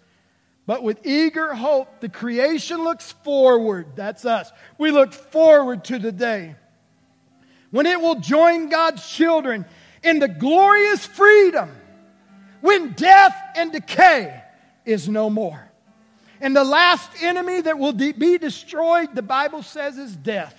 But 0.67 0.83
with 0.83 1.07
eager 1.07 1.53
hope, 1.53 2.01
the 2.01 2.09
creation 2.09 2.83
looks 2.83 3.13
forward. 3.23 3.95
That's 3.95 4.25
us. 4.25 4.51
We 4.77 4.91
look 4.91 5.13
forward 5.13 5.85
to 5.85 5.97
the 5.97 6.11
day 6.11 6.55
when 7.71 7.85
it 7.85 7.99
will 7.99 8.19
join 8.19 8.67
God's 8.67 9.09
children 9.09 9.65
in 10.03 10.19
the 10.19 10.27
glorious 10.27 11.05
freedom 11.05 11.71
when 12.59 12.91
death 12.91 13.35
and 13.55 13.71
decay 13.71 14.43
is 14.85 15.07
no 15.07 15.29
more. 15.29 15.71
And 16.41 16.53
the 16.55 16.65
last 16.65 17.09
enemy 17.23 17.61
that 17.61 17.79
will 17.79 17.93
de- 17.93 18.11
be 18.11 18.37
destroyed, 18.37 19.15
the 19.15 19.21
Bible 19.21 19.63
says, 19.63 19.97
is 19.97 20.15
death. 20.15 20.55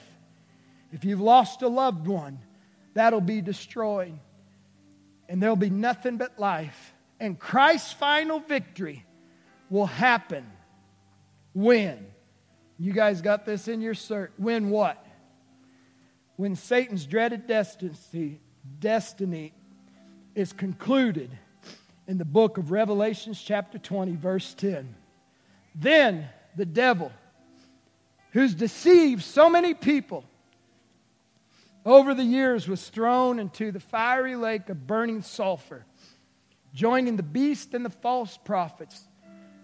If 0.91 1.05
you've 1.05 1.21
lost 1.21 1.61
a 1.61 1.69
loved 1.69 2.07
one, 2.07 2.39
that'll 2.95 3.21
be 3.21 3.43
destroyed. 3.43 4.19
And 5.29 5.43
there'll 5.43 5.55
be 5.55 5.71
nothing 5.71 6.17
but 6.17 6.39
life. 6.39 6.95
And 7.21 7.39
Christ's 7.39 7.93
final 7.93 8.41
victory 8.41 9.05
will 9.71 9.87
happen 9.87 10.47
when? 11.55 12.07
You 12.79 12.93
guys 12.93 13.21
got 13.23 13.45
this 13.45 13.67
in 13.67 13.81
your 13.81 13.95
cert. 13.95 14.29
When 14.37 14.71
what? 14.71 15.05
When 16.37 16.55
Satan's 16.55 17.05
dreaded 17.05 17.49
destiny, 17.49 18.41
destiny 18.79 19.53
is 20.37 20.53
concluded 20.53 21.31
in 22.07 22.19
the 22.19 22.25
book 22.25 22.57
of 22.57 22.71
Revelations, 22.71 23.43
chapter 23.43 23.79
20, 23.79 24.15
verse 24.15 24.55
10. 24.55 24.95
Then 25.75 26.29
the 26.57 26.65
devil, 26.65 27.11
who's 28.31 28.55
deceived 28.55 29.25
so 29.25 29.51
many 29.51 29.75
people 29.75 30.25
over 31.85 32.15
the 32.15 32.23
years, 32.23 32.69
was 32.69 32.89
thrown 32.89 33.41
into 33.41 33.73
the 33.73 33.81
fiery 33.81 34.37
lake 34.37 34.69
of 34.69 34.87
burning 34.87 35.23
sulfur, 35.23 35.85
joining 36.73 37.17
the 37.17 37.25
beast 37.25 37.75
and 37.75 37.85
the 37.85 37.91
false 37.91 38.39
prophets. 38.39 39.08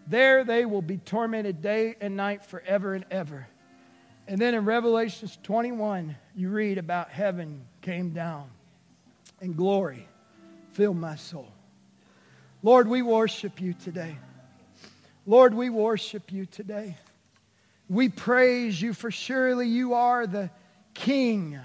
There 0.06 0.44
they 0.44 0.64
will 0.64 0.82
be 0.82 0.98
tormented 0.98 1.62
day 1.62 1.96
and 2.00 2.16
night 2.16 2.44
forever 2.44 2.94
and 2.94 3.04
ever. 3.10 3.46
And 4.26 4.40
then 4.40 4.54
in 4.54 4.64
Revelations 4.64 5.38
21, 5.42 6.16
you 6.34 6.48
read 6.50 6.78
about 6.78 7.10
heaven 7.10 7.64
came 7.82 8.10
down 8.10 8.48
and 9.40 9.56
glory 9.56 10.08
filled 10.72 10.96
my 10.96 11.16
soul. 11.16 11.48
Lord, 12.62 12.88
we 12.88 13.02
worship 13.02 13.60
you 13.60 13.74
today. 13.74 14.16
Lord, 15.26 15.54
we 15.54 15.70
worship 15.70 16.32
you 16.32 16.46
today. 16.46 16.96
We 17.88 18.08
praise 18.08 18.80
you 18.80 18.92
for 18.92 19.10
surely 19.10 19.68
you 19.68 19.94
are 19.94 20.26
the 20.26 20.50
King. 20.94 21.58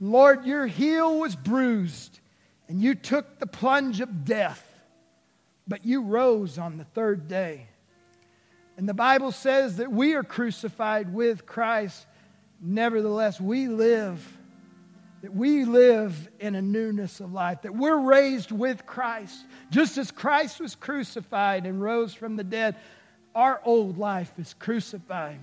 Lord, 0.00 0.44
your 0.44 0.66
heel 0.66 1.18
was 1.18 1.36
bruised 1.36 2.18
and 2.68 2.80
you 2.80 2.94
took 2.94 3.38
the 3.38 3.46
plunge 3.46 4.00
of 4.00 4.24
death, 4.24 4.66
but 5.66 5.84
you 5.84 6.02
rose 6.02 6.58
on 6.58 6.78
the 6.78 6.84
third 6.84 7.28
day. 7.28 7.66
And 8.76 8.88
the 8.88 8.94
Bible 8.94 9.32
says 9.32 9.76
that 9.76 9.90
we 9.90 10.14
are 10.14 10.24
crucified 10.24 11.12
with 11.12 11.46
Christ. 11.46 12.06
Nevertheless, 12.60 13.40
we 13.40 13.68
live 13.68 14.38
that 15.24 15.34
we 15.34 15.64
live 15.64 16.28
in 16.38 16.54
a 16.54 16.60
newness 16.60 17.18
of 17.18 17.32
life, 17.32 17.62
that 17.62 17.74
we're 17.74 17.96
raised 17.96 18.52
with 18.52 18.84
Christ. 18.84 19.34
Just 19.70 19.96
as 19.96 20.10
Christ 20.10 20.60
was 20.60 20.74
crucified 20.74 21.64
and 21.64 21.80
rose 21.80 22.12
from 22.12 22.36
the 22.36 22.44
dead, 22.44 22.76
our 23.34 23.58
old 23.64 23.96
life 23.96 24.30
is 24.36 24.52
crucified. 24.52 25.38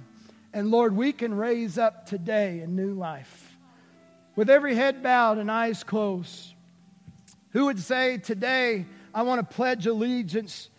And 0.53 0.69
Lord, 0.69 0.95
we 0.95 1.11
can 1.11 1.33
raise 1.33 1.79
up 1.79 2.05
today 2.05 2.59
a 2.59 2.67
new 2.67 2.93
life. 2.93 3.57
With 4.35 4.51
every 4.51 4.75
head 4.75 5.01
bowed 5.01 5.39
and 5.39 5.49
eyes 5.49 5.83
closed, 5.83 6.53
who 7.49 7.65
would 7.65 7.79
say, 7.79 8.19
Today 8.19 8.85
I 9.13 9.23
want 9.23 9.47
to 9.47 9.55
pledge 9.55 9.87
allegiance 9.87 10.69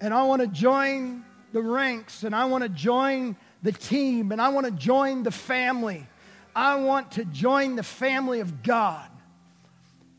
and 0.00 0.12
I 0.12 0.24
want 0.24 0.42
to 0.42 0.48
join 0.48 1.24
the 1.52 1.62
ranks 1.62 2.22
and 2.22 2.34
I 2.34 2.44
want 2.46 2.62
to 2.62 2.68
join 2.68 3.36
the 3.62 3.72
team 3.72 4.32
and 4.32 4.40
I 4.40 4.48
want 4.50 4.66
to 4.66 4.72
join 4.72 5.22
the 5.22 5.30
family 5.30 6.06
I 6.56 6.76
want 6.76 7.12
to 7.12 7.26
join 7.26 7.76
the 7.76 7.82
family 7.82 8.40
of 8.40 8.62
God. 8.62 9.10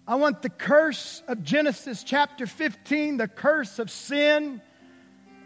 I 0.07 0.15
want 0.15 0.43
the 0.43 0.51
curse 0.51 1.23
of 1.27 1.43
Genesis 1.43 2.03
chapter 2.03 2.45
15, 2.45 3.17
the 3.17 3.27
curse 3.27 3.79
of 3.79 3.89
sin, 3.89 4.61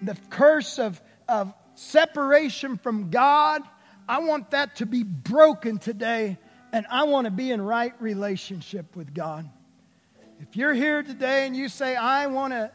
the 0.01 0.17
curse 0.29 0.79
of, 0.79 1.01
of 1.29 1.53
separation 1.75 2.77
from 2.77 3.09
God. 3.09 3.61
I 4.09 4.19
want 4.19 4.51
that 4.51 4.75
to 4.75 4.85
be 4.85 5.03
broken 5.03 5.77
today, 5.77 6.37
and 6.73 6.85
I 6.91 7.03
want 7.03 7.23
to 7.23 7.31
be 7.31 7.51
in 7.51 7.61
right 7.61 7.93
relationship 8.01 8.93
with 8.97 9.13
God. 9.13 9.49
If 10.41 10.57
you're 10.57 10.73
here 10.73 11.03
today 11.03 11.45
and 11.45 11.55
you 11.55 11.69
say, 11.69 11.95
I 11.95 12.25
want 12.25 12.51
to 12.51 12.71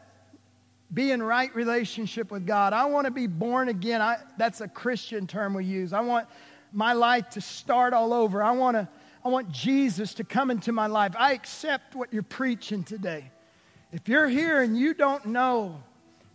be 0.93 1.11
in 1.11 1.21
right 1.21 1.53
relationship 1.53 2.31
with 2.31 2.47
God, 2.47 2.71
I 2.71 2.85
want 2.85 3.05
to 3.05 3.11
be 3.11 3.27
born 3.27 3.67
again, 3.67 4.01
I, 4.01 4.19
that's 4.37 4.61
a 4.61 4.69
Christian 4.69 5.27
term 5.27 5.53
we 5.53 5.65
use. 5.65 5.91
I 5.91 5.99
want 5.99 6.29
my 6.71 6.93
life 6.93 7.29
to 7.31 7.41
start 7.41 7.93
all 7.93 8.13
over. 8.13 8.41
I 8.41 8.51
want 8.51 8.77
to 8.77 8.87
I 9.25 9.29
want 9.29 9.51
Jesus 9.51 10.13
to 10.13 10.23
come 10.23 10.49
into 10.49 10.71
my 10.71 10.87
life. 10.87 11.13
I 11.19 11.33
accept 11.33 11.93
what 11.93 12.13
you're 12.13 12.23
preaching 12.23 12.85
today. 12.85 13.29
If 13.91 14.07
you're 14.07 14.29
here 14.29 14.61
and 14.61 14.77
you 14.77 14.93
don't 14.93 15.25
know 15.25 15.83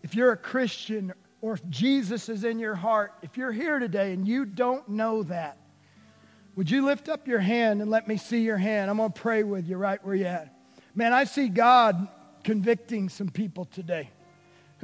if 0.02 0.14
you're 0.14 0.32
a 0.32 0.36
Christian 0.36 1.14
or 1.40 1.54
if 1.54 1.66
Jesus 1.70 2.28
is 2.28 2.44
in 2.44 2.58
your 2.58 2.74
heart, 2.74 3.14
if 3.22 3.38
you're 3.38 3.52
here 3.52 3.78
today 3.78 4.12
and 4.12 4.28
you 4.28 4.44
don't 4.44 4.86
know 4.90 5.22
that, 5.22 5.56
would 6.56 6.70
you 6.70 6.84
lift 6.84 7.08
up 7.08 7.26
your 7.26 7.40
hand 7.40 7.80
and 7.80 7.90
let 7.90 8.06
me 8.06 8.18
see 8.18 8.42
your 8.42 8.58
hand? 8.58 8.90
I'm 8.90 8.98
going 8.98 9.12
to 9.12 9.18
pray 9.18 9.42
with 9.42 9.66
you 9.66 9.78
right 9.78 10.04
where 10.04 10.14
you're 10.14 10.28
at. 10.28 10.54
Man, 10.94 11.12
I 11.12 11.24
see 11.24 11.48
God 11.48 12.08
convicting 12.44 13.08
some 13.08 13.28
people 13.28 13.64
today. 13.64 14.10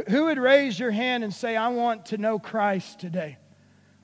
Who 0.08 0.26
would 0.26 0.38
raise 0.38 0.78
your 0.78 0.90
hand 0.90 1.24
and 1.24 1.34
say, 1.34 1.56
I 1.56 1.68
want 1.68 2.06
to 2.06 2.18
know 2.18 2.38
Christ 2.38 3.00
today? 3.00 3.36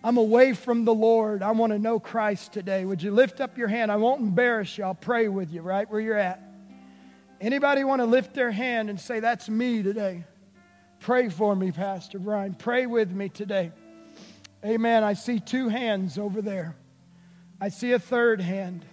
I'm 0.02 0.18
away 0.18 0.52
from 0.52 0.84
the 0.84 0.92
Lord. 0.92 1.42
I 1.42 1.52
want 1.52 1.72
to 1.72 1.78
know 1.78 1.98
Christ 1.98 2.52
today. 2.52 2.84
Would 2.84 3.02
you 3.02 3.10
lift 3.10 3.40
up 3.40 3.56
your 3.56 3.68
hand? 3.68 3.90
I 3.90 3.96
won't 3.96 4.20
embarrass 4.20 4.76
you. 4.76 4.84
I'll 4.84 4.94
pray 4.94 5.28
with 5.28 5.50
you 5.50 5.62
right 5.62 5.90
where 5.90 6.00
you're 6.00 6.18
at. 6.18 6.42
Anybody 7.40 7.84
want 7.84 8.00
to 8.00 8.06
lift 8.06 8.34
their 8.34 8.50
hand 8.50 8.90
and 8.90 9.00
say, 9.00 9.20
That's 9.20 9.48
me 9.48 9.82
today? 9.82 10.24
Pray 11.00 11.28
for 11.28 11.54
me, 11.54 11.70
Pastor 11.72 12.18
Brian. 12.18 12.54
Pray 12.54 12.86
with 12.86 13.10
me 13.12 13.28
today. 13.28 13.72
Amen. 14.64 15.04
I 15.04 15.14
see 15.14 15.40
two 15.40 15.68
hands 15.68 16.18
over 16.18 16.42
there. 16.42 16.76
I 17.60 17.68
see 17.68 17.92
a 17.92 17.98
third 17.98 18.40
hand. 18.40 18.84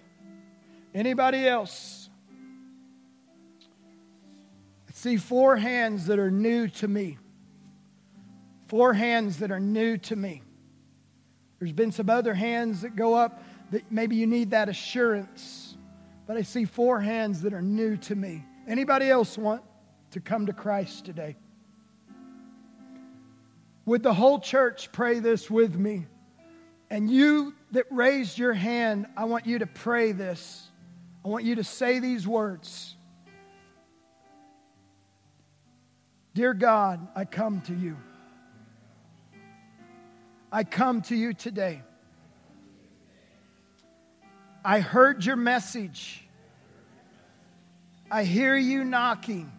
Anybody 0.94 1.48
else? 1.48 2.01
See 5.02 5.18
four 5.18 5.56
hands 5.56 6.06
that 6.06 6.20
are 6.20 6.30
new 6.30 6.68
to 6.68 6.88
me. 6.88 7.18
Four 8.68 8.94
hands 8.94 9.40
that 9.40 9.52
are 9.52 9.60
new 9.60 9.98
to 9.98 10.16
me. 10.16 10.44
There's 11.60 11.74
been 11.74 11.92
some 11.92 12.10
other 12.10 12.36
hands 12.36 12.82
that 12.82 12.96
go 12.96 13.16
up 13.16 13.44
that 13.72 13.92
maybe 13.92 14.16
you 14.16 14.28
need 14.28 14.52
that 14.52 14.70
assurance. 14.70 15.76
But 16.28 16.38
I 16.38 16.44
see 16.44 16.66
four 16.66 17.00
hands 17.00 17.42
that 17.42 17.54
are 17.54 17.64
new 17.64 17.98
to 17.98 18.16
me. 18.16 18.46
Anybody 18.68 19.10
else 19.10 19.40
want 19.40 19.64
to 20.12 20.20
come 20.20 20.46
to 20.46 20.54
Christ 20.54 21.04
today? 21.04 21.36
Would 23.86 24.04
the 24.04 24.14
whole 24.14 24.40
church 24.40 24.92
pray 24.92 25.20
this 25.20 25.50
with 25.50 25.76
me? 25.76 26.06
And 26.92 27.10
you 27.10 27.56
that 27.72 27.86
raised 27.90 28.38
your 28.38 28.54
hand, 28.54 29.08
I 29.18 29.26
want 29.26 29.48
you 29.48 29.58
to 29.60 29.68
pray 29.68 30.12
this. 30.12 30.70
I 31.26 31.28
want 31.28 31.44
you 31.44 31.56
to 31.56 31.64
say 31.64 31.98
these 32.00 32.28
words 32.28 32.96
Dear 36.34 36.54
God, 36.54 37.08
I 37.14 37.26
come 37.26 37.62
to 37.62 37.74
you. 37.74 37.98
I 40.52 40.64
come 40.64 41.02
to 41.04 41.16
you 41.16 41.34
today. 41.34 41.82
I 44.64 44.80
heard 44.80 45.26
your 45.26 45.36
message. 45.36 46.24
I 48.10 48.24
hear 48.24 48.56
you 48.56 48.84
knocking 48.84 49.52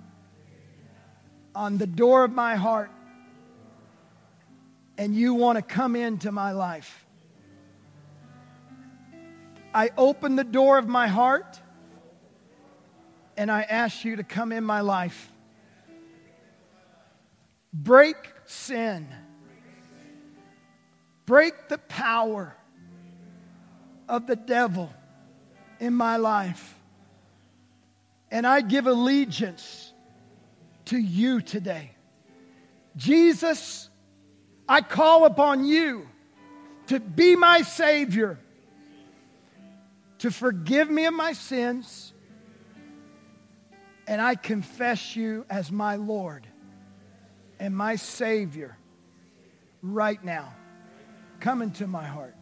on 1.54 1.78
the 1.78 1.86
door 1.86 2.24
of 2.24 2.32
my 2.32 2.54
heart, 2.54 2.90
and 4.96 5.14
you 5.14 5.34
want 5.34 5.56
to 5.56 5.62
come 5.62 5.96
into 5.96 6.30
my 6.32 6.52
life. 6.52 7.06
I 9.74 9.90
open 9.96 10.36
the 10.36 10.44
door 10.44 10.78
of 10.78 10.86
my 10.86 11.08
heart, 11.08 11.60
and 13.36 13.50
I 13.50 13.62
ask 13.62 14.04
you 14.04 14.16
to 14.16 14.24
come 14.24 14.52
in 14.52 14.64
my 14.64 14.80
life. 14.82 15.31
Break 17.72 18.16
sin 18.44 19.08
break 21.26 21.68
the 21.68 21.78
power 21.78 22.54
of 24.08 24.26
the 24.26 24.36
devil 24.36 24.92
in 25.80 25.94
my 25.94 26.16
life. 26.16 26.74
And 28.30 28.46
I 28.46 28.60
give 28.60 28.86
allegiance 28.86 29.92
to 30.86 30.98
you 30.98 31.40
today. 31.40 31.92
Jesus, 32.96 33.88
I 34.68 34.80
call 34.80 35.24
upon 35.24 35.64
you 35.64 36.08
to 36.88 37.00
be 37.00 37.36
my 37.36 37.62
Savior, 37.62 38.38
to 40.18 40.30
forgive 40.30 40.90
me 40.90 41.06
of 41.06 41.14
my 41.14 41.32
sins, 41.32 42.12
And 44.06 44.20
I 44.20 44.34
confess 44.34 45.16
you 45.16 45.46
as 45.48 45.70
my 45.70 45.96
Lord 45.96 46.46
and 47.62 47.76
my 47.76 47.94
Savior 47.94 48.76
right 49.82 50.22
now. 50.24 50.52
Come 51.38 51.62
into 51.62 51.86
my 51.86 52.04
heart. 52.04 52.34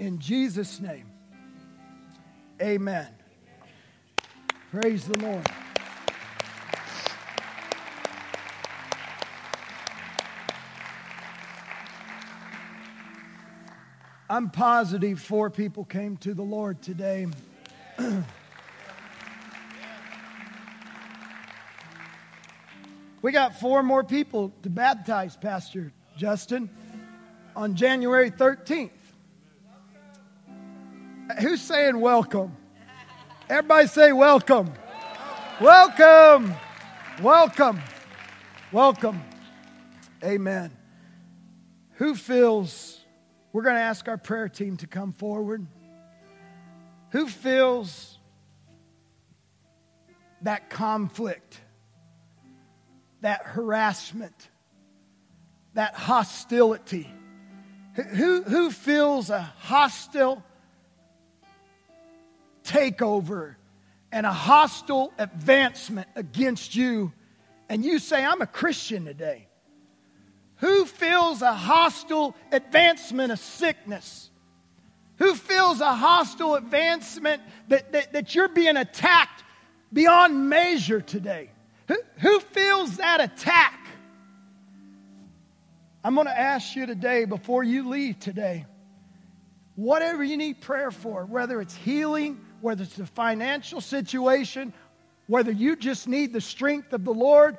In 0.00 0.18
Jesus' 0.18 0.80
name, 0.80 1.06
amen. 2.60 3.06
Praise 4.72 5.04
the 5.04 5.16
Lord. 5.18 5.48
I'm 14.28 14.50
positive 14.50 15.20
four 15.20 15.48
people 15.48 15.84
came 15.84 16.16
to 16.18 16.34
the 16.34 16.42
Lord 16.42 16.82
today. 16.82 17.28
we 23.22 23.32
got 23.32 23.58
four 23.58 23.82
more 23.82 24.04
people 24.04 24.52
to 24.62 24.70
baptize, 24.70 25.36
Pastor 25.36 25.92
Justin, 26.16 26.70
on 27.56 27.74
January 27.74 28.30
13th. 28.30 28.90
Who's 31.40 31.60
saying 31.60 32.00
welcome? 32.00 32.56
Everybody 33.48 33.86
say 33.86 34.12
welcome. 34.12 34.72
Welcome. 35.60 36.54
Welcome. 37.22 37.80
Welcome. 38.72 39.22
Amen. 40.24 40.70
Who 41.94 42.14
feels 42.14 42.98
we're 43.52 43.62
going 43.62 43.76
to 43.76 43.80
ask 43.80 44.06
our 44.08 44.18
prayer 44.18 44.48
team 44.48 44.76
to 44.78 44.86
come 44.86 45.12
forward. 45.12 45.66
Who 47.10 47.26
feels 47.26 48.18
that 50.42 50.70
conflict, 50.70 51.58
that 53.20 53.42
harassment, 53.42 54.48
that 55.74 55.94
hostility? 55.94 57.10
Who, 57.94 58.42
who 58.42 58.70
feels 58.70 59.30
a 59.30 59.40
hostile 59.40 60.42
takeover 62.64 63.56
and 64.12 64.24
a 64.24 64.32
hostile 64.32 65.12
advancement 65.18 66.08
against 66.14 66.76
you? 66.76 67.12
And 67.68 67.84
you 67.84 67.98
say, 67.98 68.24
I'm 68.24 68.40
a 68.40 68.46
Christian 68.46 69.04
today. 69.04 69.48
Who 70.56 70.84
feels 70.86 71.42
a 71.42 71.52
hostile 71.52 72.34
advancement 72.52 73.32
of 73.32 73.38
sickness? 73.38 74.30
Who 75.16 75.34
feels 75.34 75.80
a 75.80 75.94
hostile 75.94 76.54
advancement 76.54 77.42
that, 77.68 77.92
that, 77.92 78.12
that 78.12 78.34
you're 78.34 78.48
being 78.48 78.76
attacked 78.76 79.42
beyond 79.92 80.48
measure 80.48 81.00
today? 81.00 81.50
Who, 81.88 82.40
feels 82.40 82.98
that 82.98 83.20
attack? 83.20 83.86
I'm 86.04 86.14
going 86.14 86.26
to 86.26 86.38
ask 86.38 86.76
you 86.76 86.86
today, 86.86 87.24
before 87.24 87.64
you 87.64 87.88
leave 87.88 88.18
today, 88.18 88.66
whatever 89.74 90.22
you 90.22 90.36
need 90.36 90.60
prayer 90.60 90.90
for, 90.90 91.24
whether 91.24 91.60
it's 91.60 91.74
healing, 91.74 92.40
whether 92.60 92.82
it's 92.82 92.98
a 92.98 93.06
financial 93.06 93.80
situation, 93.80 94.72
whether 95.26 95.50
you 95.50 95.76
just 95.76 96.08
need 96.08 96.32
the 96.32 96.40
strength 96.40 96.92
of 96.92 97.04
the 97.04 97.12
Lord, 97.12 97.56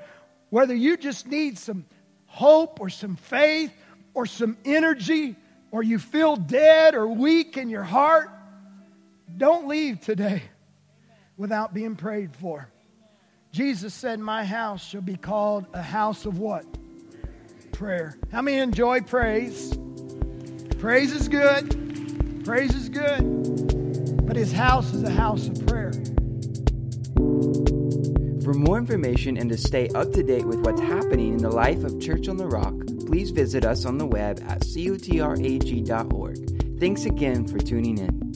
whether 0.49 0.75
you 0.75 0.97
just 0.97 1.27
need 1.27 1.57
some 1.57 1.85
hope 2.25 2.79
or 2.79 2.89
some 2.89 3.15
faith 3.15 3.71
or 4.13 4.25
some 4.25 4.57
energy 4.65 5.35
or 5.71 5.83
you 5.83 5.99
feel 5.99 6.35
dead 6.35 6.95
or 6.95 7.07
weak 7.07 7.57
in 7.57 7.69
your 7.69 7.83
heart, 7.83 8.29
don't 9.37 9.67
leave 9.67 10.01
today 10.01 10.43
without 11.37 11.73
being 11.73 11.95
prayed 11.95 12.35
for. 12.35 12.69
Jesus 13.51 13.93
said, 13.93 14.19
My 14.19 14.45
house 14.45 14.85
shall 14.85 15.01
be 15.01 15.15
called 15.15 15.65
a 15.73 15.81
house 15.81 16.25
of 16.25 16.39
what? 16.39 16.65
Prayer. 17.71 18.15
How 18.31 18.41
many 18.41 18.57
enjoy 18.57 19.01
praise? 19.01 19.77
Praise 20.79 21.11
is 21.11 21.27
good. 21.27 22.45
Praise 22.45 22.75
is 22.75 22.89
good. 22.89 24.25
But 24.25 24.35
his 24.35 24.51
house 24.51 24.93
is 24.93 25.03
a 25.03 25.09
house 25.09 25.47
of 25.47 25.65
prayer. 25.65 25.93
For 28.43 28.53
more 28.53 28.77
information 28.77 29.37
and 29.37 29.49
to 29.49 29.57
stay 29.57 29.89
up 29.89 30.11
to 30.13 30.23
date 30.23 30.45
with 30.45 30.59
what's 30.65 30.81
happening 30.81 31.33
in 31.33 31.39
the 31.39 31.51
life 31.51 31.83
of 31.83 31.99
Church 31.99 32.27
on 32.27 32.37
the 32.37 32.47
Rock, 32.47 32.73
please 33.07 33.31
visit 33.31 33.65
us 33.65 33.85
on 33.85 33.97
the 33.97 34.05
web 34.05 34.39
at 34.47 34.61
cotrag.org. 34.61 36.39
Thanks 36.79 37.05
again 37.05 37.47
for 37.47 37.59
tuning 37.59 37.97
in. 37.97 38.28